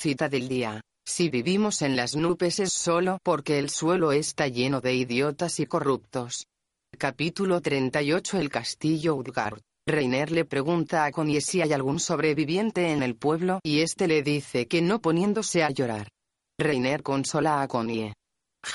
cita 0.00 0.30
del 0.30 0.48
día. 0.48 0.80
Si 1.06 1.28
vivimos 1.28 1.82
en 1.82 1.94
las 1.94 2.16
nubes 2.16 2.58
es 2.58 2.72
solo 2.72 3.18
porque 3.22 3.58
el 3.58 3.68
suelo 3.68 4.12
está 4.12 4.48
lleno 4.48 4.80
de 4.80 4.94
idiotas 4.94 5.60
y 5.60 5.66
corruptos. 5.66 6.46
Capítulo 6.96 7.60
38 7.60 8.38
El 8.38 8.48
castillo 8.48 9.14
Utgard. 9.14 9.60
Reiner 9.86 10.30
le 10.30 10.46
pregunta 10.46 11.04
a 11.04 11.10
Connie 11.10 11.42
si 11.42 11.60
hay 11.60 11.74
algún 11.74 12.00
sobreviviente 12.00 12.92
en 12.92 13.02
el 13.02 13.14
pueblo 13.14 13.60
y 13.62 13.80
este 13.80 14.08
le 14.08 14.22
dice 14.22 14.66
que 14.66 14.80
no 14.80 15.02
poniéndose 15.02 15.62
a 15.62 15.70
llorar. 15.70 16.08
Reiner 16.58 17.02
consola 17.02 17.60
a 17.60 17.68
Connie. 17.68 18.14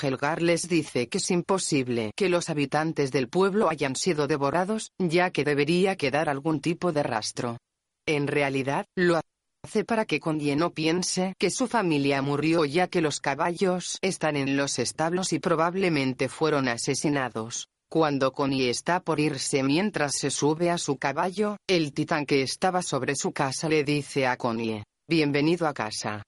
Helgar 0.00 0.42
les 0.42 0.68
dice 0.68 1.08
que 1.08 1.18
es 1.18 1.30
imposible 1.32 2.12
que 2.16 2.28
los 2.28 2.50
habitantes 2.50 3.10
del 3.10 3.28
pueblo 3.28 3.68
hayan 3.68 3.96
sido 3.96 4.28
devorados, 4.28 4.90
ya 4.98 5.30
que 5.30 5.44
debería 5.44 5.96
quedar 5.96 6.28
algún 6.28 6.60
tipo 6.60 6.92
de 6.92 7.02
rastro. 7.02 7.58
En 8.06 8.28
realidad, 8.28 8.86
lo 8.96 9.20
hace 9.66 9.84
para 9.84 10.04
que 10.04 10.20
Connie 10.20 10.54
no 10.54 10.70
piense 10.70 11.34
que 11.40 11.50
su 11.50 11.66
familia 11.66 12.22
murió 12.22 12.64
ya 12.64 12.86
que 12.86 13.00
los 13.00 13.18
caballos 13.18 13.98
están 14.00 14.36
en 14.36 14.56
los 14.56 14.78
establos 14.78 15.32
y 15.32 15.40
probablemente 15.40 16.28
fueron 16.28 16.68
asesinados. 16.68 17.66
Cuando 17.90 18.30
Connie 18.30 18.68
está 18.68 19.00
por 19.00 19.18
irse 19.18 19.64
mientras 19.64 20.14
se 20.14 20.30
sube 20.30 20.70
a 20.70 20.78
su 20.78 20.98
caballo, 20.98 21.56
el 21.68 21.92
titán 21.92 22.26
que 22.26 22.42
estaba 22.42 22.80
sobre 22.80 23.16
su 23.16 23.32
casa 23.32 23.68
le 23.68 23.82
dice 23.82 24.28
a 24.28 24.36
Connie, 24.36 24.84
bienvenido 25.08 25.66
a 25.66 25.74
casa. 25.74 26.22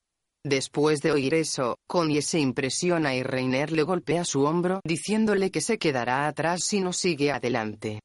Después 0.45 1.01
de 1.01 1.13
oír 1.13 1.35
eso, 1.35 1.77
Connie 1.87 2.23
se 2.23 2.41
impresiona 2.41 3.15
y 3.15 3.23
Reiner 3.23 3.71
le 3.71 3.85
golpea 3.85 4.25
su 4.25 4.43
hombro 4.43 4.81
diciéndole 4.85 5.53
que 5.53 5.61
se 5.61 5.79
quedará 5.79 6.27
atrás 6.27 6.65
si 6.65 6.81
no 6.81 6.93
sigue 6.93 7.31
adelante. 7.31 8.01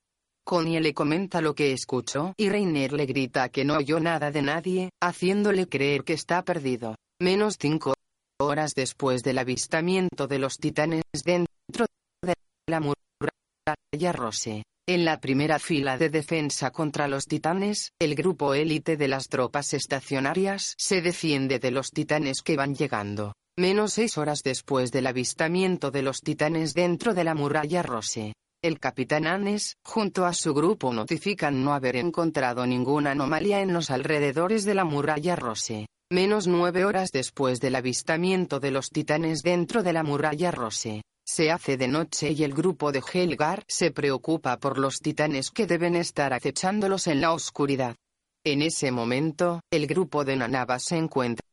Connie 0.45 0.81
le 0.81 0.93
comenta 0.93 1.41
lo 1.41 1.55
que 1.55 1.71
escuchó 1.71 2.33
y 2.37 2.49
Reiner 2.49 2.91
le 2.91 3.05
grita 3.05 3.49
que 3.49 3.63
no 3.63 3.77
oyó 3.77 3.99
nada 3.99 4.29
de 4.29 4.41
nadie, 4.41 4.89
haciéndole 5.01 5.67
creer 5.67 6.03
que 6.03 6.13
está 6.13 6.43
perdido. 6.43 6.95
Menos 7.21 7.57
cinco 7.57 7.93
horas 8.41 8.73
después 8.75 9.23
del 9.23 9.37
avistamiento 9.37 10.27
de 10.27 10.39
los 10.39 10.57
titanes 10.57 11.03
dentro 11.23 11.85
de 12.21 12.33
la 12.67 12.81
muralla 12.81 14.11
Rose. 14.11 14.63
En 14.85 15.05
la 15.05 15.21
primera 15.21 15.59
fila 15.59 15.97
de 15.97 16.09
defensa 16.09 16.71
contra 16.71 17.07
los 17.07 17.25
titanes, 17.25 17.91
el 18.01 18.15
grupo 18.15 18.53
élite 18.53 18.97
de 18.97 19.07
las 19.07 19.29
tropas 19.29 19.73
estacionarias 19.73 20.75
se 20.77 21.01
defiende 21.01 21.59
de 21.59 21.71
los 21.71 21.91
titanes 21.91 22.41
que 22.41 22.57
van 22.57 22.75
llegando. 22.75 23.31
Menos 23.57 23.93
seis 23.93 24.17
horas 24.17 24.41
después 24.43 24.91
del 24.91 25.07
avistamiento 25.07 25.89
de 25.89 26.01
los 26.01 26.19
titanes 26.19 26.73
dentro 26.73 27.13
de 27.13 27.23
la 27.23 27.33
muralla 27.33 27.81
Rose. 27.81 28.33
El 28.63 28.79
capitán 28.79 29.27
Anes, 29.27 29.75
junto 29.83 30.25
a 30.25 30.31
su 30.31 30.53
grupo 30.53 30.93
notifican 30.93 31.65
no 31.65 31.73
haber 31.73 31.97
encontrado 31.97 32.65
ninguna 32.65 33.11
anomalía 33.11 33.59
en 33.59 33.73
los 33.73 33.91
alrededores 33.91 34.63
de 34.63 34.73
la 34.73 34.85
muralla 34.85 35.35
Rose. 35.35 35.87
Menos 36.09 36.47
nueve 36.47 36.85
horas 36.85 37.11
después 37.11 37.59
del 37.59 37.75
avistamiento 37.75 38.61
de 38.61 38.71
los 38.71 38.89
titanes 38.89 39.41
dentro 39.41 39.83
de 39.83 39.91
la 39.91 40.03
muralla 40.03 40.49
Rose. 40.51 41.01
Se 41.25 41.51
hace 41.51 41.75
de 41.75 41.89
noche 41.89 42.31
y 42.31 42.45
el 42.45 42.53
grupo 42.53 42.93
de 42.93 43.03
Helgar 43.13 43.65
se 43.67 43.91
preocupa 43.91 44.55
por 44.55 44.77
los 44.77 44.99
titanes 44.99 45.51
que 45.51 45.67
deben 45.67 45.97
estar 45.97 46.31
acechándolos 46.31 47.07
en 47.07 47.19
la 47.19 47.33
oscuridad. 47.33 47.97
En 48.45 48.61
ese 48.61 48.91
momento, 48.91 49.59
el 49.73 49.87
grupo 49.87 50.23
de 50.23 50.37
Nanaba 50.37 50.79
se 50.79 50.95
encuentra 50.95 51.43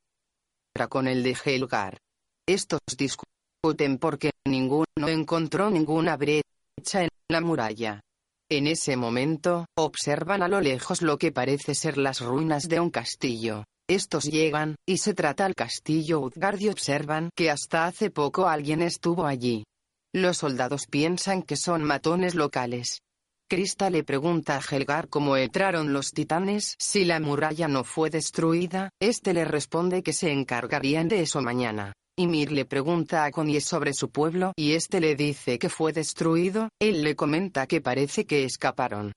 con 0.88 1.08
el 1.08 1.24
de 1.24 1.36
Helgar. 1.44 1.98
Estos 2.46 2.78
discuten 2.96 3.98
porque 3.98 4.30
ninguno 4.46 5.08
encontró 5.08 5.70
ninguna 5.70 6.16
brecha 6.16 6.46
en 6.94 7.08
la 7.28 7.40
muralla. 7.40 8.00
En 8.50 8.66
ese 8.66 8.96
momento, 8.96 9.66
observan 9.76 10.42
a 10.42 10.48
lo 10.48 10.60
lejos 10.60 11.02
lo 11.02 11.18
que 11.18 11.30
parece 11.30 11.74
ser 11.74 11.98
las 11.98 12.20
ruinas 12.20 12.68
de 12.68 12.80
un 12.80 12.90
castillo. 12.90 13.64
Estos 13.88 14.24
llegan, 14.24 14.76
y 14.86 14.98
se 14.98 15.14
trata 15.14 15.44
al 15.44 15.54
castillo 15.54 16.20
Utgard 16.20 16.60
y 16.60 16.68
observan 16.68 17.30
que 17.36 17.50
hasta 17.50 17.86
hace 17.86 18.10
poco 18.10 18.48
alguien 18.48 18.82
estuvo 18.82 19.26
allí. 19.26 19.64
Los 20.12 20.38
soldados 20.38 20.86
piensan 20.90 21.42
que 21.42 21.56
son 21.56 21.84
matones 21.84 22.34
locales. 22.34 23.00
Krista 23.48 23.90
le 23.90 24.04
pregunta 24.04 24.56
a 24.56 24.60
Helgar 24.60 25.08
cómo 25.08 25.36
entraron 25.36 25.92
los 25.92 26.12
titanes 26.12 26.76
si 26.78 27.04
la 27.04 27.18
muralla 27.18 27.66
no 27.66 27.82
fue 27.82 28.08
destruida, 28.10 28.90
este 29.00 29.34
le 29.34 29.44
responde 29.44 30.02
que 30.02 30.12
se 30.12 30.30
encargarían 30.30 31.08
de 31.08 31.22
eso 31.22 31.40
mañana. 31.40 31.92
Ymir 32.20 32.52
le 32.52 32.66
pregunta 32.66 33.24
a 33.24 33.30
Connie 33.30 33.62
sobre 33.62 33.94
su 33.94 34.10
pueblo 34.10 34.52
y 34.54 34.74
este 34.74 35.00
le 35.00 35.14
dice 35.14 35.58
que 35.58 35.70
fue 35.70 35.94
destruido, 35.94 36.68
él 36.78 37.02
le 37.02 37.16
comenta 37.16 37.66
que 37.66 37.80
parece 37.80 38.26
que 38.26 38.44
escaparon. 38.44 39.12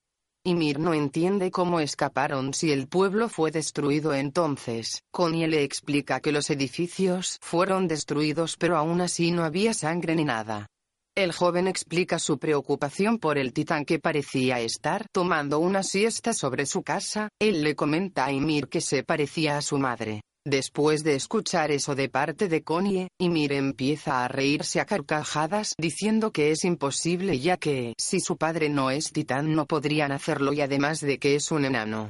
Ymir 0.46 0.80
no 0.80 0.94
entiende 0.94 1.52
cómo 1.52 1.82
escaparon 1.82 2.54
si 2.54 2.72
el 2.72 2.88
pueblo 2.88 3.28
fue 3.28 3.52
destruido 3.52 4.14
entonces. 4.14 5.02
Connie 5.12 5.48
le 5.48 5.64
explica 5.64 6.22
que 6.22 6.32
los 6.32 6.50
edificios 6.50 7.40
fueron 7.42 7.90
destruidos 7.90 8.56
pero 8.56 8.78
aún 8.78 9.02
así 9.02 9.32
no 9.32 9.44
había 9.44 9.74
sangre 9.74 10.16
ni 10.16 10.24
nada. 10.24 10.68
El 11.14 11.34
joven 11.34 11.68
explica 11.68 12.20
su 12.20 12.40
preocupación 12.40 13.20
por 13.20 13.38
el 13.38 13.52
titán 13.52 13.84
que 13.84 14.00
parecía 14.00 14.62
estar 14.62 15.08
tomando 15.12 15.60
una 15.60 15.84
siesta 15.84 16.32
sobre 16.32 16.66
su 16.66 16.84
casa, 16.84 17.28
él 17.38 17.64
le 17.64 17.76
comenta 17.76 18.24
a 18.24 18.32
Ymir 18.32 18.70
que 18.70 18.80
se 18.80 19.04
parecía 19.04 19.58
a 19.58 19.62
su 19.62 19.78
madre. 19.78 20.22
Después 20.46 21.06
de 21.06 21.16
escuchar 21.16 21.72
eso 21.72 21.96
de 21.96 22.10
parte 22.10 22.50
de 22.50 22.64
Connie, 22.64 23.08
Ymir 23.18 23.54
empieza 23.54 24.26
a 24.26 24.28
reírse 24.28 24.82
a 24.82 24.86
carcajadas 24.86 25.74
diciendo 25.78 26.34
que 26.34 26.52
es 26.52 26.66
imposible 26.66 27.40
ya 27.40 27.56
que, 27.56 27.94
si 27.98 28.20
su 28.20 28.36
padre 28.36 28.68
no 28.68 28.92
es 28.92 29.14
titán 29.14 29.56
no 29.56 29.66
podrían 29.66 30.12
hacerlo 30.12 30.52
y 30.52 30.60
además 30.60 31.00
de 31.00 31.18
que 31.18 31.36
es 31.36 31.50
un 31.52 31.64
enano. 31.64 32.10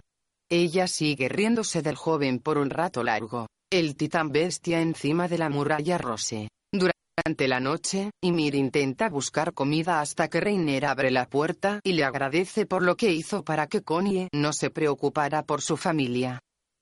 Ella 0.50 0.88
sigue 0.88 1.30
riéndose 1.30 1.84
del 1.84 1.96
joven 1.96 2.40
por 2.40 2.58
un 2.58 2.72
rato 2.72 3.04
largo. 3.04 3.46
El 3.72 3.96
titán 3.96 4.32
bestia 4.32 4.82
encima 4.82 5.28
de 5.28 5.38
la 5.38 5.50
muralla 5.50 6.00
rose. 6.00 6.50
Durante 6.72 7.48
la 7.48 7.60
noche, 7.60 8.10
Ymir 8.24 8.56
intenta 8.56 9.10
buscar 9.10 9.54
comida 9.54 10.02
hasta 10.02 10.28
que 10.28 10.42
Reiner 10.42 10.86
abre 10.88 11.12
la 11.12 11.28
puerta 11.28 11.80
y 11.84 11.94
le 11.94 12.04
agradece 12.04 12.66
por 12.66 12.82
lo 12.82 12.98
que 12.98 13.12
hizo 13.12 13.44
para 13.44 13.68
que 13.68 13.84
Connie 13.84 14.28
no 14.34 14.54
se 14.54 14.72
preocupara 14.72 15.44
por 15.44 15.62
su 15.62 15.78
familia. 15.78 16.40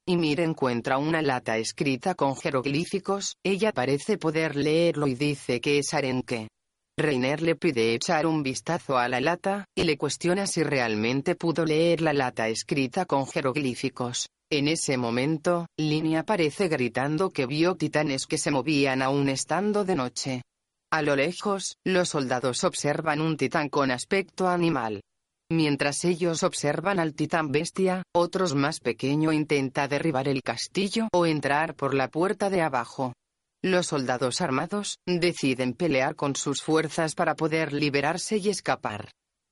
Ymir 0.07 0.39
encuentra 0.39 0.97
una 0.97 1.21
lata 1.21 1.57
escrita 1.57 2.15
con 2.15 2.35
jeroglíficos, 2.35 3.35
ella 3.43 3.71
parece 3.71 4.17
poder 4.17 4.55
leerlo 4.55 5.05
y 5.05 5.13
dice 5.13 5.61
que 5.61 5.77
es 5.77 5.93
arenque. 5.93 6.47
Reiner 6.97 7.41
le 7.41 7.55
pide 7.55 7.93
echar 7.93 8.25
un 8.25 8.41
vistazo 8.41 8.97
a 8.97 9.07
la 9.07 9.21
lata, 9.21 9.65
y 9.75 9.83
le 9.83 9.97
cuestiona 9.97 10.47
si 10.47 10.63
realmente 10.63 11.35
pudo 11.35 11.65
leer 11.65 12.01
la 12.01 12.13
lata 12.13 12.47
escrita 12.47 13.05
con 13.05 13.27
jeroglíficos. 13.27 14.27
En 14.51 14.67
ese 14.67 14.97
momento, 14.97 15.67
Lini 15.77 16.17
aparece 16.17 16.67
gritando 16.67 17.29
que 17.29 17.45
vio 17.45 17.75
titanes 17.75 18.25
que 18.25 18.37
se 18.37 18.51
movían 18.51 19.01
aún 19.01 19.29
estando 19.29 19.85
de 19.85 19.95
noche. 19.95 20.41
A 20.91 21.03
lo 21.03 21.15
lejos, 21.15 21.77
los 21.85 22.09
soldados 22.09 22.63
observan 22.63 23.21
un 23.21 23.37
titán 23.37 23.69
con 23.69 23.91
aspecto 23.91 24.49
animal. 24.49 25.01
Mientras 25.51 26.05
ellos 26.05 26.43
observan 26.43 26.97
al 26.97 27.13
titán 27.13 27.51
bestia, 27.51 28.03
otros 28.15 28.55
más 28.55 28.79
pequeño 28.79 29.33
intenta 29.33 29.89
derribar 29.89 30.29
el 30.29 30.43
castillo 30.43 31.09
o 31.11 31.25
entrar 31.25 31.75
por 31.75 31.93
la 31.93 32.07
puerta 32.07 32.49
de 32.49 32.61
abajo. 32.61 33.11
Los 33.61 33.87
soldados 33.87 34.39
armados 34.39 34.99
deciden 35.05 35.73
pelear 35.73 36.15
con 36.15 36.37
sus 36.37 36.61
fuerzas 36.61 37.15
para 37.15 37.35
poder 37.35 37.73
liberarse 37.73 38.37
y 38.37 38.47
escapar. 38.47 39.11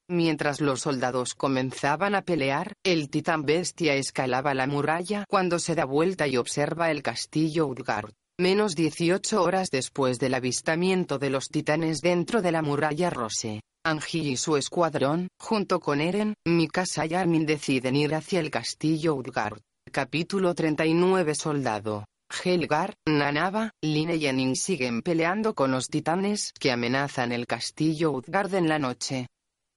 Mientras 0.10 0.62
los 0.62 0.80
soldados 0.80 1.36
comenzaban 1.36 2.16
a 2.16 2.22
pelear, 2.22 2.76
el 2.86 3.10
titán 3.10 3.44
bestia 3.44 3.96
escalaba 3.96 4.54
la 4.54 4.68
muralla 4.68 5.26
cuando 5.28 5.60
se 5.60 5.76
da 5.76 5.84
vuelta 5.84 6.30
y 6.30 6.38
observa 6.38 6.92
el 6.92 7.04
castillo 7.04 7.68
Utgard. 7.68 8.14
Menos 8.40 8.74
18 8.74 9.44
horas 9.44 9.70
después 9.70 10.18
del 10.18 10.34
avistamiento 10.34 11.20
de 11.20 11.30
los 11.30 11.50
titanes 11.50 12.00
dentro 12.00 12.42
de 12.42 12.54
la 12.54 12.62
muralla 12.62 13.10
Rose. 13.10 13.60
Angie 13.86 14.32
y 14.32 14.38
su 14.38 14.58
escuadrón, 14.58 15.30
junto 15.40 15.80
con 15.80 16.02
Eren, 16.02 16.34
Mikasa 16.46 17.06
y 17.06 17.14
Armin 17.14 17.46
deciden 17.46 17.96
ir 17.96 18.14
hacia 18.14 18.42
el 18.42 18.52
castillo 18.52 19.16
Utgard. 19.16 19.62
Capítulo 19.90 20.54
39 20.54 21.34
Soldado. 21.34 22.06
Helgar, 22.44 22.94
Nanaba, 23.08 23.72
Line 23.82 24.18
y 24.18 24.28
Enin 24.28 24.56
siguen 24.56 25.02
peleando 25.02 25.56
con 25.56 25.72
los 25.72 25.88
titanes 25.88 26.52
que 26.60 26.72
amenazan 26.72 27.32
el 27.32 27.48
castillo 27.48 28.12
Utgard 28.12 28.54
en 28.54 28.68
la 28.68 28.80
noche. 28.80 29.28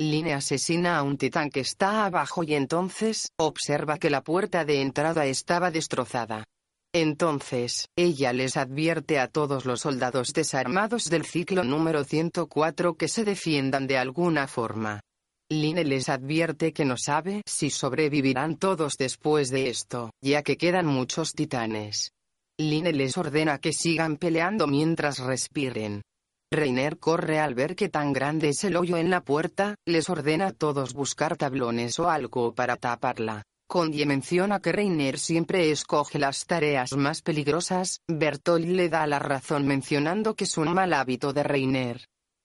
Line 0.00 0.34
asesina 0.34 0.98
a 0.98 1.04
un 1.04 1.16
titán 1.16 1.48
que 1.48 1.60
está 1.60 2.04
abajo 2.04 2.42
y 2.42 2.54
entonces, 2.54 3.28
observa 3.38 3.98
que 3.98 4.10
la 4.10 4.22
puerta 4.22 4.64
de 4.64 4.82
entrada 4.82 5.26
estaba 5.26 5.70
destrozada. 5.70 6.44
Entonces, 6.94 7.88
ella 7.96 8.34
les 8.34 8.58
advierte 8.58 9.18
a 9.18 9.26
todos 9.26 9.64
los 9.64 9.80
soldados 9.80 10.34
desarmados 10.34 11.04
del 11.04 11.24
ciclo 11.24 11.64
número 11.64 12.04
104 12.04 12.96
que 12.96 13.08
se 13.08 13.24
defiendan 13.24 13.86
de 13.86 13.96
alguna 13.96 14.46
forma. 14.46 15.00
Line 15.50 15.84
les 15.84 16.10
advierte 16.10 16.72
que 16.72 16.84
no 16.84 16.96
sabe 16.98 17.42
si 17.46 17.70
sobrevivirán 17.70 18.56
todos 18.56 18.96
después 18.98 19.50
de 19.50 19.70
esto, 19.70 20.10
ya 20.22 20.42
que 20.42 20.56
quedan 20.56 20.86
muchos 20.86 21.32
titanes. 21.32 22.12
Line 22.58 22.92
les 22.92 23.16
ordena 23.16 23.58
que 23.58 23.72
sigan 23.72 24.16
peleando 24.16 24.66
mientras 24.66 25.18
respiren. 25.18 26.02
Reiner 26.50 26.98
corre 26.98 27.38
al 27.38 27.54
ver 27.54 27.74
que 27.74 27.88
tan 27.88 28.12
grande 28.12 28.50
es 28.50 28.64
el 28.64 28.76
hoyo 28.76 28.98
en 28.98 29.08
la 29.08 29.22
puerta, 29.22 29.76
les 29.86 30.10
ordena 30.10 30.48
a 30.48 30.52
todos 30.52 30.92
buscar 30.92 31.38
tablones 31.38 31.98
o 31.98 32.10
algo 32.10 32.54
para 32.54 32.76
taparla. 32.76 33.42
Connie 33.72 34.04
menciona 34.04 34.60
que 34.60 34.70
Reiner 34.70 35.18
siempre 35.18 35.70
escoge 35.70 36.18
las 36.18 36.44
tareas 36.44 36.94
más 36.94 37.22
peligrosas, 37.22 38.02
Bertolt 38.06 38.66
le 38.66 38.90
da 38.90 39.06
la 39.06 39.18
razón 39.18 39.66
mencionando 39.66 40.34
que 40.34 40.44
es 40.44 40.58
un 40.58 40.74
mal 40.74 40.92
hábito 40.92 41.32
de 41.32 41.42
Reiner. 41.42 42.04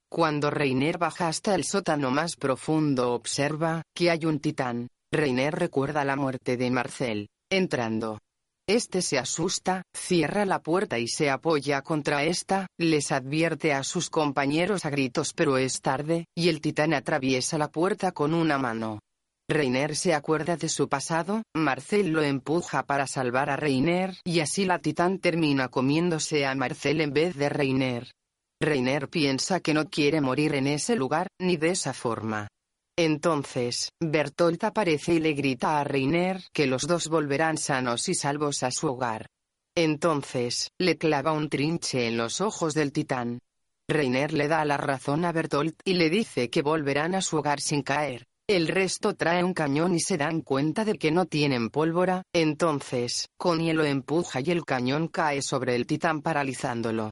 Cuando 0.10 0.50
Reiner 0.50 0.98
baja 0.98 1.28
hasta 1.28 1.54
el 1.54 1.66
sótano 1.66 2.12
más 2.12 2.38
profundo 2.38 3.12
observa, 3.12 3.82
que 3.94 4.10
hay 4.10 4.24
un 4.24 4.40
titán. 4.40 4.88
Reiner 5.12 5.54
recuerda 5.54 6.06
la 6.06 6.16
muerte 6.16 6.56
de 6.56 6.72
Marcel. 6.72 7.28
Entrando. 7.52 8.20
Este 8.66 9.02
se 9.02 9.20
asusta, 9.20 9.84
cierra 9.94 10.46
la 10.46 10.62
puerta 10.62 10.98
y 10.98 11.10
se 11.10 11.30
apoya 11.30 11.82
contra 11.82 12.24
esta, 12.24 12.68
les 12.80 13.12
advierte 13.12 13.74
a 13.74 13.84
sus 13.84 14.10
compañeros 14.10 14.86
a 14.86 14.90
gritos 14.92 15.34
pero 15.34 15.58
es 15.58 15.82
tarde, 15.82 16.24
y 16.38 16.48
el 16.48 16.62
titán 16.62 16.94
atraviesa 16.94 17.58
la 17.58 17.68
puerta 17.68 18.14
con 18.14 18.34
una 18.34 18.58
mano. 18.58 19.00
Reiner 19.50 19.96
se 19.96 20.14
acuerda 20.14 20.58
de 20.58 20.68
su 20.68 20.90
pasado, 20.90 21.42
Marcel 21.56 22.12
lo 22.12 22.22
empuja 22.22 22.84
para 22.84 23.08
salvar 23.08 23.50
a 23.50 23.56
Reiner 23.56 24.18
y 24.26 24.42
así 24.42 24.66
la 24.66 24.80
titán 24.80 25.20
termina 25.20 25.70
comiéndose 25.70 26.46
a 26.46 26.54
Marcel 26.54 27.00
en 27.00 27.14
vez 27.14 27.38
de 27.38 27.48
Reiner. 27.48 28.12
Reiner 28.60 29.08
piensa 29.08 29.62
que 29.62 29.74
no 29.74 29.86
quiere 29.86 30.20
morir 30.20 30.54
en 30.54 30.68
ese 30.68 30.98
lugar, 30.98 31.28
ni 31.40 31.56
de 31.56 31.70
esa 31.70 31.94
forma. 31.94 32.50
Entonces, 32.98 33.94
Bertolt 34.02 34.66
aparece 34.66 35.14
y 35.14 35.20
le 35.20 35.32
grita 35.32 35.80
a 35.80 35.86
Reiner 35.86 36.44
que 36.52 36.68
los 36.68 36.82
dos 36.82 37.08
volverán 37.08 37.58
sanos 37.58 38.10
y 38.10 38.16
salvos 38.16 38.64
a 38.64 38.72
su 38.72 38.88
hogar. 38.88 39.28
Entonces, 39.76 40.72
le 40.78 40.98
clava 40.98 41.32
un 41.32 41.48
trinche 41.48 42.08
en 42.08 42.18
los 42.18 42.42
ojos 42.42 42.74
del 42.74 42.92
titán. 42.92 43.40
Reiner 43.88 44.34
le 44.34 44.50
da 44.50 44.66
la 44.66 44.76
razón 44.76 45.24
a 45.24 45.32
Bertolt 45.32 45.80
y 45.86 45.94
le 45.94 46.10
dice 46.10 46.50
que 46.50 46.62
volverán 46.62 47.16
a 47.16 47.22
su 47.22 47.38
hogar 47.38 47.62
sin 47.62 47.82
caer. 47.82 48.26
El 48.50 48.70
resto 48.70 49.14
trae 49.14 49.44
un 49.44 49.54
cañón 49.54 49.94
y 49.94 50.00
se 50.00 50.16
dan 50.16 50.40
cuenta 50.40 50.86
de 50.86 50.98
que 50.98 51.12
no 51.12 51.26
tienen 51.26 51.70
pólvora, 51.70 52.24
entonces, 52.32 53.28
Connie 53.36 53.74
lo 53.74 53.84
empuja 53.84 54.40
y 54.40 54.52
el 54.52 54.64
cañón 54.64 55.10
cae 55.10 55.42
sobre 55.42 55.76
el 55.76 55.86
titán 55.86 56.22
paralizándolo. 56.22 57.12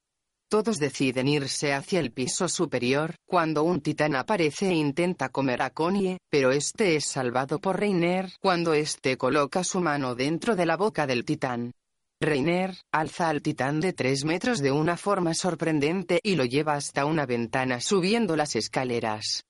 Todos 0.49 0.79
deciden 0.79 1.27
irse 1.27 1.73
hacia 1.73 1.99
el 1.99 2.13
piso 2.13 2.47
superior, 2.47 3.15
cuando 3.25 3.63
un 3.63 3.81
titán 3.81 4.15
aparece 4.15 4.69
e 4.69 4.75
intenta 4.75 5.27
comer 5.27 5.61
a 5.61 5.71
Connie, 5.71 6.19
pero 6.29 6.53
este 6.53 6.95
es 6.95 7.03
salvado 7.03 7.59
por 7.59 7.81
Reiner 7.81 8.31
cuando 8.39 8.73
este 8.73 9.17
coloca 9.17 9.65
su 9.65 9.81
mano 9.81 10.15
dentro 10.15 10.55
de 10.55 10.65
la 10.65 10.77
boca 10.77 11.05
del 11.05 11.25
titán. 11.25 11.73
Reiner, 12.21 12.77
alza 12.93 13.27
al 13.27 13.41
titán 13.41 13.81
de 13.81 13.91
tres 13.91 14.23
metros 14.23 14.59
de 14.59 14.71
una 14.71 14.95
forma 14.95 15.33
sorprendente 15.33 16.21
y 16.23 16.37
lo 16.37 16.45
lleva 16.45 16.75
hasta 16.75 17.03
una 17.03 17.25
ventana 17.25 17.81
subiendo 17.81 18.37
las 18.37 18.55
escaleras. 18.55 19.43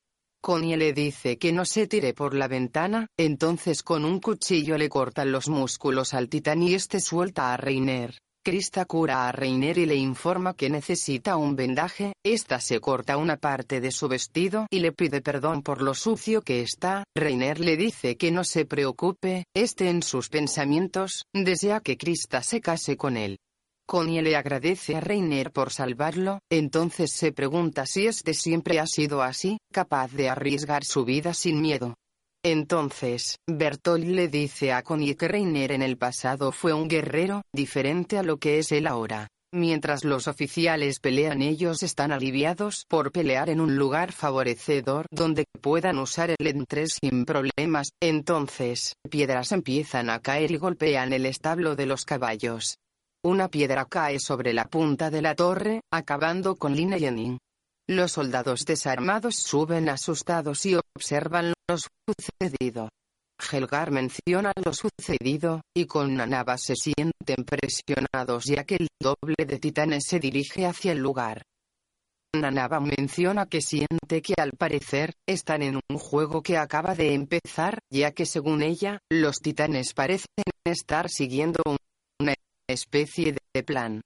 Connie 0.45 0.77
le 0.77 0.94
dice 0.94 1.39
que 1.39 1.51
no 1.51 1.65
se 1.65 1.88
tire 1.88 2.13
por 2.13 2.36
la 2.36 2.47
ventana, 2.47 3.07
entonces 3.18 3.81
con 3.81 4.06
un 4.06 4.19
cuchillo 4.19 4.77
le 4.77 4.89
cortan 4.89 5.31
los 5.31 5.50
músculos 5.50 6.13
al 6.13 6.30
titán 6.30 6.62
y 6.62 6.75
este 6.75 7.00
suelta 7.00 7.51
a 7.51 7.57
Reiner. 7.57 8.19
Krista 8.45 8.86
cura 8.86 9.27
a 9.27 9.31
Reiner 9.31 9.80
y 9.80 9.88
le 9.88 9.95
informa 9.95 10.53
que 10.53 10.69
necesita 10.69 11.36
un 11.36 11.56
vendaje, 11.56 12.13
esta 12.24 12.59
se 12.59 12.80
corta 12.80 13.18
una 13.18 13.38
parte 13.38 13.81
de 13.81 13.89
su 13.89 14.07
vestido 14.07 14.68
y 14.69 14.81
le 14.81 14.92
pide 14.92 15.19
perdón 15.19 15.63
por 15.63 15.81
lo 15.81 15.95
sucio 15.95 16.44
que 16.44 16.62
está, 16.62 17.06
Reiner 17.15 17.59
le 17.59 17.75
dice 17.75 18.15
que 18.15 18.30
no 18.30 18.44
se 18.44 18.65
preocupe, 18.65 19.45
este 19.56 19.89
en 19.89 20.03
sus 20.03 20.30
pensamientos, 20.30 21.24
desea 21.33 21.80
que 21.80 21.97
Krista 21.97 22.44
se 22.44 22.62
case 22.62 22.97
con 22.97 23.18
él. 23.18 23.39
Connie 23.87 24.23
le 24.23 24.35
agradece 24.35 24.95
a 24.95 24.99
Reiner 24.99 25.51
por 25.51 25.71
salvarlo, 25.71 26.39
entonces 26.49 27.11
se 27.11 27.31
pregunta 27.31 27.85
si 27.85 28.07
este 28.07 28.33
siempre 28.33 28.79
ha 28.79 28.87
sido 28.87 29.21
así, 29.21 29.59
capaz 29.71 30.11
de 30.11 30.27
arriesgar 30.27 30.83
su 30.83 31.05
vida 31.05 31.35
sin 31.35 31.61
miedo. 31.61 31.95
Entonces, 32.43 33.37
Bertolt 33.47 34.05
le 34.05 34.27
dice 34.27 34.73
a 34.73 34.81
Connie 34.81 35.15
que 35.15 35.27
Reiner 35.27 35.71
en 35.71 35.83
el 35.83 35.97
pasado 35.97 36.51
fue 36.51 36.73
un 36.73 36.87
guerrero, 36.87 37.43
diferente 37.53 38.17
a 38.17 38.23
lo 38.23 38.37
que 38.37 38.59
es 38.59 38.71
él 38.71 38.87
ahora. 38.87 39.27
Mientras 39.53 40.03
los 40.03 40.27
oficiales 40.27 40.99
pelean 40.99 41.41
ellos 41.41 41.81
están 41.81 42.11
aliviados 42.11 42.85
por 42.89 43.11
pelear 43.11 43.49
en 43.49 43.61
un 43.61 43.77
lugar 43.77 44.11
favorecedor 44.11 45.05
donde 45.11 45.45
puedan 45.61 45.97
usar 45.99 46.31
el 46.31 46.47
entres 46.47 46.97
sin 46.99 47.23
problemas, 47.23 47.91
entonces, 48.01 48.95
piedras 49.09 49.51
empiezan 49.51 50.09
a 50.09 50.19
caer 50.19 50.51
y 50.51 50.57
golpean 50.57 51.13
el 51.13 51.25
establo 51.25 51.75
de 51.75 51.85
los 51.85 52.03
caballos. 52.03 52.79
Una 53.25 53.48
piedra 53.48 53.86
cae 53.86 54.19
sobre 54.19 54.54
la 54.54 54.66
punta 54.66 55.10
de 55.10 55.19
la 55.19 55.33
torre, 55.33 55.81
acabando 55.92 56.57
con 56.57 56.75
Lina 56.75 57.00
Jenning. 57.00 57.39
Los 57.89 58.12
soldados 58.12 58.66
desarmados 58.66 59.38
suben 59.38 59.89
asustados 59.89 60.63
y 60.68 60.75
observan 60.75 61.51
lo 61.68 61.75
sucedido. 61.75 62.89
Helgar 63.51 63.89
menciona 63.89 64.51
lo 64.63 64.72
sucedido, 64.74 65.62
y 65.75 65.88
con 65.88 66.13
Nanaba 66.13 66.56
se 66.60 66.75
sienten 66.75 67.45
presionados 67.45 68.44
ya 68.45 68.63
que 68.63 68.75
el 68.75 68.88
doble 69.01 69.44
de 69.44 69.57
titanes 69.57 70.04
se 70.07 70.19
dirige 70.19 70.68
hacia 70.68 70.92
el 70.92 71.00
lugar. 71.00 71.42
Nanaba 72.36 72.80
menciona 72.80 73.48
que 73.48 73.62
siente 73.62 74.21
que 74.21 74.36
al 74.38 74.51
parecer, 74.51 75.13
están 75.28 75.63
en 75.63 75.80
un 75.89 75.98
juego 75.98 76.44
que 76.44 76.57
acaba 76.57 76.94
de 76.94 77.16
empezar, 77.16 77.80
ya 77.89 78.12
que 78.12 78.28
según 78.28 78.62
ella, 78.62 79.00
los 79.10 79.38
titanes 79.38 79.95
parecen 79.95 80.28
estar 80.63 81.10
siguiendo 81.10 81.63
un 81.66 81.78
especie 82.67 83.35
de 83.53 83.63
plan. 83.63 84.01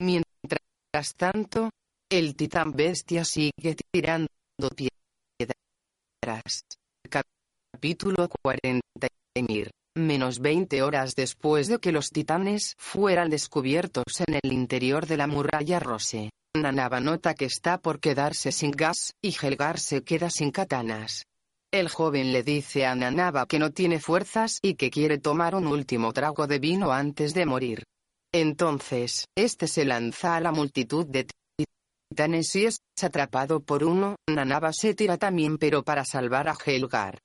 Mientras 0.00 1.14
tanto, 1.16 1.70
el 2.10 2.36
titán 2.36 2.72
bestia 2.72 3.24
sigue 3.24 3.76
tirando 3.92 4.28
piedras. 4.74 4.92
Capítulo 7.08 8.28
40. 8.42 8.80
Emir. 9.36 9.70
Menos 9.96 10.40
20 10.40 10.82
horas 10.82 11.14
después 11.14 11.68
de 11.68 11.78
que 11.78 11.92
los 11.92 12.10
titanes 12.10 12.74
fueran 12.78 13.30
descubiertos 13.30 14.04
en 14.26 14.40
el 14.42 14.52
interior 14.52 15.06
de 15.06 15.16
la 15.16 15.26
muralla 15.26 15.78
Rose, 15.80 16.30
Nanaba 16.56 17.00
nota 17.00 17.34
que 17.34 17.46
está 17.46 17.78
por 17.78 17.98
quedarse 17.98 18.52
sin 18.52 18.70
gas, 18.70 19.12
y 19.20 19.34
Helgar 19.40 19.78
se 19.78 20.02
queda 20.02 20.30
sin 20.30 20.52
katanas. 20.52 21.24
El 21.72 21.88
joven 21.88 22.32
le 22.32 22.44
dice 22.44 22.86
a 22.86 22.94
Nanaba 22.94 23.46
que 23.46 23.58
no 23.58 23.70
tiene 23.70 23.98
fuerzas 23.98 24.58
y 24.62 24.74
que 24.74 24.90
quiere 24.90 25.18
tomar 25.18 25.56
un 25.56 25.66
último 25.66 26.12
trago 26.12 26.46
de 26.46 26.60
vino 26.60 26.92
antes 26.92 27.34
de 27.34 27.46
morir. 27.46 27.82
Entonces, 28.34 29.28
este 29.36 29.68
se 29.68 29.84
lanza 29.84 30.34
a 30.34 30.40
la 30.40 30.50
multitud 30.50 31.06
de 31.06 31.28
titanes 32.10 32.56
y 32.56 32.66
es 32.66 32.78
atrapado 33.00 33.60
por 33.60 33.84
uno, 33.84 34.16
Nanaba 34.28 34.72
se 34.72 34.92
tira 34.92 35.18
también 35.18 35.56
pero 35.56 35.84
para 35.84 36.04
salvar 36.04 36.48
a 36.48 36.56
Helgar. 36.66 37.20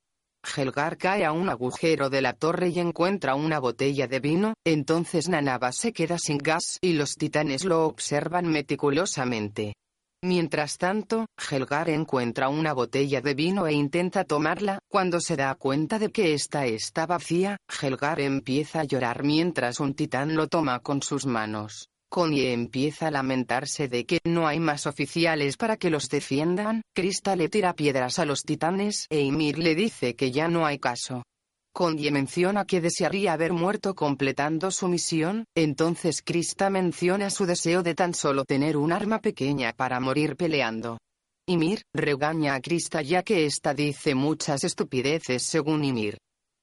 Helgar 0.55 0.99
cae 0.99 1.25
a 1.25 1.31
un 1.31 1.49
agujero 1.49 2.11
de 2.11 2.21
la 2.21 2.33
torre 2.33 2.69
y 2.69 2.77
encuentra 2.77 3.33
una 3.33 3.57
botella 3.57 4.05
de 4.05 4.19
vino, 4.19 4.53
entonces 4.63 5.29
Nanaba 5.29 5.71
se 5.71 5.93
queda 5.93 6.19
sin 6.19 6.37
gas 6.37 6.77
y 6.79 6.93
los 6.93 7.15
titanes 7.15 7.65
lo 7.65 7.87
observan 7.87 8.45
meticulosamente. 8.45 9.73
Mientras 10.21 10.77
tanto, 10.77 11.27
Helgar 11.49 11.89
encuentra 11.89 12.49
una 12.49 12.73
botella 12.73 13.21
de 13.21 13.33
vino 13.33 13.67
e 13.67 13.73
intenta 13.73 14.25
tomarla, 14.25 14.79
cuando 14.89 15.21
se 15.21 15.37
da 15.37 15.55
cuenta 15.55 15.97
de 15.97 16.11
que 16.11 16.33
esta 16.33 16.65
está 16.65 17.05
vacía, 17.05 17.57
Helgar 17.81 18.19
empieza 18.19 18.81
a 18.81 18.83
llorar 18.83 19.23
mientras 19.23 19.79
un 19.79 19.93
titán 19.93 20.35
lo 20.35 20.47
toma 20.47 20.79
con 20.79 21.01
sus 21.01 21.25
manos. 21.25 21.87
Connie 22.09 22.51
empieza 22.51 23.07
a 23.07 23.11
lamentarse 23.11 23.87
de 23.87 24.05
que 24.05 24.19
no 24.25 24.47
hay 24.47 24.59
más 24.59 24.87
oficiales 24.87 25.55
para 25.55 25.77
que 25.77 25.89
los 25.89 26.09
defiendan, 26.09 26.81
Krista 26.93 27.35
le 27.35 27.47
tira 27.47 27.73
piedras 27.73 28.19
a 28.19 28.25
los 28.25 28.41
titanes 28.41 29.05
e 29.09 29.21
Ymir 29.21 29.59
le 29.59 29.75
dice 29.75 30.15
que 30.15 30.31
ya 30.31 30.47
no 30.47 30.65
hay 30.65 30.79
caso. 30.79 31.23
Connie 31.79 32.11
menciona 32.11 32.65
que 32.65 32.81
desearía 32.81 33.31
haber 33.31 33.53
muerto 33.53 33.95
completando 33.95 34.69
su 34.69 34.89
misión, 34.89 35.45
entonces 35.55 36.21
Krista 36.21 36.69
menciona 36.69 37.29
su 37.29 37.45
deseo 37.45 37.83
de 37.83 37.95
tan 37.95 38.13
solo 38.13 38.43
tener 38.43 38.75
un 38.75 38.91
arma 38.91 39.21
pequeña 39.21 39.71
para 39.71 40.01
morir 40.01 40.35
peleando. 40.35 40.97
Ymir 41.47 41.83
regaña 41.93 42.55
a 42.55 42.59
Krista 42.59 43.01
ya 43.01 43.23
que 43.23 43.45
ésta 43.45 43.73
dice 43.73 44.13
muchas 44.13 44.65
estupideces 44.65 45.41
según 45.43 45.85
Ymir. 45.85 46.17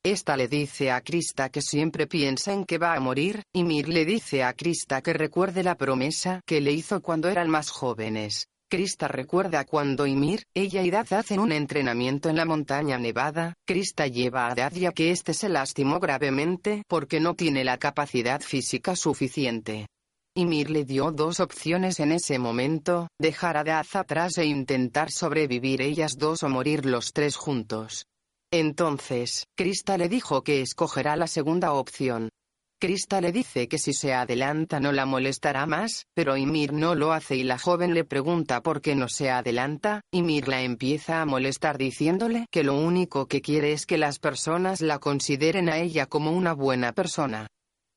Esta 0.04 0.36
le 0.36 0.48
dice 0.48 0.90
a 0.90 1.00
Krista 1.00 1.48
que 1.48 1.62
siempre 1.62 2.06
piensa 2.06 2.52
en 2.52 2.66
que 2.66 2.76
va 2.76 2.92
a 2.92 3.00
morir, 3.00 3.42
y 3.54 3.64
Mir 3.64 3.88
le 3.88 4.04
dice 4.04 4.44
a 4.44 4.52
Krista 4.52 5.00
que 5.00 5.14
recuerde 5.14 5.62
la 5.62 5.76
promesa 5.76 6.42
que 6.44 6.60
le 6.60 6.72
hizo 6.72 7.00
cuando 7.00 7.30
eran 7.30 7.48
más 7.48 7.70
jóvenes. 7.70 8.48
Krista 8.68 9.06
recuerda 9.06 9.64
cuando 9.64 10.08
Ymir, 10.08 10.42
ella 10.52 10.82
y 10.82 10.90
Dad 10.90 11.12
hacen 11.12 11.38
un 11.38 11.52
entrenamiento 11.52 12.28
en 12.28 12.36
la 12.36 12.44
montaña 12.44 12.98
nevada, 12.98 13.54
Krista 13.64 14.08
lleva 14.08 14.48
a 14.48 14.56
Dad 14.56 14.72
ya 14.72 14.90
que 14.90 15.12
este 15.12 15.34
se 15.34 15.48
lastimó 15.48 16.00
gravemente 16.00 16.82
porque 16.88 17.20
no 17.20 17.34
tiene 17.34 17.62
la 17.62 17.78
capacidad 17.78 18.40
física 18.40 18.96
suficiente. 18.96 19.86
Ymir 20.34 20.70
le 20.70 20.84
dio 20.84 21.12
dos 21.12 21.38
opciones 21.38 22.00
en 22.00 22.10
ese 22.10 22.40
momento, 22.40 23.06
dejar 23.20 23.56
a 23.56 23.62
Dad 23.62 23.86
atrás 23.94 24.36
e 24.36 24.46
intentar 24.46 25.12
sobrevivir 25.12 25.80
ellas 25.80 26.18
dos 26.18 26.42
o 26.42 26.48
morir 26.48 26.86
los 26.86 27.12
tres 27.12 27.36
juntos. 27.36 28.04
Entonces, 28.52 29.44
Krista 29.56 29.96
le 29.96 30.08
dijo 30.08 30.42
que 30.42 30.60
escogerá 30.60 31.14
la 31.14 31.28
segunda 31.28 31.72
opción. 31.72 32.30
Krista 32.78 33.22
le 33.22 33.32
dice 33.32 33.68
que 33.68 33.78
si 33.78 33.94
se 33.94 34.12
adelanta 34.12 34.80
no 34.80 34.92
la 34.92 35.06
molestará 35.06 35.64
más, 35.64 36.04
pero 36.12 36.36
Ymir 36.36 36.74
no 36.74 36.94
lo 36.94 37.14
hace 37.14 37.34
y 37.34 37.42
la 37.42 37.58
joven 37.58 37.94
le 37.94 38.04
pregunta 38.04 38.60
por 38.60 38.82
qué 38.82 38.94
no 38.94 39.08
se 39.08 39.30
adelanta, 39.30 40.02
Ymir 40.12 40.46
la 40.46 40.60
empieza 40.60 41.22
a 41.22 41.24
molestar 41.24 41.78
diciéndole 41.78 42.44
que 42.50 42.64
lo 42.64 42.74
único 42.74 43.28
que 43.28 43.40
quiere 43.40 43.72
es 43.72 43.86
que 43.86 43.96
las 43.96 44.18
personas 44.18 44.82
la 44.82 44.98
consideren 44.98 45.70
a 45.70 45.78
ella 45.78 46.04
como 46.04 46.32
una 46.32 46.52
buena 46.52 46.92
persona. 46.92 47.46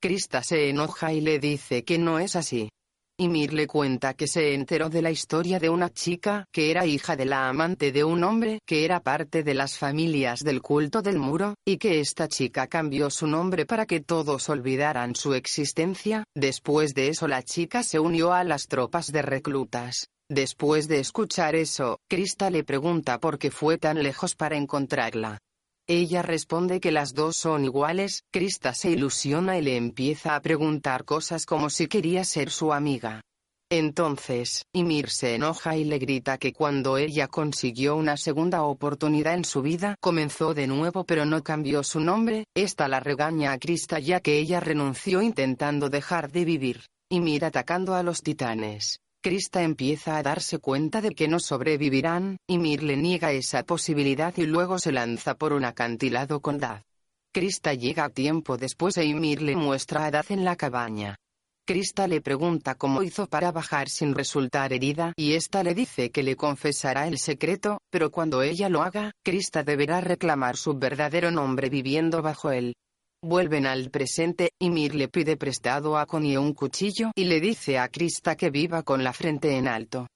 Krista 0.02 0.44
se 0.44 0.70
enoja 0.70 1.12
y 1.12 1.20
le 1.20 1.40
dice 1.40 1.84
que 1.84 1.98
no 1.98 2.20
es 2.20 2.38
así. 2.38 2.70
Ymir 3.22 3.54
le 3.54 3.68
cuenta 3.68 4.14
que 4.14 4.28
se 4.28 4.54
enteró 4.54 4.90
de 4.90 5.02
la 5.02 5.12
historia 5.12 5.60
de 5.60 5.70
una 5.70 5.90
chica 5.90 6.46
que 6.54 6.72
era 6.72 6.86
hija 6.86 7.18
de 7.18 7.26
la 7.26 7.50
amante 7.50 7.92
de 7.92 8.06
un 8.06 8.24
hombre 8.24 8.60
que 8.66 8.86
era 8.86 9.02
parte 9.02 9.44
de 9.44 9.54
las 9.54 9.78
familias 9.78 10.40
del 10.40 10.62
culto 10.62 11.02
del 11.02 11.20
muro, 11.20 11.56
y 11.66 11.78
que 11.78 12.00
esta 12.00 12.30
chica 12.30 12.68
cambió 12.68 13.10
su 13.10 13.28
nombre 13.28 13.66
para 13.66 13.86
que 13.86 14.00
todos 14.00 14.48
olvidaran 14.48 15.16
su 15.16 15.34
existencia. 15.34 16.24
Después 16.34 16.94
de 16.94 17.10
eso 17.10 17.28
la 17.28 17.44
chica 17.44 17.84
se 17.84 18.00
unió 18.00 18.32
a 18.32 18.46
las 18.46 18.68
tropas 18.68 19.12
de 19.12 19.22
reclutas. 19.22 20.08
Después 20.30 20.88
de 20.88 21.00
escuchar 21.00 21.56
eso, 21.56 21.98
Krista 22.08 22.50
le 22.50 22.64
pregunta 22.64 23.20
por 23.20 23.38
qué 23.38 23.52
fue 23.52 23.78
tan 23.78 24.02
lejos 24.02 24.36
para 24.36 24.56
encontrarla. 24.56 25.40
Ella 25.92 26.22
responde 26.22 26.80
que 26.80 26.92
las 26.92 27.16
dos 27.16 27.36
son 27.36 27.66
iguales, 27.66 28.24
Krista 28.32 28.76
se 28.76 28.92
ilusiona 28.92 29.58
y 29.58 29.64
le 29.64 29.76
empieza 29.76 30.36
a 30.36 30.40
preguntar 30.40 31.04
cosas 31.04 31.48
como 31.48 31.72
si 31.72 31.88
quería 31.88 32.24
ser 32.26 32.52
su 32.52 32.74
amiga. 32.74 33.22
Entonces, 33.72 34.68
Ymir 34.72 35.10
se 35.10 35.34
enoja 35.34 35.78
y 35.78 35.86
le 35.86 35.98
grita 35.98 36.38
que 36.38 36.54
cuando 36.54 37.00
ella 37.00 37.28
consiguió 37.28 37.96
una 37.96 38.18
segunda 38.18 38.62
oportunidad 38.62 39.34
en 39.34 39.46
su 39.46 39.64
vida, 39.64 39.96
comenzó 40.00 40.54
de 40.54 40.68
nuevo 40.68 41.06
pero 41.06 41.26
no 41.26 41.42
cambió 41.42 41.82
su 41.82 42.00
nombre, 42.00 42.46
esta 42.56 42.88
la 42.88 43.00
regaña 43.00 43.52
a 43.52 43.58
Krista 43.58 43.98
ya 43.98 44.20
que 44.20 44.38
ella 44.38 44.60
renunció 44.60 45.24
intentando 45.24 45.90
dejar 45.90 46.32
de 46.32 46.46
vivir. 46.46 46.82
Ymir 47.10 47.46
atacando 47.46 47.96
a 47.96 48.04
los 48.04 48.22
titanes. 48.22 49.00
Krista 49.22 49.64
empieza 49.64 50.18
a 50.18 50.24
darse 50.24 50.60
cuenta 50.60 51.02
de 51.02 51.10
que 51.12 51.28
no 51.28 51.42
sobrevivirán, 51.42 52.38
y 52.48 52.58
Mir 52.58 52.84
le 52.84 52.96
niega 52.96 53.34
esa 53.34 53.64
posibilidad 53.64 54.34
y 54.38 54.46
luego 54.46 54.80
se 54.80 54.94
lanza 54.94 55.36
por 55.36 55.52
un 55.52 55.66
acantilado 55.66 56.40
con 56.40 56.58
Dad. 56.58 56.84
Krista 57.34 57.74
llega 57.74 58.08
tiempo 58.08 58.56
después 58.56 58.96
e 58.98 59.04
Ymir 59.04 59.42
le 59.42 59.58
muestra 59.58 60.06
a 60.06 60.12
Dad 60.12 60.26
en 60.30 60.46
la 60.46 60.56
cabaña. 60.56 61.18
Krista 61.68 62.08
le 62.08 62.22
pregunta 62.22 62.76
cómo 62.76 63.04
hizo 63.04 63.28
para 63.28 63.52
bajar 63.52 63.90
sin 63.90 64.16
resultar 64.16 64.72
herida 64.72 65.12
y 65.18 65.34
esta 65.34 65.64
le 65.64 65.76
dice 65.76 66.12
que 66.12 66.24
le 66.24 66.38
confesará 66.38 67.06
el 67.06 67.20
secreto, 67.20 67.80
pero 67.92 68.12
cuando 68.12 68.42
ella 68.42 68.70
lo 68.70 68.84
haga, 68.84 69.12
Krista 69.22 69.64
deberá 69.64 70.00
reclamar 70.00 70.56
su 70.56 70.80
verdadero 70.80 71.30
nombre 71.30 71.70
viviendo 71.70 72.22
bajo 72.22 72.52
él. 72.52 72.74
Vuelven 73.22 73.66
al 73.66 73.90
presente, 73.90 74.52
y 74.58 74.70
Mir 74.70 74.96
le 74.96 75.10
pide 75.10 75.36
prestado 75.36 75.98
a 75.98 76.06
Connie 76.06 76.38
un 76.38 76.54
cuchillo 76.54 77.12
y 77.16 77.26
le 77.26 77.42
dice 77.42 77.78
a 77.78 77.90
Krista 77.90 78.38
que 78.38 78.50
viva 78.50 78.82
con 78.84 79.04
la 79.04 79.12
frente 79.12 79.58
en 79.58 79.68
alto. 79.68 80.08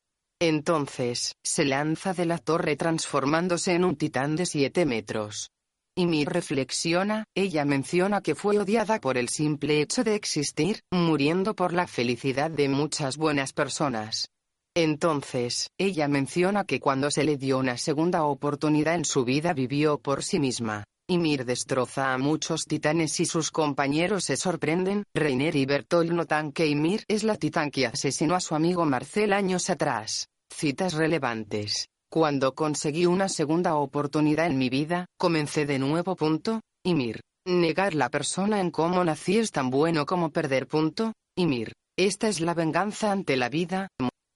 Entonces, 0.41 1.35
se 1.43 1.65
lanza 1.65 2.13
de 2.13 2.25
la 2.25 2.37
torre 2.37 2.77
transformándose 2.77 3.73
en 3.73 3.83
un 3.83 3.97
titán 3.97 4.37
de 4.37 4.45
7 4.45 4.85
metros. 4.85 5.49
Ymir 5.95 6.29
reflexiona, 6.29 7.25
ella 7.35 7.65
menciona 7.65 8.21
que 8.21 8.35
fue 8.35 8.57
odiada 8.57 9.01
por 9.01 9.17
el 9.17 9.27
simple 9.27 9.81
hecho 9.81 10.05
de 10.05 10.15
existir, 10.15 10.79
muriendo 10.89 11.55
por 11.55 11.73
la 11.73 11.87
felicidad 11.87 12.49
de 12.49 12.69
muchas 12.69 13.17
buenas 13.17 13.51
personas. 13.51 14.29
Entonces, 14.75 15.67
ella 15.77 16.07
menciona 16.07 16.63
que 16.63 16.79
cuando 16.79 17.11
se 17.11 17.25
le 17.25 17.35
dio 17.35 17.59
una 17.59 17.77
segunda 17.77 18.23
oportunidad 18.23 18.95
en 18.95 19.05
su 19.05 19.25
vida 19.25 19.53
vivió 19.53 19.97
por 19.97 20.23
sí 20.23 20.39
misma. 20.39 20.85
Ymir 21.13 21.45
destroza 21.45 22.11
a 22.11 22.17
muchos 22.17 22.65
titanes 22.65 23.19
y 23.19 23.27
sus 23.27 23.51
compañeros 23.51 24.25
se 24.25 24.35
sorprenden. 24.35 25.03
Reiner 25.13 25.55
y 25.55 25.67
Bertolt 25.67 26.11
notan 26.11 26.51
que 26.51 26.65
Ymir 26.65 27.03
es 27.07 27.23
la 27.23 27.35
titán 27.35 27.69
que 27.69 27.85
asesinó 27.85 28.33
a 28.33 28.39
su 28.39 28.55
amigo 28.55 28.83
Marcel 28.85 29.31
años 29.31 29.69
atrás. 29.69 30.29
Citas 30.51 30.93
relevantes. 30.93 31.87
Cuando 32.09 32.55
conseguí 32.55 33.05
una 33.05 33.29
segunda 33.29 33.75
oportunidad 33.75 34.47
en 34.47 34.57
mi 34.57 34.69
vida, 34.69 35.05
comencé 35.19 35.67
de 35.67 35.77
nuevo. 35.77 36.15
Punto. 36.15 36.61
Ymir. 36.83 37.21
Negar 37.45 37.93
la 37.93 38.09
persona 38.09 38.59
en 38.59 38.71
cómo 38.71 39.03
nací 39.03 39.37
es 39.37 39.51
tan 39.51 39.69
bueno 39.69 40.07
como 40.07 40.31
perder. 40.31 40.67
Punto. 40.67 41.13
Ymir. 41.35 41.73
Esta 41.95 42.27
es 42.27 42.41
la 42.41 42.55
venganza 42.55 43.11
ante 43.11 43.37
la 43.37 43.49
vida. 43.49 43.87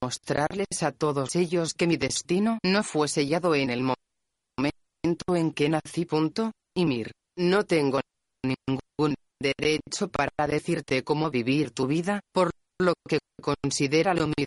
Mostrarles 0.03 0.83
a 0.83 0.91
todos 0.91 1.35
ellos 1.35 1.73
que 1.73 1.87
mi 1.87 1.97
destino 1.97 2.59
no 2.63 2.83
fue 2.83 3.07
sellado 3.07 3.55
en 3.55 3.71
el 3.71 3.81
momento 3.81 5.35
en 5.35 5.51
que 5.53 5.69
nací. 5.69 6.05
Punto, 6.05 6.51
y 6.77 6.85
mir, 6.85 7.11
no 7.35 7.65
tengo 7.65 7.99
ningún 8.45 9.15
derecho 9.41 10.09
para 10.09 10.47
decirte 10.47 11.03
cómo 11.03 11.31
vivir 11.31 11.71
tu 11.71 11.87
vida, 11.87 12.21
por 12.31 12.51
lo 12.79 12.93
que 13.09 13.17
considera 13.41 14.13
lo 14.13 14.27
mi 14.27 14.45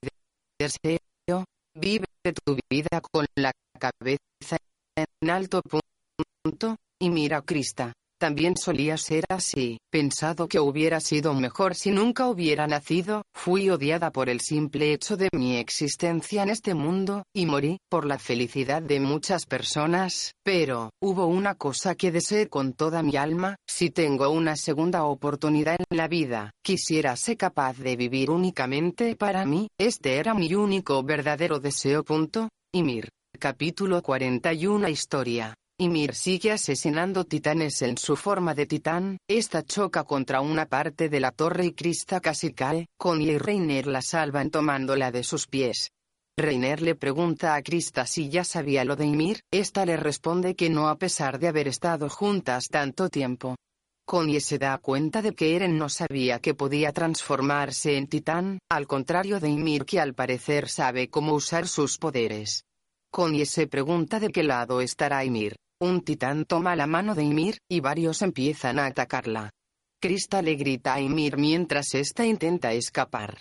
deseo, 0.57 1.45
vive 1.75 2.07
tu 2.45 2.57
vida 2.71 3.01
con 3.01 3.27
la 3.35 3.51
cabeza 3.77 4.59
en 4.97 5.29
alto 5.29 5.61
punto, 5.63 6.77
y 7.01 7.11
mira 7.11 7.43
Crista. 7.43 7.93
También 8.21 8.55
solía 8.55 8.99
ser 8.99 9.25
así, 9.31 9.79
pensado 9.91 10.47
que 10.47 10.61
hubiera 10.61 11.01
sido 11.01 11.33
mejor 11.33 11.75
si 11.75 11.91
nunca 11.91 12.29
hubiera 12.29 12.67
nacido, 12.67 13.23
fui 13.35 13.71
odiada 13.71 14.11
por 14.11 14.29
el 14.29 14.41
simple 14.41 14.93
hecho 14.93 15.17
de 15.17 15.31
mi 15.33 15.57
existencia 15.57 16.43
en 16.43 16.51
este 16.51 16.75
mundo, 16.75 17.23
y 17.35 17.47
morí, 17.47 17.79
por 17.89 18.05
la 18.05 18.19
felicidad 18.19 18.83
de 18.83 19.01
muchas 19.01 19.47
personas, 19.47 20.35
pero, 20.45 20.91
hubo 21.01 21.25
una 21.25 21.55
cosa 21.55 21.95
que 21.95 22.13
deseé 22.13 22.49
con 22.49 22.75
toda 22.75 23.03
mi 23.03 23.17
alma, 23.17 23.57
si 23.67 23.89
tengo 23.89 24.29
una 24.29 24.55
segunda 24.55 25.05
oportunidad 25.05 25.77
en 25.89 25.97
la 25.97 26.07
vida, 26.07 26.51
quisiera 26.63 27.17
ser 27.17 27.39
capaz 27.39 27.79
de 27.79 27.97
vivir 27.97 28.31
únicamente 28.31 29.17
para 29.17 29.47
mí, 29.47 29.69
este 29.79 30.17
era 30.17 30.35
mi 30.35 30.55
único 30.55 31.03
verdadero 31.03 31.59
deseo. 31.59 32.05
Punto. 32.05 32.51
Ymir. 32.73 33.09
Capítulo 33.39 34.03
41 34.03 34.89
Historia. 34.91 35.55
Ymir 35.81 36.15
sigue 36.15 36.53
asesinando 36.53 37.25
titanes 37.25 37.81
en 37.81 37.97
su 37.97 38.15
forma 38.15 38.55
de 38.55 38.67
titán, 38.67 39.17
esta 39.27 39.63
choca 39.63 40.05
contra 40.05 40.43
una 40.43 40.67
parte 40.67 41.09
de 41.09 41.21
la 41.21 41.31
torre 41.31 41.65
y 41.65 41.73
Krista 41.73 42.21
casi 42.21 42.53
cae, 42.53 42.89
Connie 42.99 43.33
y 43.33 43.39
Reiner 43.39 43.87
la 43.87 44.03
salvan 44.03 44.51
tomándola 44.51 45.11
de 45.11 45.25
sus 45.25 45.47
pies. 45.47 45.91
Reiner 46.37 46.83
le 46.83 46.97
pregunta 46.97 47.55
a 47.55 47.63
Krista 47.63 48.05
si 48.05 48.29
ya 48.29 48.45
sabía 48.45 48.85
lo 48.85 48.95
de 48.95 49.07
Ymir, 49.07 49.41
esta 49.51 49.87
le 49.87 49.97
responde 49.97 50.55
que 50.55 50.69
no 50.69 50.91
a 50.91 50.99
pesar 50.99 51.39
de 51.39 51.49
haber 51.49 51.67
estado 51.67 52.11
juntas 52.11 52.69
tanto 52.69 53.09
tiempo. 53.09 53.57
Connie 54.05 54.41
se 54.41 54.59
da 54.59 54.77
cuenta 54.77 55.23
de 55.23 55.33
que 55.35 55.57
Eren 55.57 55.79
no 55.79 55.89
sabía 55.89 56.41
que 56.41 56.53
podía 56.53 56.93
transformarse 56.93 57.97
en 57.97 58.07
titán, 58.07 58.59
al 58.69 58.87
contrario 58.87 59.41
de 59.41 59.49
Ymir 59.49 59.87
que 59.87 59.99
al 59.99 60.13
parecer 60.13 60.69
sabe 60.69 61.09
cómo 61.09 61.33
usar 61.33 61.67
sus 61.67 61.97
poderes. 61.97 62.65
Connie 63.11 63.47
se 63.47 63.67
pregunta 63.67 64.21
de 64.21 64.29
qué 64.29 64.43
lado 64.43 64.83
estará 64.83 65.25
Ymir. 65.25 65.57
Un 65.83 66.03
titán 66.03 66.45
toma 66.45 66.77
la 66.77 66.87
mano 66.87 67.15
de 67.15 67.25
Ymir, 67.25 67.59
y 67.67 67.81
varios 67.81 68.21
empiezan 68.21 68.79
a 68.79 68.85
atacarla. 68.85 69.51
Krista 69.99 70.43
le 70.43 70.55
grita 70.55 70.95
a 70.95 71.01
Ymir 71.01 71.39
mientras 71.39 71.95
ésta 71.95 72.27
intenta 72.27 72.75
escapar. 72.75 73.41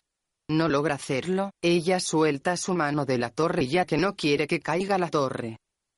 No 0.50 0.70
logra 0.70 0.96
hacerlo, 0.96 1.52
ella 1.62 2.00
suelta 2.00 2.56
su 2.56 2.74
mano 2.74 3.06
de 3.06 3.18
la 3.18 3.30
torre 3.30 3.68
ya 3.68 3.86
que 3.86 3.98
no 3.98 4.16
quiere 4.16 4.48
que 4.48 4.62
caiga 4.62 4.98
la 4.98 5.10
torre. 5.10 5.58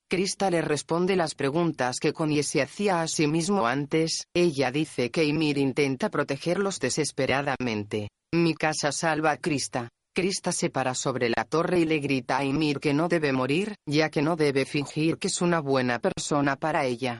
Krista 0.09 0.49
le 0.49 0.61
responde 0.61 1.15
las 1.15 1.35
preguntas 1.35 1.99
que 1.99 2.11
Connie 2.11 2.43
se 2.43 2.61
hacía 2.61 3.01
a 3.01 3.07
sí 3.07 3.27
mismo 3.27 3.67
antes, 3.67 4.25
ella 4.35 4.71
dice 4.71 5.11
que 5.11 5.23
Ymir 5.23 5.59
intenta 5.59 6.09
protegerlos 6.09 6.79
desesperadamente. 6.79 8.09
Mi 8.33 8.55
casa 8.55 8.91
salva 8.91 9.31
a 9.31 9.37
Krista. 9.37 9.89
Krista 10.13 10.51
se 10.51 10.69
para 10.69 10.93
sobre 10.93 11.29
la 11.29 11.45
torre 11.45 11.79
y 11.79 11.85
le 11.85 11.99
grita 11.99 12.37
a 12.37 12.43
Ymir 12.43 12.81
que 12.81 12.93
no 12.93 13.07
debe 13.07 13.31
morir, 13.31 13.75
ya 13.85 14.09
que 14.09 14.21
no 14.21 14.35
debe 14.35 14.65
fingir 14.65 15.17
que 15.17 15.27
es 15.27 15.41
una 15.41 15.61
buena 15.61 15.99
persona 15.99 16.57
para 16.57 16.85
ella. 16.85 17.19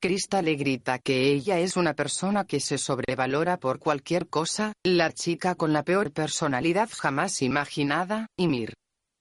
Krista 0.00 0.42
le 0.42 0.56
grita 0.56 0.98
que 0.98 1.30
ella 1.30 1.60
es 1.60 1.76
una 1.76 1.94
persona 1.94 2.44
que 2.44 2.58
se 2.58 2.78
sobrevalora 2.78 3.58
por 3.58 3.78
cualquier 3.78 4.26
cosa, 4.28 4.72
la 4.82 5.12
chica 5.12 5.54
con 5.54 5.72
la 5.72 5.84
peor 5.84 6.12
personalidad 6.12 6.90
jamás 6.92 7.42
imaginada, 7.42 8.26
Ymir. 8.36 8.74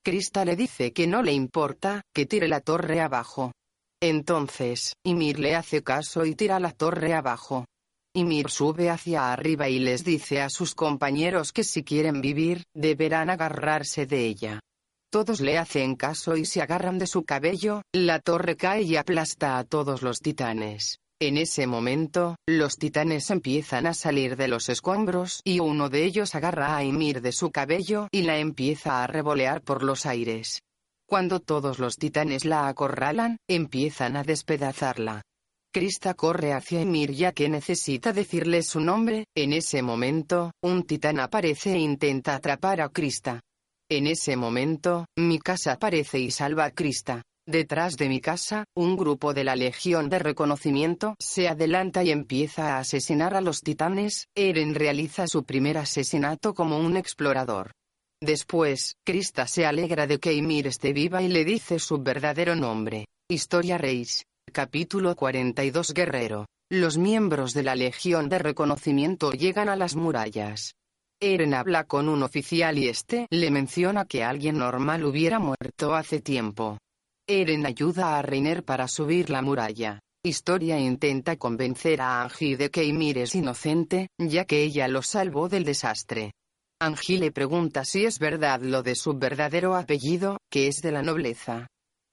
Krista 0.03 0.43
le 0.43 0.55
dice 0.55 0.91
que 0.91 1.05
no 1.05 1.21
le 1.21 1.33
importa, 1.33 2.01
que 2.15 2.25
tire 2.25 2.47
la 2.47 2.61
torre 2.61 3.01
abajo. 3.01 3.51
Entonces, 4.01 4.95
Ymir 5.05 5.37
le 5.37 5.55
hace 5.55 5.83
caso 5.83 6.25
y 6.25 6.33
tira 6.33 6.59
la 6.59 6.71
torre 6.71 7.13
abajo. 7.13 7.65
Ymir 8.13 8.49
sube 8.49 8.89
hacia 8.89 9.31
arriba 9.31 9.69
y 9.69 9.79
les 9.79 10.03
dice 10.03 10.41
a 10.41 10.49
sus 10.49 10.75
compañeros 10.75 11.53
que 11.53 11.63
si 11.63 11.83
quieren 11.83 12.21
vivir, 12.21 12.63
deberán 12.73 13.29
agarrarse 13.29 14.05
de 14.05 14.25
ella. 14.25 14.59
Todos 15.09 15.39
le 15.39 15.57
hacen 15.57 15.95
caso 15.95 16.35
y 16.35 16.45
se 16.45 16.61
agarran 16.61 16.97
de 16.97 17.07
su 17.07 17.23
cabello, 17.23 17.83
la 17.93 18.19
torre 18.19 18.57
cae 18.57 18.81
y 18.83 18.97
aplasta 18.97 19.57
a 19.57 19.63
todos 19.63 20.01
los 20.01 20.19
titanes. 20.19 20.99
En 21.21 21.37
ese 21.37 21.67
momento, 21.67 22.35
los 22.47 22.77
titanes 22.77 23.29
empiezan 23.29 23.85
a 23.87 23.93
salir 23.93 24.35
de 24.35 24.47
los 24.47 24.69
escombros 24.69 25.39
y 25.43 25.59
uno 25.59 25.87
de 25.87 26.03
ellos 26.03 26.33
agarra 26.35 26.75
a 26.75 26.83
Ymir 26.83 27.21
de 27.21 27.31
su 27.31 27.51
cabello 27.51 28.07
y 28.11 28.23
la 28.23 28.39
empieza 28.39 29.03
a 29.03 29.07
revolear 29.07 29.61
por 29.61 29.83
los 29.83 30.05
aires. 30.05 30.61
Cuando 31.07 31.39
todos 31.39 31.79
los 31.79 31.97
titanes 31.97 32.43
la 32.43 32.67
acorralan, 32.67 33.37
empiezan 33.47 34.17
a 34.17 34.23
despedazarla. 34.23 35.21
Krista 35.73 36.15
corre 36.15 36.51
hacia 36.51 36.81
Ymir 36.81 37.11
ya 37.13 37.31
que 37.31 37.47
necesita 37.47 38.11
decirle 38.11 38.61
su 38.61 38.81
nombre, 38.81 39.27
en 39.33 39.53
ese 39.53 39.81
momento, 39.81 40.51
un 40.61 40.83
titán 40.83 41.21
aparece 41.21 41.73
e 41.73 41.79
intenta 41.79 42.35
atrapar 42.35 42.81
a 42.81 42.89
Krista. 42.89 43.39
En 43.89 44.05
ese 44.05 44.35
momento, 44.35 45.05
mi 45.17 45.39
casa 45.39 45.73
aparece 45.73 46.19
y 46.19 46.29
salva 46.29 46.65
a 46.65 46.71
Krista. 46.71 47.23
Detrás 47.47 47.95
de 47.95 48.09
mi 48.09 48.19
casa, 48.19 48.65
un 48.75 48.97
grupo 48.97 49.33
de 49.33 49.45
la 49.45 49.55
Legión 49.55 50.09
de 50.09 50.19
Reconocimiento 50.19 51.15
se 51.19 51.47
adelanta 51.47 52.03
y 52.03 52.11
empieza 52.11 52.75
a 52.75 52.79
asesinar 52.79 53.33
a 53.33 53.41
los 53.41 53.61
titanes. 53.61 54.27
Eren 54.35 54.75
realiza 54.75 55.25
su 55.25 55.45
primer 55.45 55.77
asesinato 55.77 56.53
como 56.53 56.79
un 56.79 56.97
explorador. 56.97 57.71
Después, 58.21 58.95
Krista 59.05 59.47
se 59.47 59.65
alegra 59.65 60.05
de 60.05 60.19
que 60.19 60.33
Ymir 60.33 60.67
esté 60.67 60.91
viva 60.91 61.23
y 61.23 61.29
le 61.29 61.45
dice 61.45 61.79
su 61.79 61.97
verdadero 61.97 62.57
nombre. 62.57 63.07
Historia 63.29 63.77
Reis. 63.77 64.25
Capítulo 64.53 65.15
42 65.15 65.93
Guerrero. 65.93 66.46
Los 66.70 66.98
miembros 66.98 67.53
de 67.53 67.63
la 67.63 67.74
Legión 67.74 68.27
de 68.27 68.38
Reconocimiento 68.38 69.31
llegan 69.31 69.70
a 69.70 69.77
las 69.77 69.96
murallas. 69.96 70.75
Eren 71.22 71.53
habla 71.53 71.86
con 71.86 72.10
un 72.10 72.22
oficial 72.22 72.77
y 72.77 72.89
este 72.89 73.27
le 73.29 73.50
menciona 73.50 74.03
que 74.03 74.25
alguien 74.25 74.58
normal 74.58 75.05
hubiera 75.05 75.39
muerto 75.39 75.96
hace 75.96 76.20
tiempo. 76.20 76.77
Eren 77.29 77.65
ayuda 77.65 78.17
a 78.17 78.22
Reiner 78.24 78.65
para 78.65 78.89
subir 78.89 79.29
la 79.29 79.41
muralla. 79.41 80.01
Historia 80.22 80.77
intenta 80.77 81.38
convencer 81.38 82.01
a 82.01 82.22
Angie 82.22 82.58
de 82.58 82.70
que 82.70 82.84
Ymir 82.84 83.20
es 83.20 83.36
inocente, 83.36 84.10
ya 84.17 84.43
que 84.43 84.63
ella 84.63 84.89
lo 84.89 85.01
salvó 85.01 85.48
del 85.48 85.63
desastre. 85.63 86.34
Angie 86.81 87.20
le 87.20 87.31
pregunta 87.31 87.86
si 87.86 88.03
es 88.03 88.20
verdad 88.20 88.60
lo 88.62 88.84
de 88.84 88.96
su 88.96 89.17
verdadero 89.17 89.77
apellido, 89.77 90.39
que 90.51 90.67
es 90.67 90.81
de 90.81 90.91
la 90.91 91.03
nobleza. 91.03 91.67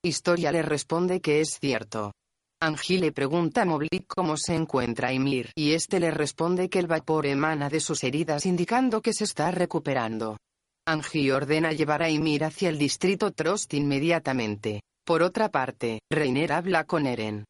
Historia 0.05 0.53
le 0.53 0.63
responde 0.63 1.21
que 1.21 1.41
es 1.41 1.59
cierto. 1.61 2.13
Angie 2.61 2.99
le 2.99 3.13
pregunta 3.13 3.63
a 3.63 3.65
Moblik 3.65 4.07
cómo 4.09 4.37
se 4.37 4.57
encuentra 4.57 5.13
Ymir 5.13 5.53
y 5.55 5.75
este 5.75 6.01
le 6.01 6.11
responde 6.11 6.69
que 6.69 6.81
el 6.81 6.89
vapor 6.89 7.27
emana 7.27 7.69
de 7.69 7.79
sus 7.79 8.03
heridas 8.03 8.47
indicando 8.47 9.01
que 9.01 9.13
se 9.13 9.23
está 9.23 9.53
recuperando. 9.53 10.39
Angie 10.85 11.33
ordena 11.33 11.73
llevar 11.73 12.03
a 12.03 12.11
Ymir 12.11 12.43
hacia 12.43 12.69
el 12.69 12.77
distrito 12.77 13.31
Trost 13.31 13.75
inmediatamente. 13.75 14.81
Por 15.07 15.23
otra 15.23 15.51
parte, 15.51 16.01
Reiner 16.11 16.53
habla 16.53 16.83
con 16.83 17.07
Eren. 17.07 17.45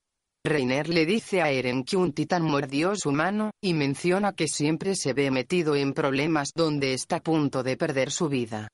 Reiner 0.44 0.90
le 0.90 1.06
dice 1.06 1.40
a 1.40 1.50
Eren 1.50 1.84
que 1.84 1.96
un 1.96 2.12
titán 2.12 2.42
mordió 2.42 2.94
su 2.94 3.10
mano, 3.10 3.50
y 3.62 3.72
menciona 3.72 4.34
que 4.34 4.46
siempre 4.46 4.94
se 4.94 5.14
ve 5.14 5.30
metido 5.30 5.74
en 5.74 5.94
problemas 5.94 6.50
donde 6.54 6.92
está 6.92 7.16
a 7.16 7.22
punto 7.22 7.62
de 7.62 7.78
perder 7.78 8.10
su 8.10 8.28
vida. 8.28 8.68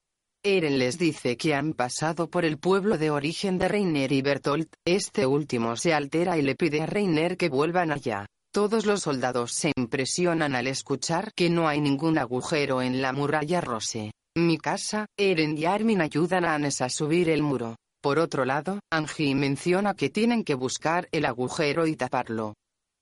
Eren 0.46 0.78
les 0.78 0.98
dice 0.98 1.38
que 1.38 1.54
han 1.54 1.72
pasado 1.72 2.28
por 2.28 2.44
el 2.44 2.58
pueblo 2.58 2.98
de 2.98 3.10
origen 3.10 3.56
de 3.56 3.66
Reiner 3.66 4.12
y 4.12 4.20
Bertolt, 4.20 4.74
este 4.84 5.24
último 5.24 5.74
se 5.74 5.94
altera 5.94 6.36
y 6.36 6.42
le 6.42 6.54
pide 6.54 6.82
a 6.82 6.86
Reiner 6.86 7.38
que 7.38 7.48
vuelvan 7.48 7.90
allá. 7.90 8.26
Todos 8.52 8.84
los 8.84 9.00
soldados 9.00 9.52
se 9.52 9.72
impresionan 9.74 10.54
al 10.54 10.66
escuchar 10.66 11.32
que 11.34 11.48
no 11.48 11.66
hay 11.66 11.80
ningún 11.80 12.18
agujero 12.18 12.82
en 12.82 13.00
la 13.00 13.14
muralla 13.14 13.62
Rose. 13.62 14.12
Mi 14.36 14.58
casa, 14.58 15.06
Eren 15.16 15.56
y 15.56 15.64
Armin 15.64 16.02
ayudan 16.02 16.44
a 16.44 16.54
Anes 16.54 16.82
a 16.82 16.90
subir 16.90 17.30
el 17.30 17.42
muro. 17.42 17.76
Por 18.02 18.18
otro 18.18 18.44
lado, 18.44 18.80
Angie 18.92 19.34
menciona 19.34 19.94
que 19.94 20.10
tienen 20.10 20.44
que 20.44 20.54
buscar 20.54 21.08
el 21.10 21.24
agujero 21.24 21.86
y 21.86 21.96
taparlo. 21.96 22.52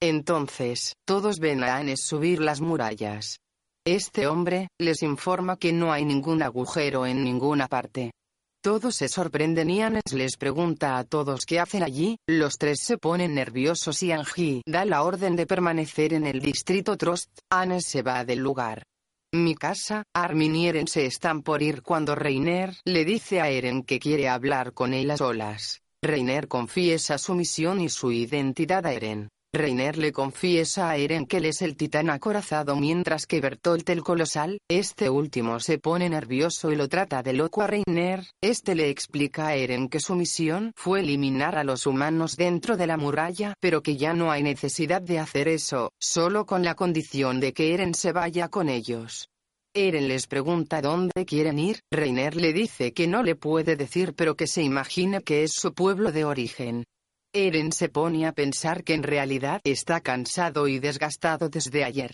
Entonces, 0.01 0.95
todos 1.05 1.41
ven 1.41 1.65
a 1.65 1.75
Anes 1.75 2.05
subir 2.05 2.41
las 2.41 2.61
murallas. 2.61 3.42
Este 3.85 4.29
hombre, 4.29 4.69
les 4.79 5.03
informa 5.03 5.57
que 5.57 5.73
no 5.73 5.93
hay 5.93 6.05
ningún 6.05 6.41
agujero 6.41 7.05
en 7.05 7.25
ninguna 7.25 7.67
parte. 7.67 8.13
Todos 8.63 8.95
se 8.95 9.09
sorprenden 9.09 9.71
y 9.71 9.83
Anes 9.83 10.13
les 10.13 10.37
pregunta 10.37 10.99
a 10.99 11.05
todos 11.05 11.45
qué 11.45 11.59
hacen 11.59 11.83
allí, 11.83 12.17
los 12.29 12.59
tres 12.59 12.79
se 12.81 12.97
ponen 12.97 13.35
nerviosos 13.35 14.01
y 14.05 14.13
Angie 14.13 14.63
da 14.67 14.85
la 14.85 15.03
orden 15.03 15.35
de 15.35 15.49
permanecer 15.49 16.13
en 16.13 16.29
el 16.29 16.39
distrito 16.39 16.97
Trost, 16.97 17.29
Anes 17.51 17.85
se 17.87 18.03
va 18.03 18.25
del 18.25 18.39
lugar. 18.39 18.85
Mi 19.35 19.57
casa, 19.57 20.05
Armin 20.15 20.55
y 20.55 20.69
Eren 20.69 20.87
se 20.87 21.05
están 21.05 21.43
por 21.43 21.61
ir 21.61 21.83
cuando 21.83 22.15
Reiner 22.15 22.77
le 22.85 23.05
dice 23.05 23.41
a 23.41 23.49
Eren 23.49 23.83
que 23.83 23.99
quiere 23.99 24.29
hablar 24.29 24.75
con 24.75 24.95
él 24.95 25.11
a 25.11 25.17
solas. 25.17 25.81
Reiner 26.01 26.47
confiesa 26.47 27.19
su 27.19 27.35
misión 27.35 27.81
y 27.81 27.89
su 27.89 28.13
identidad 28.13 28.87
a 28.87 28.93
Eren. 28.93 29.29
Reiner 29.55 29.99
le 29.99 30.13
confiesa 30.13 30.89
a 30.89 30.97
Eren 30.97 31.27
que 31.27 31.37
él 31.37 31.45
es 31.45 31.61
el 31.61 31.77
titán 31.77 32.09
acorazado 32.09 32.75
mientras 32.75 33.27
que 33.27 33.43
Bertolt 33.43 33.87
el 33.91 34.03
colosal, 34.03 34.59
este 34.67 35.11
último 35.11 35.61
se 35.61 35.77
pone 35.77 36.09
nervioso 36.09 36.73
y 36.73 36.77
lo 36.77 36.89
trata 36.89 37.23
de 37.23 37.35
loco 37.35 37.61
a 37.61 37.67
Reiner, 37.67 38.25
este 38.41 38.75
le 38.75 38.89
explica 38.89 39.49
a 39.49 39.55
Eren 39.55 39.91
que 39.91 40.01
su 40.01 40.15
misión 40.15 40.73
fue 40.75 41.01
eliminar 41.01 41.59
a 41.59 41.65
los 41.65 41.87
humanos 41.87 42.37
dentro 42.37 42.79
de 42.79 42.87
la 42.87 42.97
muralla 42.97 43.53
pero 43.61 43.83
que 43.83 43.99
ya 43.99 44.15
no 44.15 44.31
hay 44.31 44.43
necesidad 44.43 45.03
de 45.03 45.19
hacer 45.19 45.49
eso, 45.49 45.93
solo 46.01 46.47
con 46.47 46.65
la 46.65 46.75
condición 46.75 47.39
de 47.39 47.53
que 47.53 47.75
Eren 47.75 47.93
se 47.93 48.13
vaya 48.13 48.49
con 48.49 48.71
ellos. 48.71 49.29
Eren 49.75 50.09
les 50.09 50.29
pregunta 50.29 50.81
dónde 50.81 51.27
quieren 51.27 51.59
ir, 51.59 51.81
Reiner 51.91 52.37
le 52.37 52.55
dice 52.55 52.95
que 52.95 53.07
no 53.07 53.23
le 53.23 53.37
puede 53.37 53.77
decir 53.77 54.15
pero 54.15 54.35
que 54.35 54.47
se 54.47 54.63
imagine 54.63 55.21
que 55.21 55.43
es 55.43 55.53
su 55.53 55.75
pueblo 55.75 56.11
de 56.11 56.25
origen. 56.25 56.85
Eren 57.35 57.73
se 57.73 57.89
pone 57.89 58.27
a 58.27 58.33
pensar 58.33 58.85
que 58.85 58.93
en 58.93 59.03
realidad 59.03 59.63
está 59.65 60.03
cansado 60.03 60.69
y 60.69 60.79
desgastado 60.79 61.49
desde 61.49 61.83
ayer. 61.83 62.13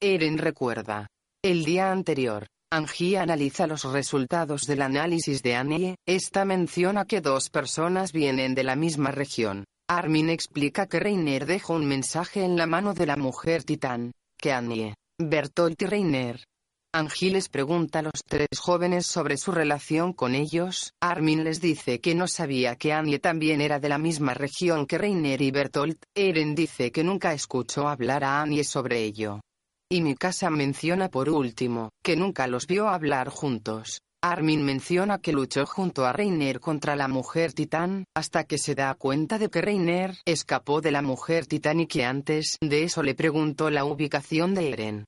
Eren 0.00 0.38
recuerda. 0.38 1.08
El 1.42 1.64
día 1.64 1.90
anterior, 1.90 2.46
Angie 2.70 3.18
analiza 3.18 3.66
los 3.66 3.82
resultados 3.82 4.68
del 4.68 4.82
análisis 4.82 5.42
de 5.42 5.56
Annie, 5.56 5.96
esta 6.06 6.44
menciona 6.44 7.04
que 7.04 7.20
dos 7.20 7.50
personas 7.50 8.12
vienen 8.12 8.54
de 8.54 8.62
la 8.62 8.76
misma 8.76 9.10
región. 9.10 9.64
Armin 9.88 10.30
explica 10.30 10.86
que 10.86 11.00
Reiner 11.00 11.46
dejó 11.46 11.74
un 11.74 11.86
mensaje 11.86 12.44
en 12.44 12.56
la 12.56 12.66
mano 12.68 12.94
de 12.94 13.06
la 13.06 13.16
mujer 13.16 13.64
titán, 13.64 14.12
que 14.38 14.52
Annie, 14.52 14.94
Bertolt 15.18 15.82
y 15.82 15.86
Reiner, 15.86 16.44
Angie 16.92 17.30
les 17.30 17.48
pregunta 17.48 18.00
a 18.00 18.02
los 18.02 18.24
tres 18.26 18.48
jóvenes 18.58 19.06
sobre 19.06 19.36
su 19.36 19.52
relación 19.52 20.12
con 20.12 20.34
ellos. 20.34 20.92
Armin 21.00 21.44
les 21.44 21.60
dice 21.60 22.00
que 22.00 22.16
no 22.16 22.26
sabía 22.26 22.74
que 22.74 22.92
Annie 22.92 23.20
también 23.20 23.60
era 23.60 23.78
de 23.78 23.88
la 23.88 23.98
misma 23.98 24.34
región 24.34 24.86
que 24.86 24.98
Reiner 24.98 25.40
y 25.40 25.52
Bertolt. 25.52 26.02
Eren 26.16 26.56
dice 26.56 26.90
que 26.90 27.04
nunca 27.04 27.32
escuchó 27.32 27.86
hablar 27.86 28.24
a 28.24 28.42
Annie 28.42 28.64
sobre 28.64 29.04
ello. 29.04 29.40
Y 29.88 30.02
Mikasa 30.02 30.50
menciona 30.50 31.08
por 31.10 31.30
último, 31.30 31.90
que 32.02 32.16
nunca 32.16 32.48
los 32.48 32.66
vio 32.66 32.88
hablar 32.88 33.28
juntos. 33.28 34.00
Armin 34.20 34.64
menciona 34.64 35.18
que 35.20 35.32
luchó 35.32 35.66
junto 35.66 36.06
a 36.06 36.12
Reiner 36.12 36.58
contra 36.58 36.96
la 36.96 37.06
mujer 37.06 37.52
titán, 37.52 38.04
hasta 38.16 38.42
que 38.42 38.58
se 38.58 38.74
da 38.74 38.92
cuenta 38.94 39.38
de 39.38 39.48
que 39.48 39.60
Reiner 39.60 40.16
escapó 40.24 40.80
de 40.80 40.90
la 40.90 41.02
mujer 41.02 41.46
titán 41.46 41.78
y 41.78 41.86
que 41.86 42.04
antes 42.04 42.58
de 42.60 42.82
eso 42.82 43.04
le 43.04 43.14
preguntó 43.14 43.70
la 43.70 43.84
ubicación 43.84 44.54
de 44.56 44.72
Eren. 44.72 45.04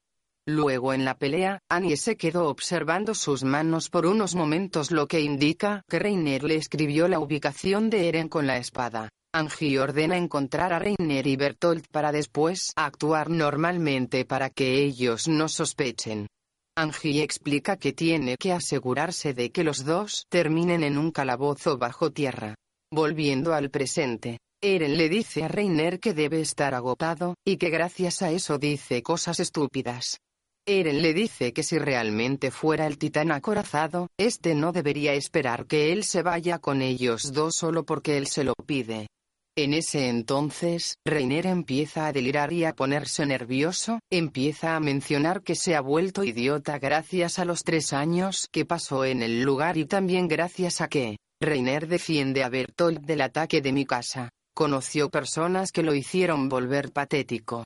Luego 0.46 0.92
en 0.92 1.04
la 1.04 1.14
pelea, 1.14 1.60
Annie 1.68 1.96
se 1.96 2.16
quedó 2.16 2.48
observando 2.48 3.14
sus 3.14 3.44
manos 3.44 3.88
por 3.88 4.06
unos 4.06 4.34
momentos 4.34 4.90
lo 4.90 5.06
que 5.06 5.20
indica 5.20 5.82
que 5.88 6.00
Reiner 6.00 6.42
le 6.42 6.56
escribió 6.56 7.06
la 7.06 7.20
ubicación 7.20 7.90
de 7.90 8.08
Eren 8.08 8.28
con 8.28 8.48
la 8.48 8.56
espada. 8.56 9.08
Angie 9.32 9.78
ordena 9.78 10.16
encontrar 10.16 10.72
a 10.72 10.80
Reiner 10.80 11.26
y 11.28 11.36
Bertolt 11.36 11.86
para 11.92 12.10
después 12.10 12.72
actuar 12.74 13.30
normalmente 13.30 14.24
para 14.24 14.50
que 14.50 14.82
ellos 14.82 15.28
no 15.28 15.48
sospechen. 15.48 16.26
Angie 16.76 17.22
explica 17.22 17.76
que 17.76 17.92
tiene 17.92 18.36
que 18.36 18.52
asegurarse 18.52 19.34
de 19.34 19.52
que 19.52 19.62
los 19.62 19.84
dos 19.84 20.26
terminen 20.28 20.82
en 20.82 20.98
un 20.98 21.12
calabozo 21.12 21.78
bajo 21.78 22.10
tierra. 22.10 22.56
Volviendo 22.90 23.54
al 23.54 23.70
presente, 23.70 24.38
Eren 24.60 24.96
le 24.96 25.08
dice 25.08 25.44
a 25.44 25.48
Reiner 25.48 26.00
que 26.00 26.14
debe 26.14 26.40
estar 26.40 26.74
agotado, 26.74 27.34
y 27.46 27.58
que 27.58 27.70
gracias 27.70 28.22
a 28.22 28.32
eso 28.32 28.58
dice 28.58 29.02
cosas 29.02 29.38
estúpidas. 29.38 30.18
Eren 30.64 31.02
le 31.02 31.12
dice 31.12 31.52
que 31.52 31.64
si 31.64 31.76
realmente 31.76 32.52
fuera 32.52 32.86
el 32.86 32.96
titán 32.96 33.32
acorazado, 33.32 34.06
este 34.16 34.54
no 34.54 34.70
debería 34.70 35.12
esperar 35.12 35.66
que 35.66 35.92
él 35.92 36.04
se 36.04 36.22
vaya 36.22 36.60
con 36.60 36.82
ellos 36.82 37.32
dos 37.32 37.56
solo 37.56 37.84
porque 37.84 38.16
él 38.16 38.28
se 38.28 38.44
lo 38.44 38.54
pide. 38.54 39.08
En 39.56 39.74
ese 39.74 40.08
entonces, 40.08 40.98
Reiner 41.04 41.46
empieza 41.46 42.06
a 42.06 42.12
delirar 42.12 42.52
y 42.52 42.64
a 42.64 42.74
ponerse 42.74 43.26
nervioso, 43.26 43.98
empieza 44.08 44.76
a 44.76 44.80
mencionar 44.80 45.42
que 45.42 45.56
se 45.56 45.74
ha 45.74 45.80
vuelto 45.80 46.22
idiota 46.22 46.78
gracias 46.78 47.40
a 47.40 47.44
los 47.44 47.64
tres 47.64 47.92
años 47.92 48.46
que 48.52 48.64
pasó 48.64 49.04
en 49.04 49.20
el 49.22 49.42
lugar 49.42 49.76
y 49.76 49.84
también 49.84 50.28
gracias 50.28 50.80
a 50.80 50.86
que, 50.88 51.16
Reiner 51.40 51.88
defiende 51.88 52.44
a 52.44 52.48
Bertolt 52.48 53.00
del 53.00 53.22
ataque 53.22 53.60
de 53.60 53.72
mi 53.72 53.84
casa. 53.84 54.30
Conoció 54.54 55.10
personas 55.10 55.72
que 55.72 55.82
lo 55.82 55.92
hicieron 55.92 56.48
volver 56.48 56.92
patético. 56.92 57.64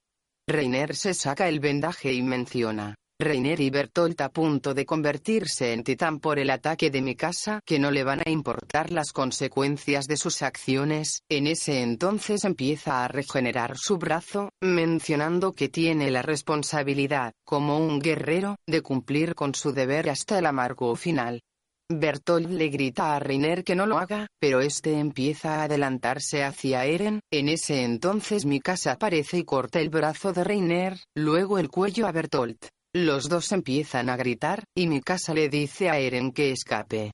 Reiner 0.48 0.94
se 0.94 1.12
saca 1.12 1.48
el 1.48 1.58
vendaje 1.58 2.12
y 2.12 2.22
menciona. 2.22 2.94
Reiner 3.18 3.60
y 3.60 3.70
Bertolt 3.70 4.20
a 4.20 4.28
punto 4.28 4.74
de 4.74 4.86
convertirse 4.86 5.72
en 5.72 5.82
titán 5.82 6.20
por 6.20 6.38
el 6.38 6.50
ataque 6.50 6.88
de 6.88 7.02
mi 7.02 7.16
casa, 7.16 7.58
que 7.66 7.80
no 7.80 7.90
le 7.90 8.04
van 8.04 8.20
a 8.24 8.30
importar 8.30 8.92
las 8.92 9.10
consecuencias 9.12 10.06
de 10.06 10.16
sus 10.16 10.42
acciones, 10.42 11.22
en 11.28 11.48
ese 11.48 11.82
entonces 11.82 12.44
empieza 12.44 13.04
a 13.04 13.08
regenerar 13.08 13.76
su 13.76 13.98
brazo, 13.98 14.50
mencionando 14.60 15.52
que 15.52 15.68
tiene 15.68 16.12
la 16.12 16.22
responsabilidad, 16.22 17.32
como 17.44 17.78
un 17.78 17.98
guerrero, 17.98 18.54
de 18.68 18.82
cumplir 18.82 19.34
con 19.34 19.52
su 19.52 19.72
deber 19.72 20.10
hasta 20.10 20.38
el 20.38 20.46
amargo 20.46 20.94
final. 20.94 21.40
Bertolt 21.88 22.50
le 22.50 22.68
grita 22.68 23.14
a 23.14 23.20
Reiner 23.20 23.62
que 23.62 23.76
no 23.76 23.86
lo 23.86 23.98
haga, 23.98 24.26
pero 24.40 24.60
este 24.60 24.98
empieza 24.98 25.60
a 25.60 25.64
adelantarse 25.64 26.42
hacia 26.42 26.84
Eren, 26.84 27.20
en 27.32 27.48
ese 27.48 27.84
entonces 27.84 28.44
Mikasa 28.44 28.92
aparece 28.92 29.38
y 29.38 29.44
corta 29.44 29.78
el 29.78 29.88
brazo 29.88 30.32
de 30.32 30.42
Reiner, 30.42 30.98
luego 31.16 31.60
el 31.60 31.68
cuello 31.68 32.08
a 32.08 32.12
Bertolt. 32.12 32.66
Los 32.92 33.28
dos 33.28 33.52
empiezan 33.52 34.10
a 34.10 34.16
gritar, 34.16 34.64
y 34.76 34.88
Mikasa 34.88 35.32
le 35.32 35.48
dice 35.48 35.88
a 35.88 35.98
Eren 35.98 36.32
que 36.32 36.50
escape. 36.50 37.12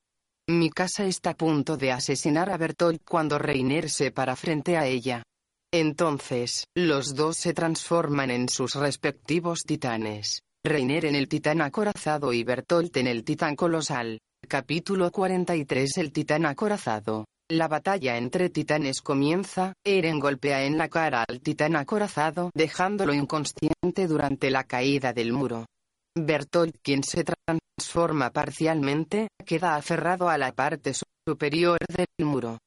Mikasa 0.49 1.05
está 1.05 1.31
a 1.31 1.37
punto 1.37 1.77
de 1.77 1.91
asesinar 1.91 2.49
a 2.49 2.57
Bertolt 2.57 3.03
cuando 3.05 3.37
Reiner 3.37 3.91
se 3.91 4.09
para 4.09 4.35
frente 4.35 4.75
a 4.75 4.87
ella. 4.87 5.21
Entonces, 5.71 6.65
los 6.75 7.13
dos 7.13 7.37
se 7.37 7.53
transforman 7.53 8.31
en 8.31 8.49
sus 8.49 8.73
respectivos 8.73 9.65
titanes. 9.65 10.41
Reiner 10.65 11.05
en 11.05 11.15
el 11.15 11.27
titán 11.27 11.61
acorazado 11.61 12.33
y 12.33 12.43
Bertolt 12.43 12.97
en 12.97 13.07
el 13.07 13.23
titán 13.23 13.55
colosal. 13.55 14.19
Capítulo 14.47 15.09
43 15.09 15.97
El 15.97 16.11
titán 16.11 16.45
acorazado. 16.45 17.25
La 17.49 17.67
batalla 17.67 18.17
entre 18.17 18.49
titanes 18.49 19.01
comienza, 19.01 19.73
Eren 19.85 20.19
golpea 20.19 20.63
en 20.65 20.77
la 20.77 20.89
cara 20.89 21.23
al 21.27 21.41
titán 21.41 21.75
acorazado 21.75 22.51
dejándolo 22.53 23.13
inconsciente 23.13 24.07
durante 24.07 24.51
la 24.51 24.65
caída 24.65 25.13
del 25.13 25.31
muro. 25.31 25.65
Bertolt 26.15 26.75
quien 26.83 27.03
se 27.03 27.23
transforma 27.23 28.31
parcialmente, 28.31 29.29
queda 29.45 29.75
aferrado 29.75 30.29
a 30.29 30.37
la 30.37 30.51
parte 30.51 30.93
superior 31.27 31.79
del 31.87 32.25
muro. 32.25 32.59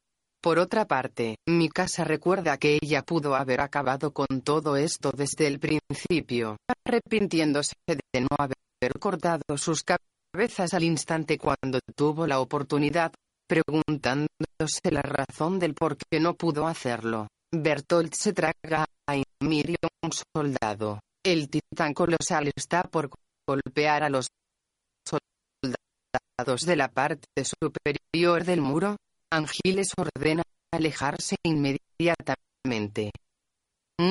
Por 0.43 0.59
otra 0.59 0.87
parte, 0.87 1.37
Mikasa 1.47 2.05
recuerda 2.05 2.57
que 2.57 2.79
ella 2.81 3.03
pudo 3.03 3.35
haber 3.35 3.61
acabado 3.61 4.13
con 4.13 4.41
todo 4.43 4.77
esto 4.77 5.13
desde 5.13 5.47
el 5.47 5.61
principio, 5.61 6.57
arrepintiéndose 6.85 7.75
de 7.87 8.21
no 8.23 8.29
haber 8.39 8.99
cortado 8.99 9.57
sus 9.57 9.83
cabezas 9.83 10.16
al 10.39 10.85
instante 10.85 11.39
cuando 11.39 11.81
tuvo 11.95 12.27
la 12.27 12.41
oportunidad, 12.41 13.11
preguntándose 13.49 14.91
la 14.91 15.01
razón 15.01 15.59
del 15.59 15.75
por 15.75 15.97
qué 15.97 16.21
no 16.21 16.35
pudo 16.35 16.67
hacerlo. 16.67 17.29
Bertolt 17.51 18.13
se 18.13 18.35
traga 18.35 18.85
a 19.09 19.17
Ymir 19.41 19.77
un 20.03 20.11
soldado. 20.13 21.01
El 21.25 21.49
titán 21.49 21.95
colosal 21.95 22.53
está 22.55 22.83
por 22.83 23.09
golpear 23.49 24.03
a 24.03 24.11
los 24.11 24.29
soldados 25.09 26.61
de 26.67 26.77
la 26.77 26.89
parte 26.89 27.27
superior 27.43 28.45
del 28.45 28.61
muro. 28.61 28.97
Angiles 29.33 29.89
ordena 29.97 30.43
alejarse 30.71 31.37
inmediatamente. 31.45 33.11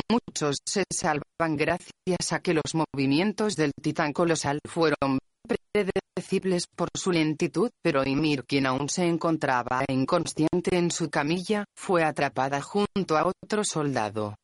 Muchos 0.10 0.58
se 0.66 0.86
salvan 0.92 1.56
gracias 1.56 2.34
a 2.34 2.40
que 2.40 2.56
los 2.56 2.74
movimientos 2.74 3.56
del 3.56 3.72
titán 3.80 4.12
colosal 4.12 4.60
fueron 4.68 5.20
predecibles 5.46 6.68
por 6.68 6.90
su 6.96 7.12
lentitud, 7.12 7.70
pero 7.82 8.04
Ymir 8.06 8.46
quien 8.46 8.66
aún 8.66 8.90
se 8.90 9.06
encontraba 9.06 9.84
inconsciente 9.88 10.78
en 10.78 10.92
su 10.92 11.10
camilla, 11.10 11.66
fue 11.76 12.04
atrapada 12.04 12.62
junto 12.62 13.18
a 13.18 13.28
otro 13.28 13.64
soldado. 13.64 14.36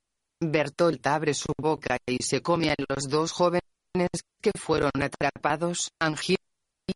Bertolt 0.42 1.06
abre 1.08 1.34
su 1.34 1.54
boca 1.58 1.98
y 2.08 2.18
se 2.24 2.42
come 2.42 2.72
a 2.72 2.76
los 2.90 3.08
dos 3.08 3.32
jóvenes 3.32 3.62
que 4.42 4.52
fueron 4.58 4.92
atrapados. 4.96 5.90
Angiles 6.00 6.40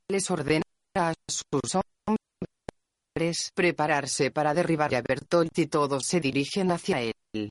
les 0.09 0.31
ordena 0.31 0.63
a 0.97 1.13
sus 1.27 1.75
hombres 1.75 3.51
prepararse 3.53 4.31
para 4.31 4.53
derribar 4.53 4.93
a 4.95 5.01
Bertolt 5.01 5.57
y 5.59 5.67
todos 5.67 6.05
se 6.05 6.19
dirigen 6.19 6.71
hacia 6.71 7.01
él. 7.01 7.49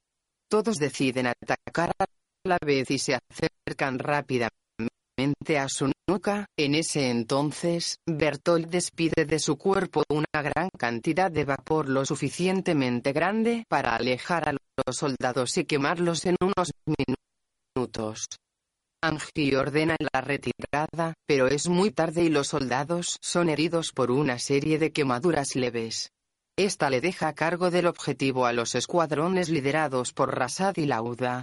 Todos 0.49 0.77
deciden 0.77 1.29
atacar 1.29 1.93
a 1.99 2.07
la 2.45 2.59
vez 2.65 2.91
y 2.91 2.99
se 2.99 3.15
acercan 3.15 3.99
rápidamente 3.99 4.64
a 5.59 5.69
su 5.69 5.93
nuca, 6.09 6.47
en 6.57 6.75
ese 6.75 7.11
entonces, 7.11 7.99
Bertolt 8.07 8.69
despide 8.69 9.25
de 9.27 9.39
su 9.39 9.57
cuerpo 9.57 10.03
una 10.09 10.43
gran 10.43 10.69
cantidad 10.77 11.31
de 11.31 11.45
vapor 11.45 11.89
lo 11.89 12.05
suficientemente 12.05 13.13
grande 13.13 13.65
para 13.69 13.95
alejar 13.95 14.49
a 14.49 14.53
los 14.53 14.97
soldados 14.97 15.57
y 15.57 15.65
quemarlos 15.65 16.25
en 16.27 16.37
unos 16.41 16.71
minutos. 16.87 18.27
Angie 19.03 19.57
ordena 19.57 19.97
la 19.99 20.21
retirada, 20.21 21.15
pero 21.27 21.47
es 21.47 21.69
muy 21.69 21.91
tarde 21.91 22.25
y 22.25 22.31
los 22.31 22.49
soldados 22.49 23.19
son 23.21 23.51
heridos 23.51 23.93
por 23.93 24.11
una 24.11 24.39
serie 24.39 24.79
de 24.79 24.93
quemaduras 24.93 25.55
leves. 25.57 26.11
Esta 26.57 26.89
le 26.89 27.01
deja 27.01 27.29
a 27.29 27.35
cargo 27.35 27.71
del 27.71 27.87
objetivo 27.87 28.47
a 28.47 28.53
los 28.53 28.75
escuadrones 28.75 29.49
liderados 29.49 30.13
por 30.13 30.37
Rasad 30.37 30.77
y 30.77 30.87
Lauda. 30.87 31.43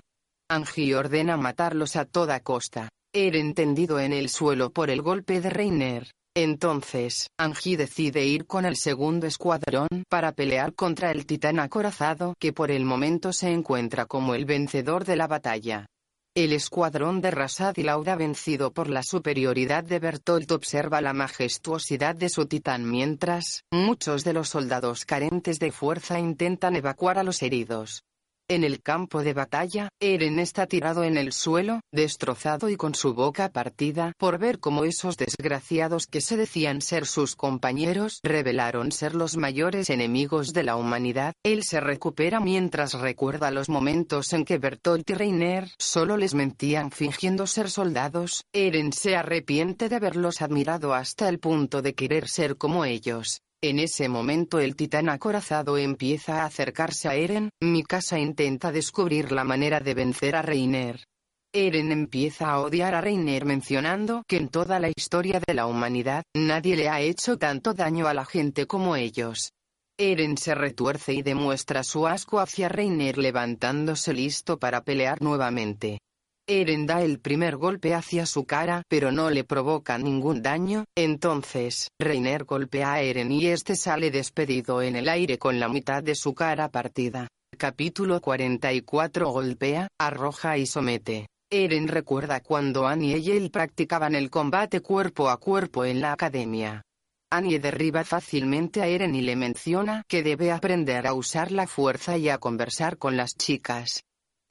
Angie 0.50 0.96
ordena 0.96 1.38
matarlos 1.38 1.96
a 1.96 2.06
toda 2.06 2.40
costa. 2.40 2.90
Eren 3.14 3.54
tendido 3.54 4.00
en 4.00 4.14
el 4.14 4.30
suelo 4.30 4.70
por 4.70 4.90
el 4.90 5.02
golpe 5.02 5.42
de 5.42 5.50
Reiner. 5.50 6.14
Entonces, 6.34 7.28
Angie 7.38 7.76
decide 7.76 8.24
ir 8.24 8.46
con 8.46 8.64
el 8.64 8.78
segundo 8.78 9.28
escuadrón 9.28 9.90
para 10.08 10.32
pelear 10.32 10.74
contra 10.74 11.12
el 11.12 11.26
titán 11.26 11.60
acorazado 11.60 12.36
que 12.40 12.54
por 12.54 12.72
el 12.72 12.86
momento 12.86 13.34
se 13.34 13.52
encuentra 13.52 14.06
como 14.06 14.34
el 14.34 14.46
vencedor 14.46 15.04
de 15.04 15.18
la 15.18 15.28
batalla. 15.28 15.88
El 16.34 16.54
escuadrón 16.54 17.20
de 17.20 17.32
Rasad 17.32 17.76
y 17.76 17.84
Lauda 17.84 18.16
vencido 18.16 18.72
por 18.72 18.90
la 18.90 19.04
superioridad 19.04 19.84
de 19.84 20.00
Bertolt 20.00 20.50
observa 20.54 21.02
la 21.02 21.12
majestuosidad 21.12 22.16
de 22.16 22.30
su 22.30 22.46
titán 22.46 22.90
mientras, 22.90 23.66
muchos 23.74 24.24
de 24.24 24.32
los 24.32 24.48
soldados 24.48 25.04
carentes 25.04 25.60
de 25.60 25.74
fuerza 25.74 26.18
intentan 26.18 26.78
evacuar 26.78 27.20
a 27.20 27.24
los 27.24 27.42
heridos. 27.42 28.04
En 28.52 28.66
el 28.66 28.82
campo 28.82 29.24
de 29.24 29.34
batalla, 29.34 29.88
Eren 30.02 30.38
está 30.38 30.68
tirado 30.68 31.06
en 31.06 31.16
el 31.16 31.32
suelo, 31.32 31.80
destrozado 31.94 32.68
y 32.68 32.76
con 32.76 32.96
su 32.96 33.14
boca 33.14 33.48
partida 33.48 34.12
por 34.18 34.40
ver 34.40 34.60
cómo 34.60 34.84
esos 34.84 35.16
desgraciados 35.16 36.06
que 36.06 36.20
se 36.20 36.36
decían 36.36 36.82
ser 36.82 37.06
sus 37.06 37.38
compañeros 37.38 38.20
revelaron 38.24 38.92
ser 38.92 39.16
los 39.16 39.38
mayores 39.38 39.90
enemigos 39.90 40.52
de 40.52 40.64
la 40.64 40.76
humanidad. 40.76 41.34
Él 41.44 41.64
se 41.64 41.80
recupera 41.80 42.42
mientras 42.42 42.94
recuerda 42.96 43.52
los 43.52 43.70
momentos 43.70 44.34
en 44.34 44.44
que 44.44 44.58
Bertolt 44.58 45.10
y 45.10 45.14
Reiner 45.14 45.70
solo 45.78 46.18
les 46.18 46.34
mentían 46.34 46.92
fingiendo 46.92 47.48
ser 47.48 47.70
soldados. 47.70 48.44
Eren 48.52 48.92
se 48.92 49.16
arrepiente 49.16 49.88
de 49.88 49.96
haberlos 49.96 50.42
admirado 50.42 50.94
hasta 50.94 51.30
el 51.30 51.40
punto 51.40 51.82
de 51.82 51.94
querer 51.94 52.28
ser 52.28 52.58
como 52.58 52.84
ellos. 52.84 53.44
En 53.64 53.78
ese 53.78 54.10
momento 54.10 54.60
el 54.60 54.76
titán 54.76 55.08
acorazado 55.08 55.78
empieza 55.78 56.42
a 56.42 56.46
acercarse 56.46 57.08
a 57.08 57.14
Eren, 57.14 57.52
Mikasa 57.62 58.18
intenta 58.18 58.72
descubrir 58.72 59.32
la 59.32 59.44
manera 59.44 59.80
de 59.80 59.94
vencer 59.94 60.36
a 60.36 60.42
Reiner. 60.42 61.06
Eren 61.54 61.92
empieza 61.92 62.50
a 62.50 62.60
odiar 62.60 62.96
a 62.96 63.02
Reiner 63.02 63.46
mencionando 63.46 64.24
que 64.28 64.38
en 64.38 64.50
toda 64.50 64.80
la 64.80 64.90
historia 64.90 65.40
de 65.46 65.54
la 65.54 65.68
humanidad, 65.68 66.24
nadie 66.36 66.76
le 66.76 66.90
ha 66.90 67.02
hecho 67.02 67.38
tanto 67.38 67.76
daño 67.76 68.08
a 68.08 68.16
la 68.16 68.26
gente 68.26 68.66
como 68.66 68.96
ellos. 68.96 69.52
Eren 69.96 70.38
se 70.38 70.56
retuerce 70.56 71.14
y 71.14 71.22
demuestra 71.22 71.84
su 71.84 72.08
asco 72.08 72.40
hacia 72.40 72.68
Reiner 72.68 73.20
levantándose 73.20 74.12
listo 74.12 74.58
para 74.58 74.82
pelear 74.82 75.22
nuevamente. 75.22 76.00
Eren 76.48 76.86
da 76.86 77.02
el 77.02 77.20
primer 77.20 77.56
golpe 77.56 77.94
hacia 77.94 78.26
su 78.26 78.46
cara, 78.46 78.84
pero 78.88 79.12
no 79.12 79.30
le 79.30 79.44
provoca 79.44 79.98
ningún 79.98 80.42
daño. 80.42 80.86
Entonces, 80.96 81.88
Reiner 82.00 82.46
golpea 82.46 82.94
a 82.94 83.02
Eren 83.02 83.32
y 83.32 83.46
este 83.48 83.76
sale 83.76 84.12
despedido 84.12 84.82
en 84.82 84.96
el 84.96 85.08
aire 85.08 85.38
con 85.38 85.60
la 85.60 85.70
mitad 85.70 86.02
de 86.04 86.16
su 86.16 86.34
cara 86.34 86.70
partida. 86.70 87.28
Capítulo 87.58 88.20
44 88.22 89.30
Golpea, 89.30 89.88
arroja 90.00 90.58
y 90.58 90.66
somete. 90.66 91.28
Eren 91.52 91.88
recuerda 91.88 92.40
cuando 92.40 92.88
Annie 92.88 93.18
y 93.18 93.32
él 93.32 93.52
practicaban 93.52 94.16
el 94.16 94.30
combate 94.30 94.80
cuerpo 94.80 95.30
a 95.30 95.38
cuerpo 95.38 95.86
en 95.86 96.02
la 96.02 96.14
academia. 96.14 96.82
Annie 97.30 97.60
derriba 97.60 98.04
fácilmente 98.04 98.82
a 98.82 98.88
Eren 98.88 99.16
y 99.16 99.22
le 99.22 99.36
menciona 99.36 100.04
que 100.08 100.24
debe 100.24 100.52
aprender 100.52 101.08
a 101.08 101.14
usar 101.14 101.52
la 101.52 101.68
fuerza 101.68 102.18
y 102.18 102.30
a 102.30 102.40
conversar 102.40 102.98
con 102.98 103.16
las 103.16 103.36
chicas. 103.38 104.02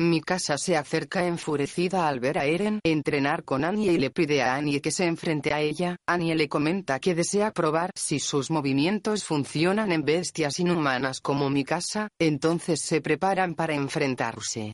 Mikasa 0.01 0.57
se 0.57 0.77
acerca 0.77 1.27
enfurecida 1.27 2.09
al 2.09 2.21
ver 2.21 2.39
a 2.39 2.47
Eren 2.47 2.81
entrenar 2.85 3.45
con 3.45 3.65
Annie 3.65 3.93
y 3.93 3.99
le 3.99 4.11
pide 4.11 4.43
a 4.43 4.55
Annie 4.55 4.81
que 4.81 4.91
se 4.91 5.05
enfrente 5.05 5.53
a 5.53 5.61
ella. 5.61 5.97
Annie 6.07 6.35
le 6.35 6.49
comenta 6.49 6.99
que 6.99 7.15
desea 7.15 7.51
probar 7.51 7.91
si 7.95 8.19
sus 8.19 8.51
movimientos 8.51 9.25
funcionan 9.25 9.93
en 9.93 10.03
bestias 10.03 10.59
inhumanas 10.59 11.21
como 11.21 11.51
Mikasa, 11.51 12.09
entonces 12.19 12.81
se 12.81 13.03
preparan 13.03 13.55
para 13.55 13.75
enfrentarse. 13.75 14.73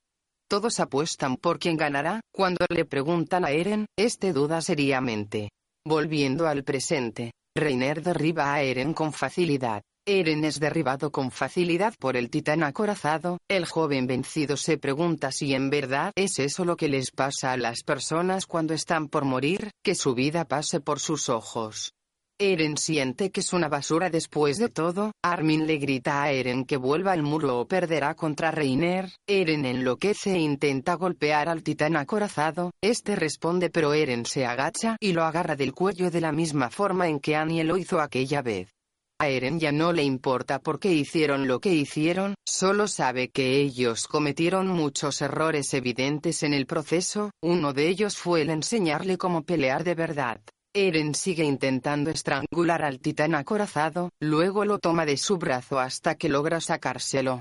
Todos 0.49 0.79
apuestan 0.79 1.37
por 1.37 1.59
quién 1.59 1.77
ganará, 1.77 2.21
cuando 2.33 2.65
le 2.69 2.85
preguntan 2.85 3.45
a 3.45 3.51
Eren, 3.51 3.87
este 3.99 4.33
duda 4.33 4.61
seriamente. 4.61 5.51
Volviendo 5.85 6.47
al 6.47 6.62
presente, 6.62 7.33
Reiner 7.57 8.01
derriba 8.01 8.55
a 8.55 8.62
Eren 8.62 8.95
con 8.95 9.12
facilidad. 9.12 9.83
Eren 10.09 10.45
es 10.45 10.61
derribado 10.61 11.11
con 11.11 11.33
facilidad 11.33 11.92
por 11.99 12.16
el 12.16 12.31
titán 12.31 12.62
acorazado, 12.62 13.38
el 13.49 13.66
joven 13.66 14.07
vencido 14.07 14.57
se 14.57 14.79
pregunta 14.79 15.33
si 15.33 15.53
en 15.53 15.69
verdad 15.69 16.12
es 16.14 16.38
eso 16.38 16.64
lo 16.64 16.77
que 16.77 16.88
les 16.88 17.11
pasa 17.11 17.51
a 17.51 17.57
las 17.57 17.83
personas 17.83 18.47
cuando 18.47 18.73
están 18.73 19.09
por 19.09 19.25
morir, 19.25 19.73
que 19.83 19.97
su 19.97 20.14
vida 20.14 20.45
pase 20.45 20.79
por 20.79 21.01
sus 21.01 21.29
ojos. 21.29 21.92
Eren 22.38 22.77
siente 22.77 23.33
que 23.33 23.40
es 23.40 23.53
una 23.53 23.69
basura 23.69 24.09
después 24.09 24.59
de 24.59 24.69
todo, 24.69 25.11
Armin 25.25 25.66
le 25.66 25.79
grita 25.79 26.23
a 26.23 26.31
Eren 26.31 26.66
que 26.66 26.77
vuelva 26.77 27.11
al 27.11 27.25
muro 27.25 27.59
o 27.59 27.66
perderá 27.66 28.14
contra 28.14 28.53
Reiner, 28.53 29.11
Eren 29.27 29.64
enloquece 29.64 30.35
e 30.35 30.38
intenta 30.38 30.95
golpear 30.95 31.49
al 31.49 31.64
titán 31.64 31.97
acorazado, 31.97 32.71
este 32.81 33.16
responde 33.16 33.71
pero 33.71 33.92
Eren 33.92 34.25
se 34.25 34.47
agacha 34.47 34.99
y 35.01 35.14
lo 35.14 35.25
agarra 35.25 35.57
del 35.57 35.75
cuello 35.75 36.12
de 36.12 36.21
la 36.21 36.31
misma 36.31 36.71
forma 36.71 37.09
en 37.09 37.19
que 37.19 37.35
Annie 37.35 37.64
lo 37.64 37.77
hizo 37.77 38.01
aquella 38.01 38.40
vez. 38.40 38.76
A 39.18 39.29
Eren 39.29 39.59
ya 39.59 39.72
no 39.72 39.94
le 39.94 40.02
importa 40.02 40.59
por 40.59 40.79
qué 40.79 40.92
hicieron 40.92 41.48
lo 41.48 41.59
que 41.59 41.72
hicieron, 41.72 42.35
solo 42.46 42.87
sabe 42.87 43.31
que 43.31 43.57
ellos 43.57 44.09
cometieron 44.09 44.68
muchos 44.68 45.22
errores 45.22 45.72
evidentes 45.72 46.42
en 46.42 46.52
el 46.52 46.66
proceso, 46.66 47.31
uno 47.42 47.72
de 47.72 47.88
ellos 47.88 48.18
fue 48.18 48.42
el 48.42 48.50
enseñarle 48.50 49.16
cómo 49.16 49.42
pelear 49.42 49.85
de 49.85 49.94
verdad. 49.94 50.42
Eren 50.74 51.14
sigue 51.14 51.44
intentando 51.44 52.11
estrangular 52.11 52.85
al 52.85 53.00
titán 53.00 53.35
acorazado, 53.35 54.11
luego 54.20 54.66
lo 54.66 54.79
toma 54.79 55.07
de 55.07 55.16
su 55.16 55.38
brazo 55.38 55.79
hasta 55.79 56.16
que 56.16 56.29
logra 56.29 56.61
sacárselo. 56.61 57.40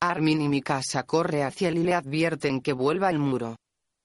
Armin 0.00 0.42
y 0.42 0.48
Mikasa 0.48 1.02
corre 1.02 1.42
hacia 1.42 1.70
él 1.70 1.78
y 1.78 1.82
le 1.82 1.94
advierten 1.94 2.60
que 2.60 2.72
vuelva 2.72 3.08
al 3.08 3.18
muro. 3.18 3.56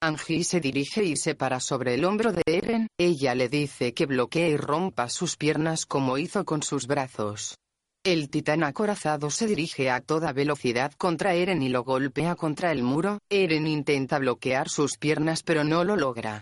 Angie 0.02 0.42
se 0.42 0.58
dirige 0.58 1.04
y 1.04 1.14
se 1.14 1.36
para 1.36 1.60
sobre 1.60 1.94
el 1.94 2.04
hombro 2.04 2.32
de 2.32 2.42
Eren, 2.44 2.88
ella 2.98 3.36
le 3.36 3.48
dice 3.48 3.94
que 3.94 4.06
bloquee 4.06 4.48
y 4.48 4.56
rompa 4.56 5.08
sus 5.08 5.36
piernas 5.36 5.86
como 5.86 6.18
hizo 6.18 6.44
con 6.44 6.64
sus 6.64 6.88
brazos. 6.88 7.56
El 8.02 8.28
titán 8.28 8.64
acorazado 8.64 9.30
se 9.30 9.46
dirige 9.46 9.90
a 9.90 10.00
toda 10.00 10.32
velocidad 10.32 10.90
contra 10.98 11.34
Eren 11.34 11.62
y 11.62 11.68
lo 11.68 11.84
golpea 11.84 12.34
contra 12.34 12.72
el 12.72 12.82
muro, 12.82 13.20
Eren 13.30 13.68
intenta 13.68 14.18
bloquear 14.18 14.68
sus 14.68 14.98
piernas 14.98 15.44
pero 15.44 15.62
no 15.62 15.84
lo 15.84 15.94
logra. 15.94 16.40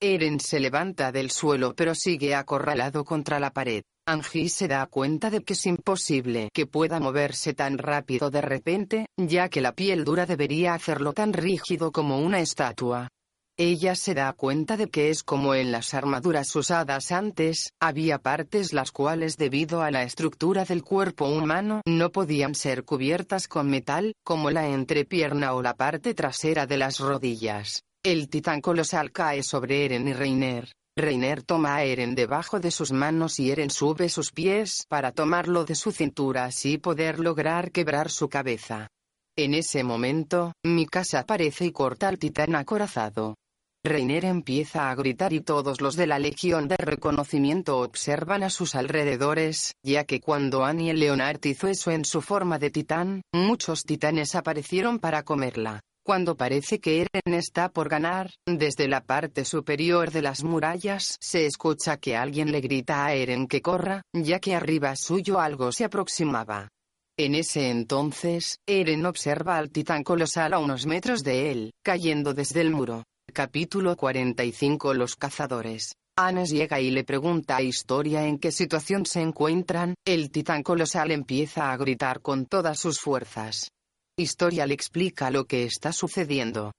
Eren 0.00 0.40
se 0.40 0.58
levanta 0.58 1.12
del 1.12 1.30
suelo 1.30 1.74
pero 1.74 1.94
sigue 1.94 2.34
acorralado 2.34 3.04
contra 3.04 3.38
la 3.38 3.52
pared. 3.52 3.82
Angie 4.04 4.48
se 4.48 4.66
da 4.66 4.84
cuenta 4.86 5.30
de 5.30 5.44
que 5.44 5.52
es 5.52 5.64
imposible 5.64 6.48
que 6.52 6.66
pueda 6.66 6.98
moverse 6.98 7.54
tan 7.54 7.78
rápido 7.78 8.30
de 8.30 8.40
repente, 8.40 9.06
ya 9.16 9.48
que 9.48 9.60
la 9.60 9.76
piel 9.76 10.04
dura 10.04 10.26
debería 10.26 10.74
hacerlo 10.74 11.12
tan 11.12 11.32
rígido 11.32 11.92
como 11.92 12.18
una 12.18 12.40
estatua. 12.40 13.08
Ella 13.56 13.94
se 13.94 14.14
da 14.14 14.32
cuenta 14.32 14.76
de 14.76 14.88
que 14.88 15.10
es 15.10 15.22
como 15.22 15.54
en 15.54 15.70
las 15.70 15.94
armaduras 15.94 16.56
usadas 16.56 17.12
antes, 17.12 17.70
había 17.80 18.18
partes 18.18 18.72
las 18.72 18.90
cuales 18.90 19.36
debido 19.36 19.82
a 19.82 19.92
la 19.92 20.02
estructura 20.02 20.64
del 20.64 20.82
cuerpo 20.82 21.28
humano 21.28 21.80
no 21.86 22.10
podían 22.10 22.56
ser 22.56 22.84
cubiertas 22.84 23.46
con 23.46 23.70
metal, 23.70 24.14
como 24.24 24.50
la 24.50 24.66
entrepierna 24.66 25.52
o 25.52 25.62
la 25.62 25.74
parte 25.74 26.12
trasera 26.14 26.66
de 26.66 26.78
las 26.78 26.98
rodillas. 26.98 27.82
El 28.02 28.28
titán 28.28 28.62
colosal 28.62 29.12
cae 29.12 29.44
sobre 29.44 29.84
Eren 29.84 30.08
y 30.08 30.12
Reiner. 30.12 30.72
Reiner 30.94 31.42
toma 31.42 31.76
a 31.76 31.84
Eren 31.84 32.14
debajo 32.14 32.60
de 32.60 32.70
sus 32.70 32.92
manos 32.92 33.40
y 33.40 33.50
Eren 33.50 33.70
sube 33.70 34.10
sus 34.10 34.30
pies 34.30 34.84
para 34.90 35.12
tomarlo 35.12 35.64
de 35.64 35.74
su 35.74 35.90
cintura 35.90 36.44
así 36.44 36.76
poder 36.76 37.18
lograr 37.18 37.72
quebrar 37.72 38.10
su 38.10 38.28
cabeza. 38.28 38.88
En 39.34 39.54
ese 39.54 39.84
momento, 39.84 40.52
Mikasa 40.62 41.20
aparece 41.20 41.64
y 41.64 41.72
corta 41.72 42.08
al 42.08 42.18
titán 42.18 42.54
acorazado. 42.54 43.36
Reiner 43.82 44.26
empieza 44.26 44.90
a 44.90 44.94
gritar 44.94 45.32
y 45.32 45.40
todos 45.40 45.80
los 45.80 45.96
de 45.96 46.06
la 46.06 46.18
Legión 46.18 46.68
de 46.68 46.76
Reconocimiento 46.76 47.78
observan 47.78 48.42
a 48.42 48.50
sus 48.50 48.74
alrededores, 48.74 49.72
ya 49.82 50.04
que 50.04 50.20
cuando 50.20 50.62
Annie 50.62 50.92
Leonard 50.92 51.40
hizo 51.46 51.68
eso 51.68 51.90
en 51.90 52.04
su 52.04 52.20
forma 52.20 52.58
de 52.58 52.70
titán, 52.70 53.22
muchos 53.32 53.84
titanes 53.84 54.34
aparecieron 54.34 54.98
para 54.98 55.22
comerla. 55.22 55.80
Cuando 56.04 56.36
parece 56.36 56.80
que 56.80 57.02
Eren 57.02 57.34
está 57.34 57.68
por 57.68 57.88
ganar, 57.88 58.32
desde 58.44 58.88
la 58.88 59.04
parte 59.04 59.44
superior 59.44 60.10
de 60.10 60.20
las 60.20 60.42
murallas 60.42 61.16
se 61.20 61.46
escucha 61.46 61.98
que 61.98 62.16
alguien 62.16 62.50
le 62.50 62.60
grita 62.60 63.06
a 63.06 63.14
Eren 63.14 63.46
que 63.46 63.62
corra, 63.62 64.02
ya 64.12 64.40
que 64.40 64.56
arriba 64.56 64.96
suyo 64.96 65.38
algo 65.38 65.70
se 65.70 65.84
aproximaba. 65.84 66.68
En 67.16 67.36
ese 67.36 67.70
entonces, 67.70 68.58
Eren 68.66 69.06
observa 69.06 69.58
al 69.58 69.70
titán 69.70 70.02
colosal 70.02 70.54
a 70.54 70.58
unos 70.58 70.86
metros 70.86 71.22
de 71.22 71.52
él, 71.52 71.72
cayendo 71.84 72.34
desde 72.34 72.62
el 72.62 72.72
muro. 72.72 73.04
Capítulo 73.32 73.94
45 73.96 74.94
Los 74.94 75.14
cazadores. 75.14 75.94
Anes 76.18 76.50
llega 76.50 76.80
y 76.80 76.90
le 76.90 77.04
pregunta 77.04 77.56
a 77.56 77.62
Historia 77.62 78.26
en 78.26 78.38
qué 78.38 78.50
situación 78.50 79.06
se 79.06 79.20
encuentran, 79.20 79.94
el 80.04 80.32
titán 80.32 80.64
colosal 80.64 81.12
empieza 81.12 81.70
a 81.70 81.76
gritar 81.76 82.22
con 82.22 82.46
todas 82.46 82.80
sus 82.80 82.98
fuerzas. 82.98 83.70
Historia 84.18 84.66
le 84.66 84.74
explica 84.74 85.30
lo 85.30 85.46
que 85.46 85.64
está 85.64 85.90
sucediendo. 85.90 86.72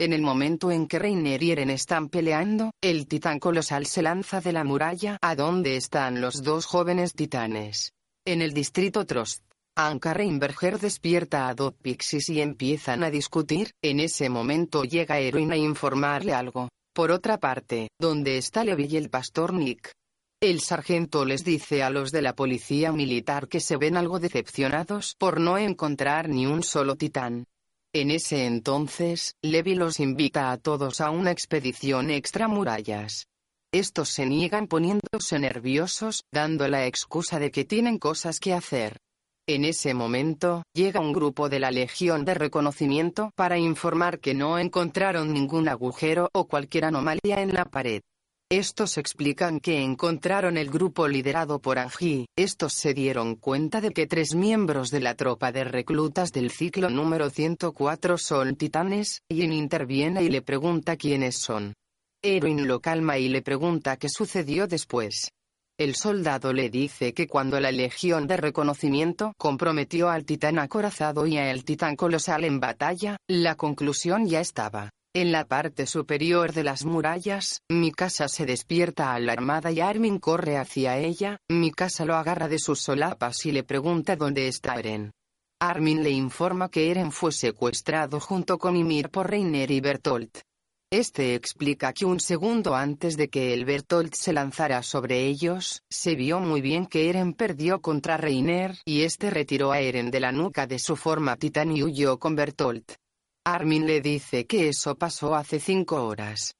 En 0.00 0.12
el 0.12 0.22
momento 0.22 0.72
en 0.72 0.88
que 0.88 0.98
Reiner 0.98 1.40
y 1.40 1.52
Eren 1.52 1.70
están 1.70 2.08
peleando, 2.08 2.72
el 2.82 3.06
titán 3.06 3.38
colosal 3.38 3.86
se 3.86 4.02
lanza 4.02 4.40
de 4.40 4.52
la 4.52 4.64
muralla 4.64 5.16
a 5.22 5.36
donde 5.36 5.76
están 5.76 6.20
los 6.20 6.42
dos 6.42 6.66
jóvenes 6.66 7.14
titanes. 7.14 7.92
En 8.26 8.42
el 8.42 8.52
distrito 8.52 9.06
Trost, 9.06 9.44
Anka 9.76 10.14
Reinberger 10.14 10.80
despierta 10.80 11.48
a 11.48 11.54
Dot 11.54 11.76
Pixis 11.80 12.28
y 12.28 12.40
empiezan 12.40 13.04
a 13.04 13.10
discutir, 13.10 13.70
en 13.82 14.00
ese 14.00 14.28
momento 14.28 14.82
llega 14.82 15.20
Eroin 15.20 15.52
a 15.52 15.56
informarle 15.56 16.34
algo. 16.34 16.70
Por 16.92 17.12
otra 17.12 17.38
parte, 17.38 17.88
donde 18.00 18.36
está 18.36 18.64
Levi 18.64 18.86
y 18.86 18.96
el 18.96 19.10
pastor 19.10 19.52
Nick, 19.52 19.92
el 20.40 20.60
sargento 20.60 21.26
les 21.26 21.44
dice 21.44 21.82
a 21.82 21.90
los 21.90 22.12
de 22.12 22.22
la 22.22 22.34
policía 22.34 22.92
militar 22.92 23.46
que 23.46 23.60
se 23.60 23.76
ven 23.76 23.98
algo 23.98 24.18
decepcionados 24.18 25.14
por 25.18 25.38
no 25.38 25.58
encontrar 25.58 26.30
ni 26.30 26.46
un 26.46 26.62
solo 26.62 26.96
titán. 26.96 27.44
En 27.92 28.10
ese 28.10 28.46
entonces, 28.46 29.34
Levi 29.42 29.74
los 29.74 30.00
invita 30.00 30.50
a 30.50 30.56
todos 30.56 31.02
a 31.02 31.10
una 31.10 31.30
expedición 31.30 32.10
extramurallas. 32.10 33.26
Estos 33.70 34.08
se 34.08 34.24
niegan 34.24 34.66
poniéndose 34.66 35.38
nerviosos, 35.38 36.24
dando 36.32 36.66
la 36.68 36.86
excusa 36.86 37.38
de 37.38 37.50
que 37.50 37.66
tienen 37.66 37.98
cosas 37.98 38.40
que 38.40 38.54
hacer. 38.54 38.96
En 39.46 39.66
ese 39.66 39.92
momento, 39.92 40.62
llega 40.72 41.00
un 41.00 41.12
grupo 41.12 41.50
de 41.50 41.60
la 41.60 41.70
Legión 41.70 42.24
de 42.24 42.34
Reconocimiento 42.34 43.30
para 43.34 43.58
informar 43.58 44.20
que 44.20 44.32
no 44.32 44.58
encontraron 44.58 45.34
ningún 45.34 45.68
agujero 45.68 46.30
o 46.32 46.46
cualquier 46.48 46.86
anomalía 46.86 47.42
en 47.42 47.52
la 47.52 47.66
pared. 47.66 48.00
Estos 48.52 48.98
explican 48.98 49.60
que 49.60 49.80
encontraron 49.80 50.56
el 50.56 50.70
grupo 50.70 51.06
liderado 51.06 51.60
por 51.60 51.78
Angie. 51.78 52.26
Estos 52.36 52.72
se 52.72 52.94
dieron 52.94 53.36
cuenta 53.36 53.80
de 53.80 53.90
que 53.90 54.08
tres 54.08 54.34
miembros 54.34 54.90
de 54.90 54.98
la 54.98 55.14
tropa 55.14 55.52
de 55.52 55.62
reclutas 55.62 56.32
del 56.32 56.50
ciclo 56.50 56.90
número 56.90 57.30
104 57.30 58.18
son 58.18 58.56
titanes, 58.56 59.22
y 59.28 59.44
interviene 59.44 60.24
y 60.24 60.30
le 60.30 60.42
pregunta 60.42 60.96
quiénes 60.96 61.36
son. 61.36 61.74
Erwin 62.22 62.66
lo 62.66 62.80
calma 62.80 63.18
y 63.18 63.28
le 63.28 63.40
pregunta 63.40 63.96
qué 63.96 64.08
sucedió 64.08 64.66
después. 64.66 65.30
El 65.78 65.94
soldado 65.94 66.52
le 66.52 66.70
dice 66.70 67.14
que 67.14 67.28
cuando 67.28 67.60
la 67.60 67.70
Legión 67.70 68.26
de 68.26 68.36
Reconocimiento 68.36 69.32
comprometió 69.38 70.10
al 70.10 70.24
titán 70.24 70.58
acorazado 70.58 71.24
y 71.24 71.38
al 71.38 71.62
titán 71.62 71.94
colosal 71.94 72.42
en 72.42 72.58
batalla, 72.58 73.16
la 73.28 73.54
conclusión 73.54 74.26
ya 74.26 74.40
estaba. 74.40 74.90
En 75.12 75.32
la 75.32 75.44
parte 75.44 75.86
superior 75.86 76.52
de 76.52 76.62
las 76.62 76.84
murallas, 76.84 77.62
Mikasa 77.68 78.28
se 78.28 78.46
despierta 78.46 79.12
alarmada 79.12 79.72
y 79.72 79.80
Armin 79.80 80.20
corre 80.20 80.56
hacia 80.56 80.98
ella, 80.98 81.38
Mikasa 81.48 82.04
lo 82.04 82.14
agarra 82.14 82.46
de 82.46 82.60
sus 82.60 82.80
solapas 82.80 83.44
y 83.44 83.50
le 83.50 83.64
pregunta 83.64 84.14
dónde 84.14 84.46
está 84.46 84.76
Eren. 84.76 85.10
Armin 85.60 86.04
le 86.04 86.10
informa 86.10 86.70
que 86.70 86.92
Eren 86.92 87.10
fue 87.10 87.32
secuestrado 87.32 88.20
junto 88.20 88.56
con 88.58 88.76
Ymir 88.76 89.10
por 89.10 89.28
Reiner 89.28 89.72
y 89.72 89.80
Bertolt. 89.80 90.42
Este 90.92 91.34
explica 91.34 91.92
que 91.92 92.04
un 92.04 92.20
segundo 92.20 92.76
antes 92.76 93.16
de 93.16 93.28
que 93.28 93.52
el 93.52 93.64
Bertolt 93.64 94.14
se 94.14 94.32
lanzara 94.32 94.80
sobre 94.84 95.26
ellos, 95.26 95.82
se 95.90 96.14
vio 96.14 96.38
muy 96.38 96.60
bien 96.60 96.86
que 96.86 97.10
Eren 97.10 97.34
perdió 97.34 97.80
contra 97.80 98.16
Reiner 98.16 98.78
y 98.84 99.02
este 99.02 99.30
retiró 99.30 99.72
a 99.72 99.80
Eren 99.80 100.12
de 100.12 100.20
la 100.20 100.30
nuca 100.30 100.68
de 100.68 100.78
su 100.78 100.94
forma 100.94 101.34
titán 101.36 101.76
y 101.76 101.82
huyó 101.82 102.20
con 102.20 102.36
Bertolt. 102.36 102.99
Armin 103.46 103.86
le 103.86 104.02
dice 104.02 104.46
que 104.46 104.68
eso 104.68 104.96
pasó 104.96 105.34
hace 105.34 105.60
cinco 105.60 106.04
horas. 106.04 106.52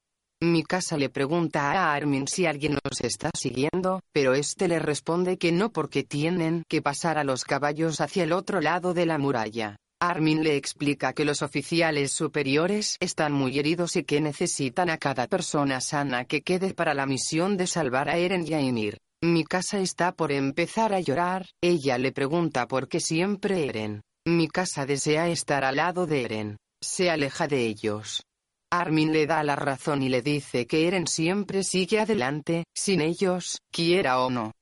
Mikasa 0.43 0.97
le 0.97 1.11
pregunta 1.11 1.73
a 1.73 1.93
Armin 1.93 2.27
si 2.27 2.47
alguien 2.47 2.79
nos 2.83 3.03
está 3.03 3.31
siguiendo, 3.37 4.01
pero 4.15 4.33
este 4.33 4.67
le 4.67 4.79
responde 4.79 5.37
que 5.37 5.53
no 5.53 5.73
porque 5.73 6.05
tienen 6.05 6.63
que 6.71 6.81
pasar 6.81 7.19
a 7.19 7.25
los 7.25 7.45
caballos 7.45 8.01
hacia 8.01 8.25
el 8.25 8.33
otro 8.33 8.63
lado 8.63 8.95
de 8.95 9.05
la 9.05 9.19
muralla. 9.19 9.77
Armin 10.01 10.43
le 10.43 10.57
explica 10.57 11.13
que 11.13 11.27
los 11.27 11.43
oficiales 11.43 12.13
superiores 12.13 12.97
están 13.01 13.35
muy 13.35 13.59
heridos 13.59 13.97
y 13.97 14.05
que 14.05 14.23
necesitan 14.23 14.89
a 14.89 14.97
cada 14.97 15.27
persona 15.27 15.83
sana 15.83 16.25
que 16.25 16.41
quede 16.41 16.73
para 16.73 16.95
la 16.95 17.05
misión 17.05 17.59
de 17.59 17.67
salvar 17.67 18.09
a 18.09 18.17
Eren 18.17 18.47
y 18.49 18.55
a 18.55 18.63
Ymir. 18.63 18.97
Mikasa 19.23 19.81
está 19.81 20.13
por 20.13 20.33
empezar 20.33 20.95
a 20.95 21.01
llorar, 21.01 21.45
ella 21.63 21.99
le 21.99 22.13
pregunta 22.13 22.67
por 22.67 22.89
qué 22.89 23.01
siempre 23.01 23.67
Eren. 23.67 24.01
Mikasa 24.27 24.87
desea 24.87 25.29
estar 25.29 25.63
al 25.63 25.77
lado 25.77 26.07
de 26.07 26.25
Eren 26.25 26.57
se 26.81 27.11
aleja 27.11 27.47
de 27.47 27.67
ellos. 27.67 28.25
Armin 28.73 29.13
le 29.13 29.27
da 29.27 29.43
la 29.43 29.57
razón 29.57 30.03
y 30.03 30.09
le 30.09 30.23
dice 30.23 30.67
que 30.67 30.87
Eren 30.87 31.07
siempre 31.07 31.65
sigue 31.65 32.01
adelante, 32.01 32.65
sin 32.75 33.01
ellos, 33.01 33.61
quiera 33.71 34.21
o 34.21 34.31
no. 34.31 34.53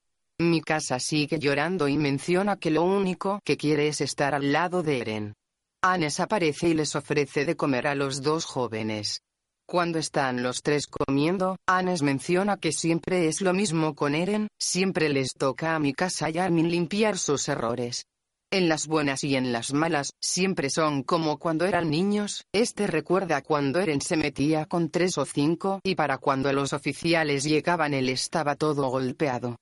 Mikasa 0.41 0.99
sigue 0.99 1.39
llorando 1.39 1.89
y 1.89 1.99
menciona 1.99 2.57
que 2.57 2.71
lo 2.71 2.85
único 2.85 3.41
que 3.45 3.57
quiere 3.57 3.89
es 3.89 4.01
estar 4.01 4.35
al 4.35 4.53
lado 4.53 4.83
de 4.83 5.01
Eren. 5.01 5.35
Anes 5.83 6.21
aparece 6.21 6.69
y 6.69 6.75
les 6.75 6.97
ofrece 6.97 7.45
de 7.45 7.57
comer 7.57 7.87
a 7.87 7.95
los 7.95 8.23
dos 8.23 8.45
jóvenes. 8.45 9.21
Cuando 9.67 9.99
están 9.99 10.43
los 10.43 10.63
tres 10.63 10.87
comiendo, 10.87 11.57
Anes 11.67 12.03
menciona 12.03 12.57
que 12.57 12.73
siempre 12.73 13.29
es 13.29 13.43
lo 13.43 13.53
mismo 13.53 13.95
con 13.95 14.15
Eren, 14.15 14.49
siempre 14.59 15.11
les 15.11 15.35
toca 15.35 15.75
a 15.75 15.79
mi 15.79 15.93
casa 15.93 16.31
y 16.31 16.39
Armin 16.39 16.71
limpiar 16.71 17.19
sus 17.19 17.49
errores. 17.49 18.07
En 18.51 18.71
las 18.71 18.87
buenas 18.87 19.25
y 19.25 19.37
en 19.37 19.53
las 19.53 19.75
malas, 19.75 20.15
siempre 20.23 20.71
son 20.71 21.03
como 21.03 21.39
cuando 21.39 21.67
eran 21.67 21.91
niños, 21.91 22.47
este 22.51 22.87
recuerda 22.87 23.43
cuando 23.43 23.79
Eren 23.79 24.01
se 24.01 24.17
metía 24.17 24.65
con 24.65 24.89
tres 24.89 25.19
o 25.19 25.27
cinco 25.27 25.81
y 25.85 25.97
para 25.97 26.17
cuando 26.17 26.51
los 26.55 26.73
oficiales 26.73 27.45
llegaban 27.45 27.93
él 27.93 28.09
estaba 28.09 28.57
todo 28.57 28.89
golpeado. 28.89 29.57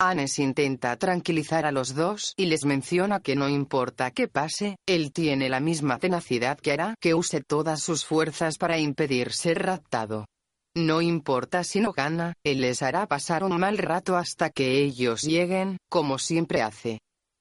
Anes 0.00 0.40
intenta 0.40 0.96
tranquilizar 0.96 1.66
a 1.66 1.70
los 1.70 1.94
dos 1.94 2.34
y 2.36 2.46
les 2.46 2.64
menciona 2.64 3.20
que 3.20 3.36
no 3.36 3.48
importa 3.48 4.10
qué 4.10 4.26
pase, 4.26 4.74
él 4.88 5.12
tiene 5.12 5.48
la 5.48 5.60
misma 5.60 6.00
tenacidad 6.00 6.58
que 6.58 6.72
hará 6.72 6.96
que 7.00 7.14
use 7.14 7.42
todas 7.42 7.80
sus 7.80 8.04
fuerzas 8.04 8.58
para 8.58 8.76
impedir 8.76 9.32
ser 9.32 9.62
raptado. 9.62 10.26
No 10.74 11.00
importa 11.00 11.62
si 11.62 11.78
no 11.78 11.92
gana, 11.92 12.34
él 12.42 12.62
les 12.62 12.82
hará 12.82 13.06
pasar 13.06 13.44
un 13.44 13.56
mal 13.60 13.78
rato 13.78 14.16
hasta 14.16 14.50
que 14.50 14.80
ellos 14.80 15.22
lleguen, 15.22 15.76
como 15.88 16.18
siempre 16.18 16.60
hace. 16.60 16.98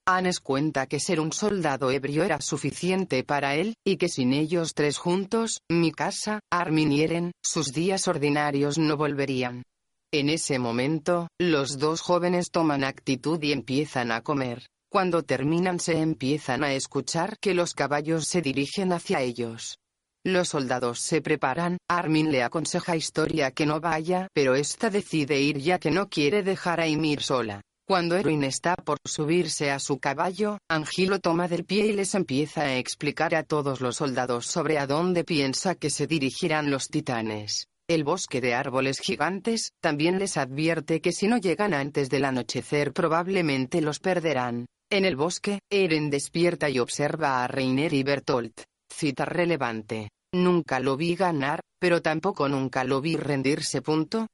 Anes 0.07 0.39
cuenta 0.39 0.87
que 0.87 0.99
ser 0.99 1.19
un 1.19 1.31
soldado 1.31 1.91
ebrio 1.91 2.23
era 2.23 2.41
suficiente 2.41 3.23
para 3.23 3.55
él, 3.55 3.75
y 3.85 3.97
que 3.97 4.09
sin 4.09 4.33
ellos 4.33 4.73
tres 4.73 4.97
juntos, 4.97 5.59
mi 5.69 5.91
casa, 5.91 6.39
Armin 6.51 6.91
y 6.91 7.01
Eren, 7.01 7.31
sus 7.43 7.71
días 7.71 8.07
ordinarios 8.07 8.79
no 8.79 8.97
volverían. 8.97 9.63
En 10.11 10.29
ese 10.29 10.57
momento, 10.57 11.27
los 11.39 11.77
dos 11.77 12.01
jóvenes 12.01 12.49
toman 12.49 12.83
actitud 12.83 13.41
y 13.43 13.51
empiezan 13.51 14.11
a 14.11 14.21
comer. 14.21 14.65
Cuando 14.89 15.23
terminan 15.23 15.79
se 15.79 15.99
empiezan 15.99 16.63
a 16.63 16.73
escuchar 16.73 17.37
que 17.39 17.53
los 17.53 17.73
caballos 17.73 18.25
se 18.25 18.41
dirigen 18.41 18.93
hacia 18.93 19.21
ellos. 19.21 19.77
Los 20.25 20.49
soldados 20.49 20.99
se 20.99 21.21
preparan, 21.21 21.77
Armin 21.87 22.31
le 22.31 22.43
aconseja 22.43 22.93
a 22.93 22.97
Historia 22.97 23.51
que 23.51 23.65
no 23.65 23.79
vaya, 23.79 24.27
pero 24.33 24.55
esta 24.55 24.89
decide 24.89 25.39
ir 25.39 25.59
ya 25.59 25.79
que 25.79 25.91
no 25.91 26.09
quiere 26.09 26.43
dejar 26.43 26.81
a 26.81 26.87
Ymir 26.87 27.21
sola. 27.21 27.61
Cuando 27.87 28.15
Erwin 28.15 28.43
está 28.43 28.75
por 28.75 28.99
subirse 29.05 29.71
a 29.71 29.79
su 29.79 29.99
caballo, 29.99 30.59
Angie 30.69 31.07
lo 31.07 31.19
toma 31.19 31.47
del 31.47 31.65
pie 31.65 31.87
y 31.87 31.93
les 31.93 32.15
empieza 32.15 32.61
a 32.61 32.77
explicar 32.77 33.35
a 33.35 33.43
todos 33.43 33.81
los 33.81 33.97
soldados 33.97 34.45
sobre 34.45 34.77
a 34.77 34.87
dónde 34.87 35.23
piensa 35.23 35.75
que 35.75 35.89
se 35.89 36.07
dirigirán 36.07 36.71
los 36.71 36.87
titanes. 36.87 37.67
El 37.89 38.03
bosque 38.05 38.39
de 38.39 38.53
árboles 38.53 38.99
gigantes, 38.99 39.73
también 39.81 40.19
les 40.19 40.37
advierte 40.37 41.01
que 41.01 41.11
si 41.11 41.27
no 41.27 41.37
llegan 41.37 41.73
antes 41.73 42.09
del 42.09 42.23
anochecer 42.23 42.93
probablemente 42.93 43.81
los 43.81 43.99
perderán. 43.99 44.67
En 44.89 45.03
el 45.03 45.15
bosque, 45.15 45.59
Eren 45.69 46.09
despierta 46.09 46.69
y 46.69 46.79
observa 46.79 47.43
a 47.43 47.47
Reiner 47.47 47.93
y 47.93 48.03
Bertolt. 48.03 48.61
Cita 48.89 49.25
relevante. 49.25 50.09
Nunca 50.33 50.79
lo 50.79 50.95
vi 50.95 51.15
ganar, 51.15 51.59
pero 51.79 52.01
tampoco 52.01 52.47
nunca 52.47 52.83
lo 52.83 53.01
vi 53.01 53.17
rendirse. 53.17 53.81
Punto. 53.81 54.27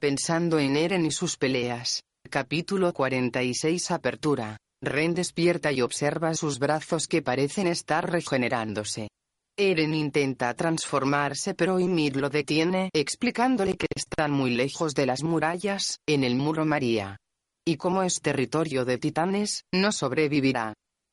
Pensando 0.00 0.58
en 0.58 0.76
Eren 0.76 1.06
y 1.06 1.12
sus 1.12 1.36
peleas. 1.36 2.02
Capítulo 2.32 2.94
46 2.94 3.90
Apertura. 3.90 4.56
Ren 4.82 5.12
despierta 5.12 5.70
y 5.70 5.82
observa 5.82 6.32
sus 6.32 6.58
brazos 6.58 7.06
que 7.06 7.20
parecen 7.20 7.66
estar 7.66 8.10
regenerándose. 8.10 9.08
Eren 9.54 9.92
intenta 9.92 10.54
transformarse 10.54 11.52
pero 11.52 11.78
Ymir 11.78 12.16
lo 12.16 12.30
detiene 12.30 12.88
explicándole 12.94 13.76
que 13.76 13.86
están 13.94 14.30
muy 14.30 14.54
lejos 14.54 14.94
de 14.94 15.04
las 15.04 15.22
murallas, 15.22 15.98
en 16.08 16.24
el 16.24 16.36
muro 16.36 16.64
María. 16.64 17.18
Y 17.66 17.76
como 17.76 18.02
es 18.02 18.22
territorio 18.22 18.86
de 18.86 18.96
titanes, 18.96 19.64
no 19.70 19.92
sobrevivirá. 19.92 20.72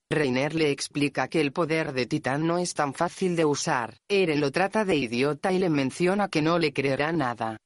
Reiner 0.10 0.56
le 0.56 0.72
explica 0.72 1.28
que 1.28 1.42
el 1.42 1.52
poder 1.52 1.92
de 1.92 2.06
titán 2.06 2.48
no 2.48 2.60
es 2.60 2.74
tan 2.74 2.94
fácil 2.94 3.36
de 3.36 3.44
usar, 3.44 3.98
Eren 4.08 4.40
lo 4.40 4.54
trata 4.54 4.86
de 4.86 4.96
idiota 4.96 5.52
y 5.52 5.60
le 5.60 5.70
menciona 5.70 6.30
que 6.30 6.42
no 6.42 6.60
le 6.60 6.72
creerá 6.72 7.12
nada. 7.12 7.58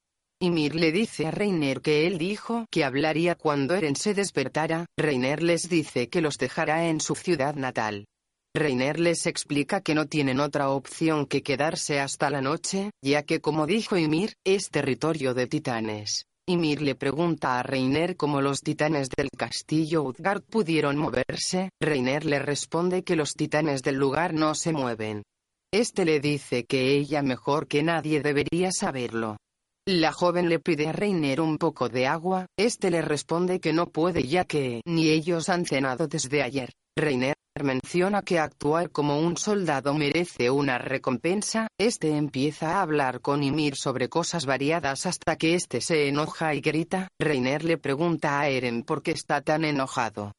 Ymir 0.44 0.76
le 0.76 0.92
dice 0.92 1.26
a 1.26 1.32
Reiner 1.32 1.80
que 1.80 2.06
él 2.06 2.18
dijo 2.18 2.66
que 2.70 2.84
hablaría 2.84 3.36
cuando 3.36 3.76
Eren 3.76 3.96
se 3.96 4.14
despertara, 4.14 4.88
Reiner 4.98 5.42
les 5.42 5.70
dice 5.70 6.10
que 6.10 6.20
los 6.20 6.36
dejará 6.36 6.90
en 6.90 7.00
su 7.00 7.16
ciudad 7.16 7.56
natal. 7.56 8.08
Reiner 8.54 9.00
les 9.00 9.26
explica 9.26 9.80
que 9.80 9.96
no 9.96 10.08
tienen 10.08 10.42
otra 10.42 10.70
opción 10.72 11.28
que 11.28 11.44
quedarse 11.44 12.02
hasta 12.02 12.30
la 12.30 12.42
noche, 12.42 12.92
ya 13.02 13.24
que 13.24 13.40
como 13.40 13.66
dijo 13.66 13.96
Ymir, 13.96 14.34
es 14.44 14.70
territorio 14.70 15.34
de 15.34 15.48
titanes. 15.48 16.26
Ymir 16.46 16.82
le 16.82 16.96
pregunta 16.96 17.58
a 17.58 17.64
Reiner 17.64 18.18
cómo 18.18 18.42
los 18.42 18.60
titanes 18.60 19.08
del 19.16 19.30
castillo 19.30 20.04
Utgard 20.04 20.42
pudieron 20.42 20.98
moverse, 20.98 21.70
Reiner 21.82 22.26
le 22.26 22.40
responde 22.40 23.06
que 23.06 23.16
los 23.16 23.32
titanes 23.32 23.82
del 23.82 23.96
lugar 23.96 24.34
no 24.34 24.56
se 24.56 24.74
mueven. 24.74 25.24
Este 25.72 26.04
le 26.04 26.20
dice 26.20 26.66
que 26.66 26.92
ella 26.98 27.22
mejor 27.22 27.70
que 27.70 27.82
nadie 27.82 28.22
debería 28.22 28.74
saberlo. 28.74 29.38
La 29.86 30.14
joven 30.14 30.48
le 30.48 30.60
pide 30.60 30.88
a 30.88 30.94
Reiner 30.94 31.42
un 31.42 31.58
poco 31.58 31.90
de 31.90 32.08
agua, 32.08 32.46
este 32.58 32.90
le 32.90 33.02
responde 33.02 33.60
que 33.60 33.74
no 33.74 33.88
puede 33.88 34.24
ya 34.24 34.46
que 34.46 34.82
ni 34.86 35.10
ellos 35.10 35.50
han 35.50 35.66
cenado 35.66 36.08
desde 36.08 36.42
ayer. 36.42 36.72
Reiner 36.96 37.36
menciona 37.62 38.22
que 38.22 38.40
actuar 38.40 38.92
como 38.92 39.20
un 39.20 39.36
soldado 39.36 39.94
merece 39.94 40.50
una 40.50 40.78
recompensa, 40.78 41.68
este 41.78 42.16
empieza 42.16 42.78
a 42.78 42.82
hablar 42.82 43.20
con 43.20 43.44
Ymir 43.44 43.76
sobre 43.76 44.08
cosas 44.08 44.46
variadas 44.46 45.06
hasta 45.06 45.36
que 45.36 45.54
este 45.54 45.82
se 45.82 46.08
enoja 46.08 46.56
y 46.56 46.62
grita, 46.62 47.10
Reiner 47.20 47.66
le 47.66 47.78
pregunta 47.78 48.40
a 48.40 48.48
Eren 48.48 48.84
por 48.84 49.04
qué 49.04 49.12
está 49.12 49.42
tan 49.42 49.66
enojado. 49.66 50.32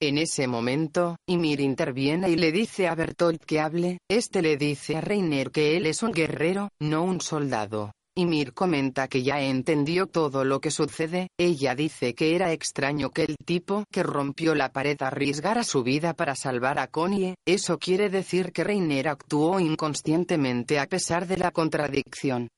En 0.00 0.16
ese 0.16 0.46
momento, 0.46 1.16
Ymir 1.26 1.60
interviene 1.60 2.30
y 2.30 2.36
le 2.36 2.52
dice 2.52 2.86
a 2.86 2.94
Bertolt 2.94 3.44
que 3.44 3.58
hable, 3.58 3.98
este 4.08 4.42
le 4.42 4.56
dice 4.56 4.96
a 4.96 5.00
Reiner 5.00 5.50
que 5.50 5.76
él 5.76 5.86
es 5.86 6.04
un 6.04 6.12
guerrero, 6.12 6.68
no 6.78 7.02
un 7.02 7.20
soldado. 7.20 7.90
Ymir 8.14 8.52
comenta 8.52 9.08
que 9.08 9.22
ya 9.22 9.40
entendió 9.40 10.06
todo 10.06 10.44
lo 10.44 10.60
que 10.60 10.70
sucede, 10.70 11.28
ella 11.38 11.74
dice 11.74 12.14
que 12.14 12.36
era 12.36 12.52
extraño 12.52 13.10
que 13.10 13.22
el 13.22 13.36
tipo 13.42 13.84
que 13.90 14.02
rompió 14.02 14.54
la 14.54 14.70
pared 14.70 15.00
arriesgara 15.00 15.64
su 15.64 15.82
vida 15.82 16.12
para 16.12 16.34
salvar 16.34 16.78
a 16.78 16.88
Connie, 16.88 17.36
eso 17.46 17.78
quiere 17.78 18.10
decir 18.10 18.52
que 18.52 18.64
Reiner 18.64 19.08
actuó 19.08 19.60
inconscientemente 19.60 20.78
a 20.78 20.86
pesar 20.86 21.26
de 21.26 21.38
la 21.38 21.52
contradicción. 21.52 22.48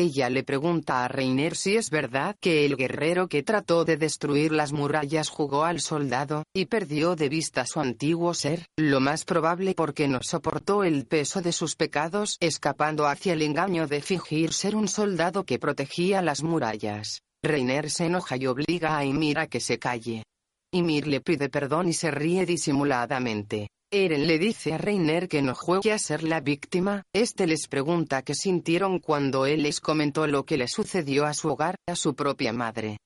Ella 0.00 0.30
le 0.30 0.44
pregunta 0.44 1.04
a 1.04 1.08
Reiner 1.08 1.56
si 1.56 1.74
es 1.74 1.90
verdad 1.90 2.36
que 2.40 2.64
el 2.64 2.76
guerrero 2.76 3.26
que 3.26 3.42
trató 3.42 3.84
de 3.84 3.96
destruir 3.96 4.52
las 4.52 4.72
murallas 4.72 5.28
jugó 5.28 5.64
al 5.64 5.80
soldado, 5.80 6.44
y 6.54 6.66
perdió 6.66 7.16
de 7.16 7.28
vista 7.28 7.66
su 7.66 7.80
antiguo 7.80 8.32
ser, 8.32 8.66
lo 8.76 9.00
más 9.00 9.24
probable 9.24 9.74
porque 9.74 10.06
no 10.06 10.20
soportó 10.22 10.84
el 10.84 11.04
peso 11.08 11.42
de 11.42 11.50
sus 11.50 11.74
pecados, 11.74 12.36
escapando 12.38 13.08
hacia 13.08 13.32
el 13.32 13.42
engaño 13.42 13.88
de 13.88 14.00
fingir 14.00 14.52
ser 14.52 14.76
un 14.76 14.86
soldado 14.86 15.42
que 15.42 15.58
protegía 15.58 16.22
las 16.22 16.44
murallas. 16.44 17.22
Reiner 17.42 17.90
se 17.90 18.06
enoja 18.06 18.36
y 18.36 18.46
obliga 18.46 18.96
a 18.96 19.04
Ymir 19.04 19.40
a 19.40 19.48
que 19.48 19.58
se 19.58 19.80
calle. 19.80 20.22
Ymir 20.70 21.08
le 21.08 21.20
pide 21.20 21.48
perdón 21.48 21.88
y 21.88 21.92
se 21.92 22.12
ríe 22.12 22.46
disimuladamente. 22.46 23.66
Eren 23.90 24.26
le 24.26 24.38
dice 24.38 24.74
a 24.74 24.78
Reiner 24.78 25.28
que 25.28 25.40
no 25.40 25.54
juegue 25.54 25.92
a 25.92 25.98
ser 25.98 26.22
la 26.22 26.40
víctima, 26.40 27.04
este 27.14 27.46
les 27.46 27.68
pregunta 27.68 28.20
qué 28.20 28.34
sintieron 28.34 28.98
cuando 28.98 29.46
él 29.46 29.62
les 29.62 29.80
comentó 29.80 30.26
lo 30.26 30.44
que 30.44 30.58
le 30.58 30.68
sucedió 30.68 31.24
a 31.24 31.32
su 31.32 31.48
hogar, 31.48 31.76
a 31.86 31.96
su 31.96 32.14
propia 32.14 32.52
madre. 32.52 32.98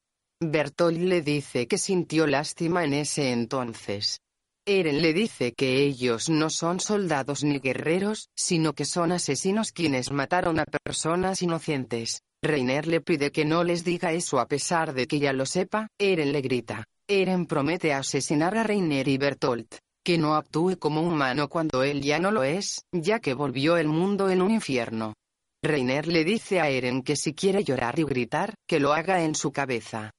Bertolt 0.42 0.98
le 0.98 1.22
dice 1.22 1.68
que 1.68 1.78
sintió 1.78 2.26
lástima 2.26 2.82
en 2.82 2.94
ese 2.94 3.30
entonces. 3.30 4.18
Eren 4.66 5.00
le 5.02 5.12
dice 5.12 5.52
que 5.52 5.84
ellos 5.84 6.28
no 6.28 6.50
son 6.50 6.80
soldados 6.80 7.44
ni 7.44 7.60
guerreros, 7.60 8.28
sino 8.36 8.72
que 8.72 8.84
son 8.84 9.12
asesinos 9.12 9.70
quienes 9.70 10.10
mataron 10.10 10.58
a 10.58 10.64
personas 10.64 11.42
inocentes. 11.42 12.22
Reiner 12.42 12.88
le 12.88 13.00
pide 13.00 13.30
que 13.30 13.44
no 13.44 13.62
les 13.62 13.84
diga 13.84 14.12
eso 14.12 14.40
a 14.40 14.48
pesar 14.48 14.94
de 14.94 15.06
que 15.06 15.20
ya 15.20 15.32
lo 15.32 15.46
sepa, 15.46 15.86
Eren 15.96 16.32
le 16.32 16.40
grita. 16.40 16.82
Eren 17.06 17.46
promete 17.46 17.92
asesinar 17.92 18.58
a 18.58 18.64
Reiner 18.64 19.06
y 19.06 19.16
Bertolt 19.16 19.76
que 20.04 20.18
no 20.18 20.34
actúe 20.34 20.76
como 20.78 21.02
humano 21.02 21.48
cuando 21.48 21.82
él 21.82 22.02
ya 22.02 22.18
no 22.18 22.30
lo 22.30 22.42
es, 22.42 22.84
ya 22.92 23.20
que 23.20 23.34
volvió 23.34 23.76
el 23.76 23.88
mundo 23.88 24.30
en 24.30 24.42
un 24.42 24.50
infierno. 24.50 25.14
Reiner 25.64 26.08
le 26.08 26.24
dice 26.24 26.60
a 26.60 26.68
Eren 26.68 27.02
que 27.02 27.14
si 27.14 27.34
quiere 27.34 27.62
llorar 27.62 27.98
y 27.98 28.04
gritar, 28.04 28.54
que 28.66 28.80
lo 28.80 28.92
haga 28.92 29.22
en 29.22 29.34
su 29.34 29.52
cabeza. 29.52 30.10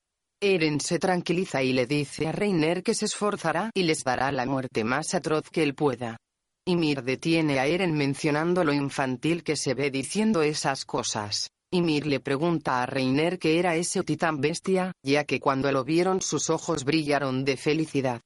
Eren 0.42 0.80
se 0.80 1.00
tranquiliza 1.00 1.64
y 1.64 1.74
le 1.74 1.86
dice 1.86 2.28
a 2.28 2.32
Reiner 2.32 2.82
que 2.82 2.94
se 2.94 3.06
esforzará 3.06 3.70
y 3.74 3.84
les 3.84 4.04
dará 4.04 4.32
la 4.32 4.46
muerte 4.46 4.84
más 4.84 5.14
atroz 5.14 5.50
que 5.50 5.64
él 5.64 5.76
pueda. 5.76 6.18
Ymir 6.66 7.04
detiene 7.04 7.60
a 7.60 7.66
Eren 7.66 7.94
mencionando 7.94 8.64
lo 8.64 8.72
infantil 8.72 9.44
que 9.44 9.58
se 9.58 9.74
ve 9.74 9.92
diciendo 9.92 10.42
esas 10.42 10.86
cosas. 10.86 11.50
Ymir 11.72 12.08
le 12.08 12.22
pregunta 12.22 12.82
a 12.82 12.86
Reiner 12.86 13.38
qué 13.38 13.60
era 13.60 13.76
ese 13.76 14.04
titán 14.04 14.40
bestia, 14.40 14.94
ya 15.04 15.26
que 15.26 15.42
cuando 15.42 15.72
lo 15.74 15.84
vieron 15.84 16.22
sus 16.22 16.50
ojos 16.50 16.86
brillaron 16.86 17.44
de 17.44 17.58
felicidad. 17.58 18.22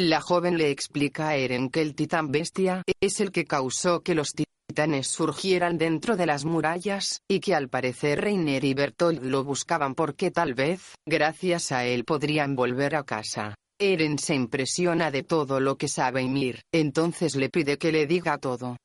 La 0.00 0.20
joven 0.20 0.58
le 0.58 0.70
explica 0.70 1.30
a 1.30 1.36
Eren 1.36 1.70
que 1.70 1.82
el 1.82 1.96
titán 1.96 2.30
bestia 2.30 2.84
es 3.00 3.18
el 3.18 3.32
que 3.32 3.46
causó 3.46 4.00
que 4.00 4.14
los 4.14 4.28
titanes 4.28 5.08
surgieran 5.08 5.76
dentro 5.76 6.16
de 6.16 6.24
las 6.24 6.44
murallas, 6.44 7.22
y 7.28 7.40
que 7.40 7.52
al 7.52 7.68
parecer 7.68 8.20
Reiner 8.20 8.62
y 8.62 8.74
Bertolt 8.74 9.20
lo 9.20 9.42
buscaban 9.42 9.96
porque 9.96 10.30
tal 10.30 10.54
vez, 10.54 10.94
gracias 11.04 11.72
a 11.72 11.84
él 11.84 12.04
podrían 12.04 12.54
volver 12.54 12.94
a 12.94 13.02
casa. 13.02 13.56
Eren 13.80 14.20
se 14.20 14.36
impresiona 14.36 15.10
de 15.10 15.24
todo 15.24 15.58
lo 15.58 15.76
que 15.76 15.88
sabe 15.88 16.22
Ymir, 16.22 16.60
entonces 16.72 17.34
le 17.34 17.48
pide 17.48 17.76
que 17.76 17.90
le 17.90 18.06
diga 18.06 18.38
todo. 18.38 18.76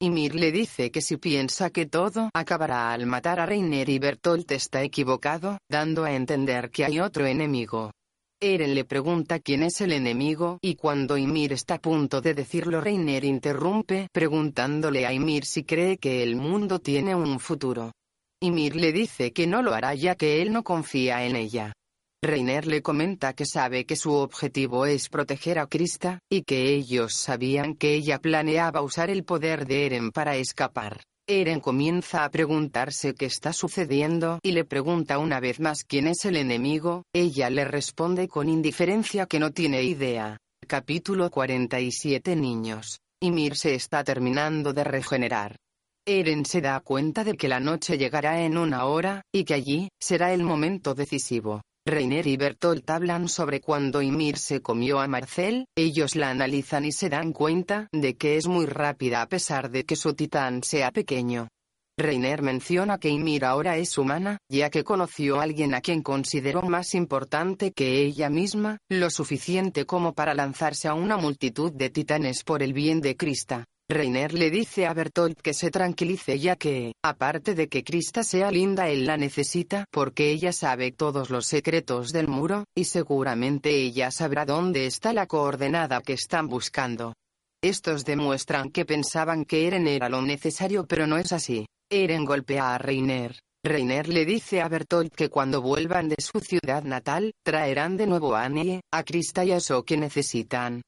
Ymir 0.00 0.34
le 0.36 0.52
dice 0.52 0.90
que 0.90 1.02
si 1.02 1.18
piensa 1.18 1.68
que 1.68 1.84
todo 1.84 2.30
acabará 2.32 2.94
al 2.94 3.04
matar 3.04 3.40
a 3.40 3.44
Reiner 3.44 3.90
y 3.90 3.98
Bertolt 3.98 4.50
está 4.52 4.82
equivocado, 4.82 5.58
dando 5.70 6.04
a 6.04 6.14
entender 6.14 6.70
que 6.70 6.86
hay 6.86 6.98
otro 6.98 7.26
enemigo. 7.26 7.90
Eren 8.44 8.74
le 8.74 8.84
pregunta 8.84 9.38
quién 9.38 9.62
es 9.62 9.80
el 9.82 9.92
enemigo 9.92 10.58
y 10.60 10.74
cuando 10.74 11.16
Ymir 11.16 11.52
está 11.52 11.74
a 11.74 11.80
punto 11.80 12.20
de 12.20 12.34
decirlo 12.34 12.80
Reiner 12.80 13.22
interrumpe 13.22 14.08
preguntándole 14.10 15.06
a 15.06 15.12
Ymir 15.12 15.44
si 15.44 15.62
cree 15.62 15.96
que 15.96 16.24
el 16.24 16.34
mundo 16.34 16.80
tiene 16.80 17.14
un 17.14 17.38
futuro. 17.38 17.92
Ymir 18.40 18.74
le 18.74 18.92
dice 18.92 19.32
que 19.32 19.46
no 19.46 19.62
lo 19.62 19.72
hará 19.72 19.94
ya 19.94 20.16
que 20.16 20.42
él 20.42 20.52
no 20.52 20.64
confía 20.64 21.24
en 21.24 21.36
ella. 21.36 21.72
Reiner 22.20 22.66
le 22.66 22.82
comenta 22.82 23.32
que 23.32 23.46
sabe 23.46 23.86
que 23.86 23.94
su 23.94 24.12
objetivo 24.12 24.86
es 24.86 25.08
proteger 25.08 25.60
a 25.60 25.68
Krista, 25.68 26.18
y 26.28 26.42
que 26.42 26.74
ellos 26.74 27.14
sabían 27.14 27.76
que 27.76 27.94
ella 27.94 28.18
planeaba 28.18 28.82
usar 28.82 29.08
el 29.08 29.22
poder 29.22 29.66
de 29.66 29.86
Eren 29.86 30.10
para 30.10 30.34
escapar. 30.34 31.00
Eren 31.40 31.60
comienza 31.60 32.24
a 32.24 32.30
preguntarse 32.30 33.14
qué 33.14 33.24
está 33.24 33.54
sucediendo 33.54 34.38
y 34.42 34.52
le 34.52 34.66
pregunta 34.66 35.16
una 35.16 35.40
vez 35.40 35.60
más 35.60 35.82
quién 35.82 36.06
es 36.06 36.26
el 36.26 36.36
enemigo, 36.36 37.04
ella 37.14 37.48
le 37.48 37.64
responde 37.64 38.28
con 38.28 38.50
indiferencia 38.50 39.24
que 39.24 39.38
no 39.38 39.50
tiene 39.50 39.82
idea. 39.82 40.36
Capítulo 40.66 41.30
47 41.30 42.36
Niños. 42.36 43.00
Ymir 43.22 43.56
se 43.56 43.74
está 43.74 44.04
terminando 44.04 44.74
de 44.74 44.84
regenerar. 44.84 45.56
Eren 46.06 46.44
se 46.44 46.60
da 46.60 46.78
cuenta 46.80 47.24
de 47.24 47.34
que 47.34 47.48
la 47.48 47.60
noche 47.60 47.96
llegará 47.96 48.42
en 48.42 48.58
una 48.58 48.84
hora, 48.84 49.22
y 49.32 49.44
que 49.44 49.54
allí, 49.54 49.88
será 49.98 50.34
el 50.34 50.42
momento 50.42 50.94
decisivo. 50.94 51.62
Reiner 51.84 52.28
y 52.28 52.36
Bertolt 52.36 52.88
hablan 52.90 53.28
sobre 53.28 53.60
cuando 53.60 54.02
Ymir 54.02 54.38
se 54.38 54.62
comió 54.62 55.00
a 55.00 55.08
Marcel, 55.08 55.66
ellos 55.74 56.14
la 56.14 56.30
analizan 56.30 56.84
y 56.84 56.92
se 56.92 57.08
dan 57.08 57.32
cuenta 57.32 57.88
de 57.90 58.16
que 58.16 58.36
es 58.36 58.46
muy 58.46 58.66
rápida 58.66 59.20
a 59.20 59.26
pesar 59.26 59.68
de 59.68 59.84
que 59.84 59.96
su 59.96 60.14
titán 60.14 60.62
sea 60.62 60.92
pequeño. 60.92 61.48
Reiner 61.98 62.40
menciona 62.40 62.98
que 62.98 63.08
Ymir 63.08 63.44
ahora 63.44 63.78
es 63.78 63.98
humana, 63.98 64.38
ya 64.48 64.70
que 64.70 64.84
conoció 64.84 65.40
a 65.40 65.42
alguien 65.42 65.74
a 65.74 65.80
quien 65.80 66.02
consideró 66.02 66.62
más 66.62 66.94
importante 66.94 67.72
que 67.72 68.00
ella 68.00 68.30
misma, 68.30 68.78
lo 68.88 69.10
suficiente 69.10 69.84
como 69.84 70.14
para 70.14 70.34
lanzarse 70.34 70.86
a 70.86 70.94
una 70.94 71.16
multitud 71.16 71.72
de 71.72 71.90
titanes 71.90 72.44
por 72.44 72.62
el 72.62 72.74
bien 72.74 73.00
de 73.00 73.16
Krista. 73.16 73.64
Reiner 73.88 74.32
le 74.32 74.50
dice 74.50 74.86
a 74.86 74.94
Bertolt 74.94 75.40
que 75.40 75.52
se 75.52 75.70
tranquilice 75.70 76.38
ya 76.38 76.56
que, 76.56 76.94
aparte 77.04 77.54
de 77.54 77.68
que 77.68 77.84
Krista 77.84 78.22
sea 78.22 78.50
linda 78.50 78.88
él 78.88 79.04
la 79.06 79.16
necesita 79.16 79.84
porque 79.90 80.30
ella 80.30 80.52
sabe 80.52 80.92
todos 80.92 81.30
los 81.30 81.46
secretos 81.46 82.12
del 82.12 82.28
muro, 82.28 82.64
y 82.74 82.84
seguramente 82.84 83.70
ella 83.70 84.10
sabrá 84.10 84.46
dónde 84.46 84.86
está 84.86 85.12
la 85.12 85.26
coordenada 85.26 86.00
que 86.00 86.14
están 86.14 86.48
buscando. 86.48 87.14
Estos 87.62 88.04
demuestran 88.04 88.70
que 88.70 88.84
pensaban 88.84 89.44
que 89.44 89.66
Eren 89.66 89.86
era 89.86 90.08
lo 90.08 90.22
necesario 90.22 90.86
pero 90.86 91.06
no 91.06 91.18
es 91.18 91.32
así. 91.32 91.66
Eren 91.90 92.24
golpea 92.24 92.74
a 92.74 92.78
Reiner. 92.78 93.38
Reiner 93.64 94.08
le 94.08 94.24
dice 94.24 94.60
a 94.60 94.68
Bertolt 94.68 95.14
que 95.14 95.28
cuando 95.28 95.62
vuelvan 95.62 96.08
de 96.08 96.16
su 96.18 96.40
ciudad 96.40 96.82
natal, 96.82 97.32
traerán 97.44 97.96
de 97.96 98.06
nuevo 98.08 98.34
a 98.34 98.44
Annie, 98.44 98.80
a 98.92 99.04
Krista 99.04 99.44
y 99.44 99.52
a 99.52 99.60
So 99.60 99.84
que 99.84 99.96
necesitan. 99.96 100.82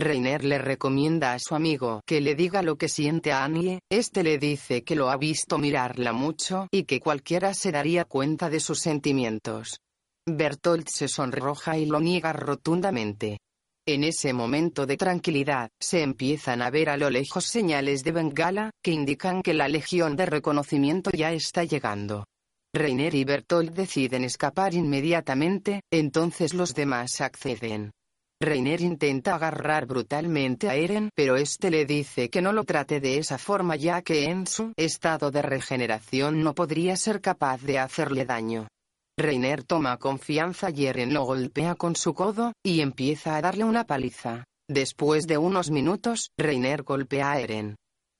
Reiner 0.00 0.44
le 0.44 0.56
recomienda 0.56 1.34
a 1.34 1.38
su 1.38 1.54
amigo 1.54 2.00
que 2.06 2.22
le 2.22 2.34
diga 2.34 2.62
lo 2.62 2.76
que 2.76 2.88
siente 2.88 3.32
a 3.32 3.44
Annie, 3.44 3.80
este 3.90 4.22
le 4.22 4.38
dice 4.38 4.82
que 4.82 4.96
lo 4.96 5.10
ha 5.10 5.18
visto 5.18 5.58
mirarla 5.58 6.14
mucho 6.14 6.68
y 6.72 6.84
que 6.84 7.00
cualquiera 7.00 7.52
se 7.52 7.70
daría 7.70 8.06
cuenta 8.06 8.48
de 8.48 8.60
sus 8.60 8.80
sentimientos. 8.80 9.78
Bertolt 10.26 10.88
se 10.88 11.06
sonroja 11.06 11.76
y 11.76 11.84
lo 11.84 12.00
niega 12.00 12.32
rotundamente. 12.32 13.40
En 13.86 14.02
ese 14.04 14.32
momento 14.32 14.86
de 14.86 14.96
tranquilidad, 14.96 15.68
se 15.78 16.02
empiezan 16.02 16.62
a 16.62 16.70
ver 16.70 16.88
a 16.88 16.96
lo 16.96 17.10
lejos 17.10 17.44
señales 17.44 18.02
de 18.02 18.12
Bengala, 18.12 18.70
que 18.82 18.92
indican 18.92 19.42
que 19.42 19.52
la 19.52 19.68
legión 19.68 20.16
de 20.16 20.24
reconocimiento 20.24 21.10
ya 21.10 21.32
está 21.32 21.64
llegando. 21.64 22.24
Reiner 22.74 23.14
y 23.14 23.24
Bertolt 23.24 23.72
deciden 23.74 24.24
escapar 24.24 24.72
inmediatamente, 24.72 25.82
entonces 25.92 26.54
los 26.54 26.72
demás 26.74 27.20
acceden. 27.20 27.90
Reiner 28.42 28.80
intenta 28.80 29.34
agarrar 29.34 29.84
brutalmente 29.84 30.70
a 30.70 30.74
Eren, 30.74 31.10
pero 31.14 31.36
este 31.36 31.70
le 31.70 31.84
dice 31.84 32.30
que 32.30 32.40
no 32.40 32.54
lo 32.54 32.64
trate 32.64 32.98
de 32.98 33.18
esa 33.18 33.36
forma 33.36 33.76
ya 33.76 34.00
que 34.00 34.30
en 34.30 34.46
su 34.46 34.72
estado 34.78 35.30
de 35.30 35.42
regeneración 35.42 36.42
no 36.42 36.54
podría 36.54 36.96
ser 36.96 37.20
capaz 37.20 37.60
de 37.60 37.78
hacerle 37.78 38.24
daño. 38.24 38.66
Reiner 39.18 39.62
toma 39.62 39.98
confianza 39.98 40.70
y 40.70 40.86
Eren 40.86 41.12
lo 41.12 41.24
golpea 41.24 41.74
con 41.74 41.96
su 41.96 42.14
codo, 42.14 42.54
y 42.64 42.80
empieza 42.80 43.36
a 43.36 43.42
darle 43.42 43.64
una 43.64 43.84
paliza. 43.84 44.44
Después 44.66 45.26
de 45.26 45.36
unos 45.36 45.70
minutos, 45.70 46.30
Reiner 46.38 46.82
golpea 46.82 47.32
a 47.32 47.40
Eren. 47.40 47.76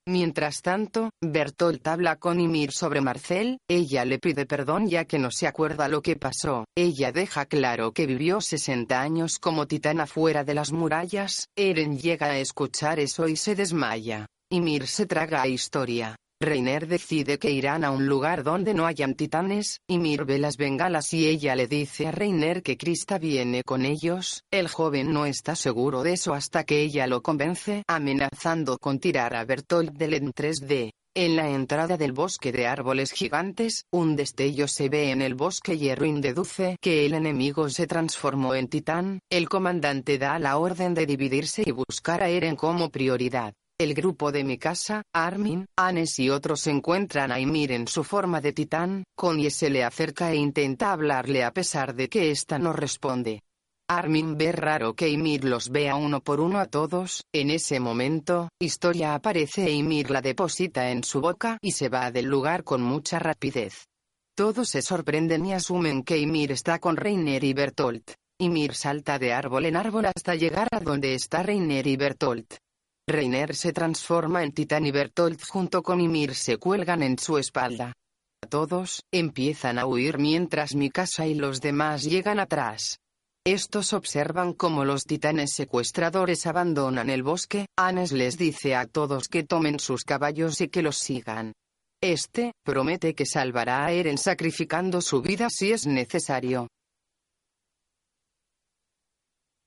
Mientras 0.07 0.63
tanto, 0.63 1.11
Bertolt 1.21 1.87
habla 1.87 2.15
con 2.15 2.39
Ymir 2.39 2.71
sobre 2.71 3.01
Marcel, 3.01 3.59
ella 3.69 4.03
le 4.03 4.17
pide 4.17 4.47
perdón 4.47 4.87
ya 4.87 5.05
que 5.05 5.19
no 5.19 5.29
se 5.29 5.45
acuerda 5.45 5.87
lo 5.87 6.01
que 6.01 6.15
pasó, 6.15 6.65
ella 6.75 7.11
deja 7.11 7.45
claro 7.45 7.91
que 7.91 8.07
vivió 8.07 8.41
60 8.41 8.99
años 8.99 9.37
como 9.37 9.67
titana 9.67 10.07
fuera 10.07 10.43
de 10.43 10.55
las 10.55 10.71
murallas, 10.71 11.49
Eren 11.55 11.99
llega 11.99 12.27
a 12.27 12.39
escuchar 12.39 12.99
eso 12.99 13.27
y 13.27 13.35
se 13.35 13.53
desmaya. 13.53 14.25
Ymir 14.49 14.87
se 14.87 15.05
traga 15.05 15.43
a 15.43 15.47
historia. 15.47 16.15
Reiner 16.41 16.87
decide 16.87 17.37
que 17.37 17.51
irán 17.51 17.83
a 17.83 17.91
un 17.91 18.07
lugar 18.07 18.43
donde 18.43 18.73
no 18.73 18.85
hayan 18.85 19.15
titanes, 19.15 19.79
y 19.87 19.99
Mir 19.99 20.25
ve 20.25 20.39
las 20.39 20.57
bengalas 20.57 21.13
y 21.13 21.27
ella 21.27 21.55
le 21.55 21.67
dice 21.67 22.07
a 22.07 22.11
Reiner 22.11 22.63
que 22.63 22.77
Krista 22.77 23.19
viene 23.19 23.63
con 23.63 23.85
ellos, 23.85 24.43
el 24.51 24.67
joven 24.67 25.13
no 25.13 25.25
está 25.25 25.55
seguro 25.55 26.03
de 26.03 26.13
eso 26.13 26.33
hasta 26.33 26.63
que 26.63 26.81
ella 26.81 27.07
lo 27.07 27.21
convence, 27.21 27.83
amenazando 27.87 28.77
con 28.77 28.99
tirar 28.99 29.35
a 29.35 29.45
Bertolt 29.45 29.91
del 29.93 30.15
en 30.15 30.33
3D. 30.33 30.91
En 31.13 31.35
la 31.35 31.49
entrada 31.49 31.97
del 31.97 32.13
bosque 32.13 32.53
de 32.53 32.67
árboles 32.67 33.11
gigantes, 33.11 33.83
un 33.91 34.15
destello 34.15 34.69
se 34.69 34.87
ve 34.87 35.11
en 35.11 35.21
el 35.21 35.35
bosque 35.35 35.73
y 35.73 35.89
Erwin 35.89 36.21
deduce 36.21 36.77
que 36.79 37.05
el 37.05 37.13
enemigo 37.13 37.69
se 37.69 37.85
transformó 37.85 38.55
en 38.55 38.69
titán, 38.69 39.19
el 39.29 39.49
comandante 39.49 40.17
da 40.17 40.39
la 40.39 40.57
orden 40.57 40.93
de 40.93 41.05
dividirse 41.05 41.63
y 41.65 41.71
buscar 41.71 42.23
a 42.23 42.29
Eren 42.29 42.55
como 42.55 42.89
prioridad. 42.89 43.53
El 43.81 43.95
grupo 43.95 44.31
de 44.31 44.43
Mikasa, 44.43 45.01
Armin, 45.11 45.65
Anes 45.75 46.19
y 46.19 46.29
otros 46.29 46.67
encuentran 46.67 47.31
a 47.31 47.39
Ymir 47.39 47.71
en 47.71 47.87
su 47.87 48.03
forma 48.03 48.39
de 48.39 48.53
titán, 48.53 49.05
Connie 49.15 49.49
se 49.49 49.71
le 49.71 49.83
acerca 49.83 50.31
e 50.31 50.35
intenta 50.35 50.91
hablarle 50.91 51.43
a 51.43 51.51
pesar 51.51 51.95
de 51.95 52.07
que 52.07 52.29
ésta 52.29 52.59
no 52.59 52.73
responde. 52.73 53.41
Armin 53.89 54.37
ve 54.37 54.51
raro 54.51 54.93
que 54.93 55.09
Ymir 55.09 55.45
los 55.45 55.71
vea 55.71 55.95
uno 55.95 56.21
por 56.21 56.41
uno 56.41 56.59
a 56.59 56.67
todos, 56.67 57.23
en 57.33 57.49
ese 57.49 57.79
momento, 57.79 58.49
Historia 58.59 59.15
aparece 59.15 59.65
e 59.65 59.71
Ymir 59.71 60.11
la 60.11 60.21
deposita 60.21 60.91
en 60.91 61.03
su 61.03 61.19
boca 61.19 61.57
y 61.59 61.71
se 61.71 61.89
va 61.89 62.11
del 62.11 62.27
lugar 62.27 62.63
con 62.63 62.83
mucha 62.83 63.17
rapidez. 63.17 63.87
Todos 64.35 64.69
se 64.69 64.83
sorprenden 64.83 65.43
y 65.47 65.53
asumen 65.53 66.03
que 66.03 66.19
Ymir 66.19 66.51
está 66.51 66.77
con 66.77 66.97
Reiner 66.97 67.43
y 67.43 67.53
Bertolt. 67.53 68.11
Ymir 68.39 68.75
salta 68.75 69.17
de 69.17 69.33
árbol 69.33 69.65
en 69.65 69.75
árbol 69.75 70.05
hasta 70.05 70.35
llegar 70.35 70.67
a 70.69 70.79
donde 70.79 71.15
está 71.15 71.41
Reiner 71.41 71.87
y 71.87 71.95
Bertolt. 71.95 72.57
Reiner 73.11 73.55
se 73.55 73.73
transforma 73.73 74.43
en 74.43 74.51
titán 74.51 74.85
y 74.85 74.91
Bertolt 74.91 75.43
junto 75.43 75.83
con 75.83 76.01
Ymir 76.01 76.35
se 76.35 76.57
cuelgan 76.57 77.03
en 77.03 77.17
su 77.19 77.37
espalda. 77.37 77.93
Todos, 78.49 79.03
empiezan 79.11 79.77
a 79.79 79.85
huir 79.85 80.17
mientras 80.17 80.75
Mikasa 80.75 81.27
y 81.27 81.35
los 81.35 81.61
demás 81.61 82.03
llegan 82.03 82.39
atrás. 82.39 82.99
Estos 83.45 83.93
observan 83.93 84.53
cómo 84.53 84.85
los 84.85 85.03
titanes 85.05 85.53
secuestradores 85.55 86.45
abandonan 86.45 87.09
el 87.09 87.23
bosque, 87.23 87.65
Anes 87.75 88.11
les 88.11 88.37
dice 88.37 88.75
a 88.75 88.85
todos 88.85 89.27
que 89.27 89.43
tomen 89.43 89.79
sus 89.79 90.03
caballos 90.03 90.61
y 90.61 90.67
que 90.67 90.83
los 90.83 90.97
sigan. 90.97 91.53
Este, 92.03 92.53
promete 92.63 93.15
que 93.15 93.25
salvará 93.25 93.85
a 93.85 93.91
Eren 93.91 94.17
sacrificando 94.17 95.01
su 95.01 95.21
vida 95.21 95.49
si 95.49 95.71
es 95.71 95.87
necesario. 95.87 96.67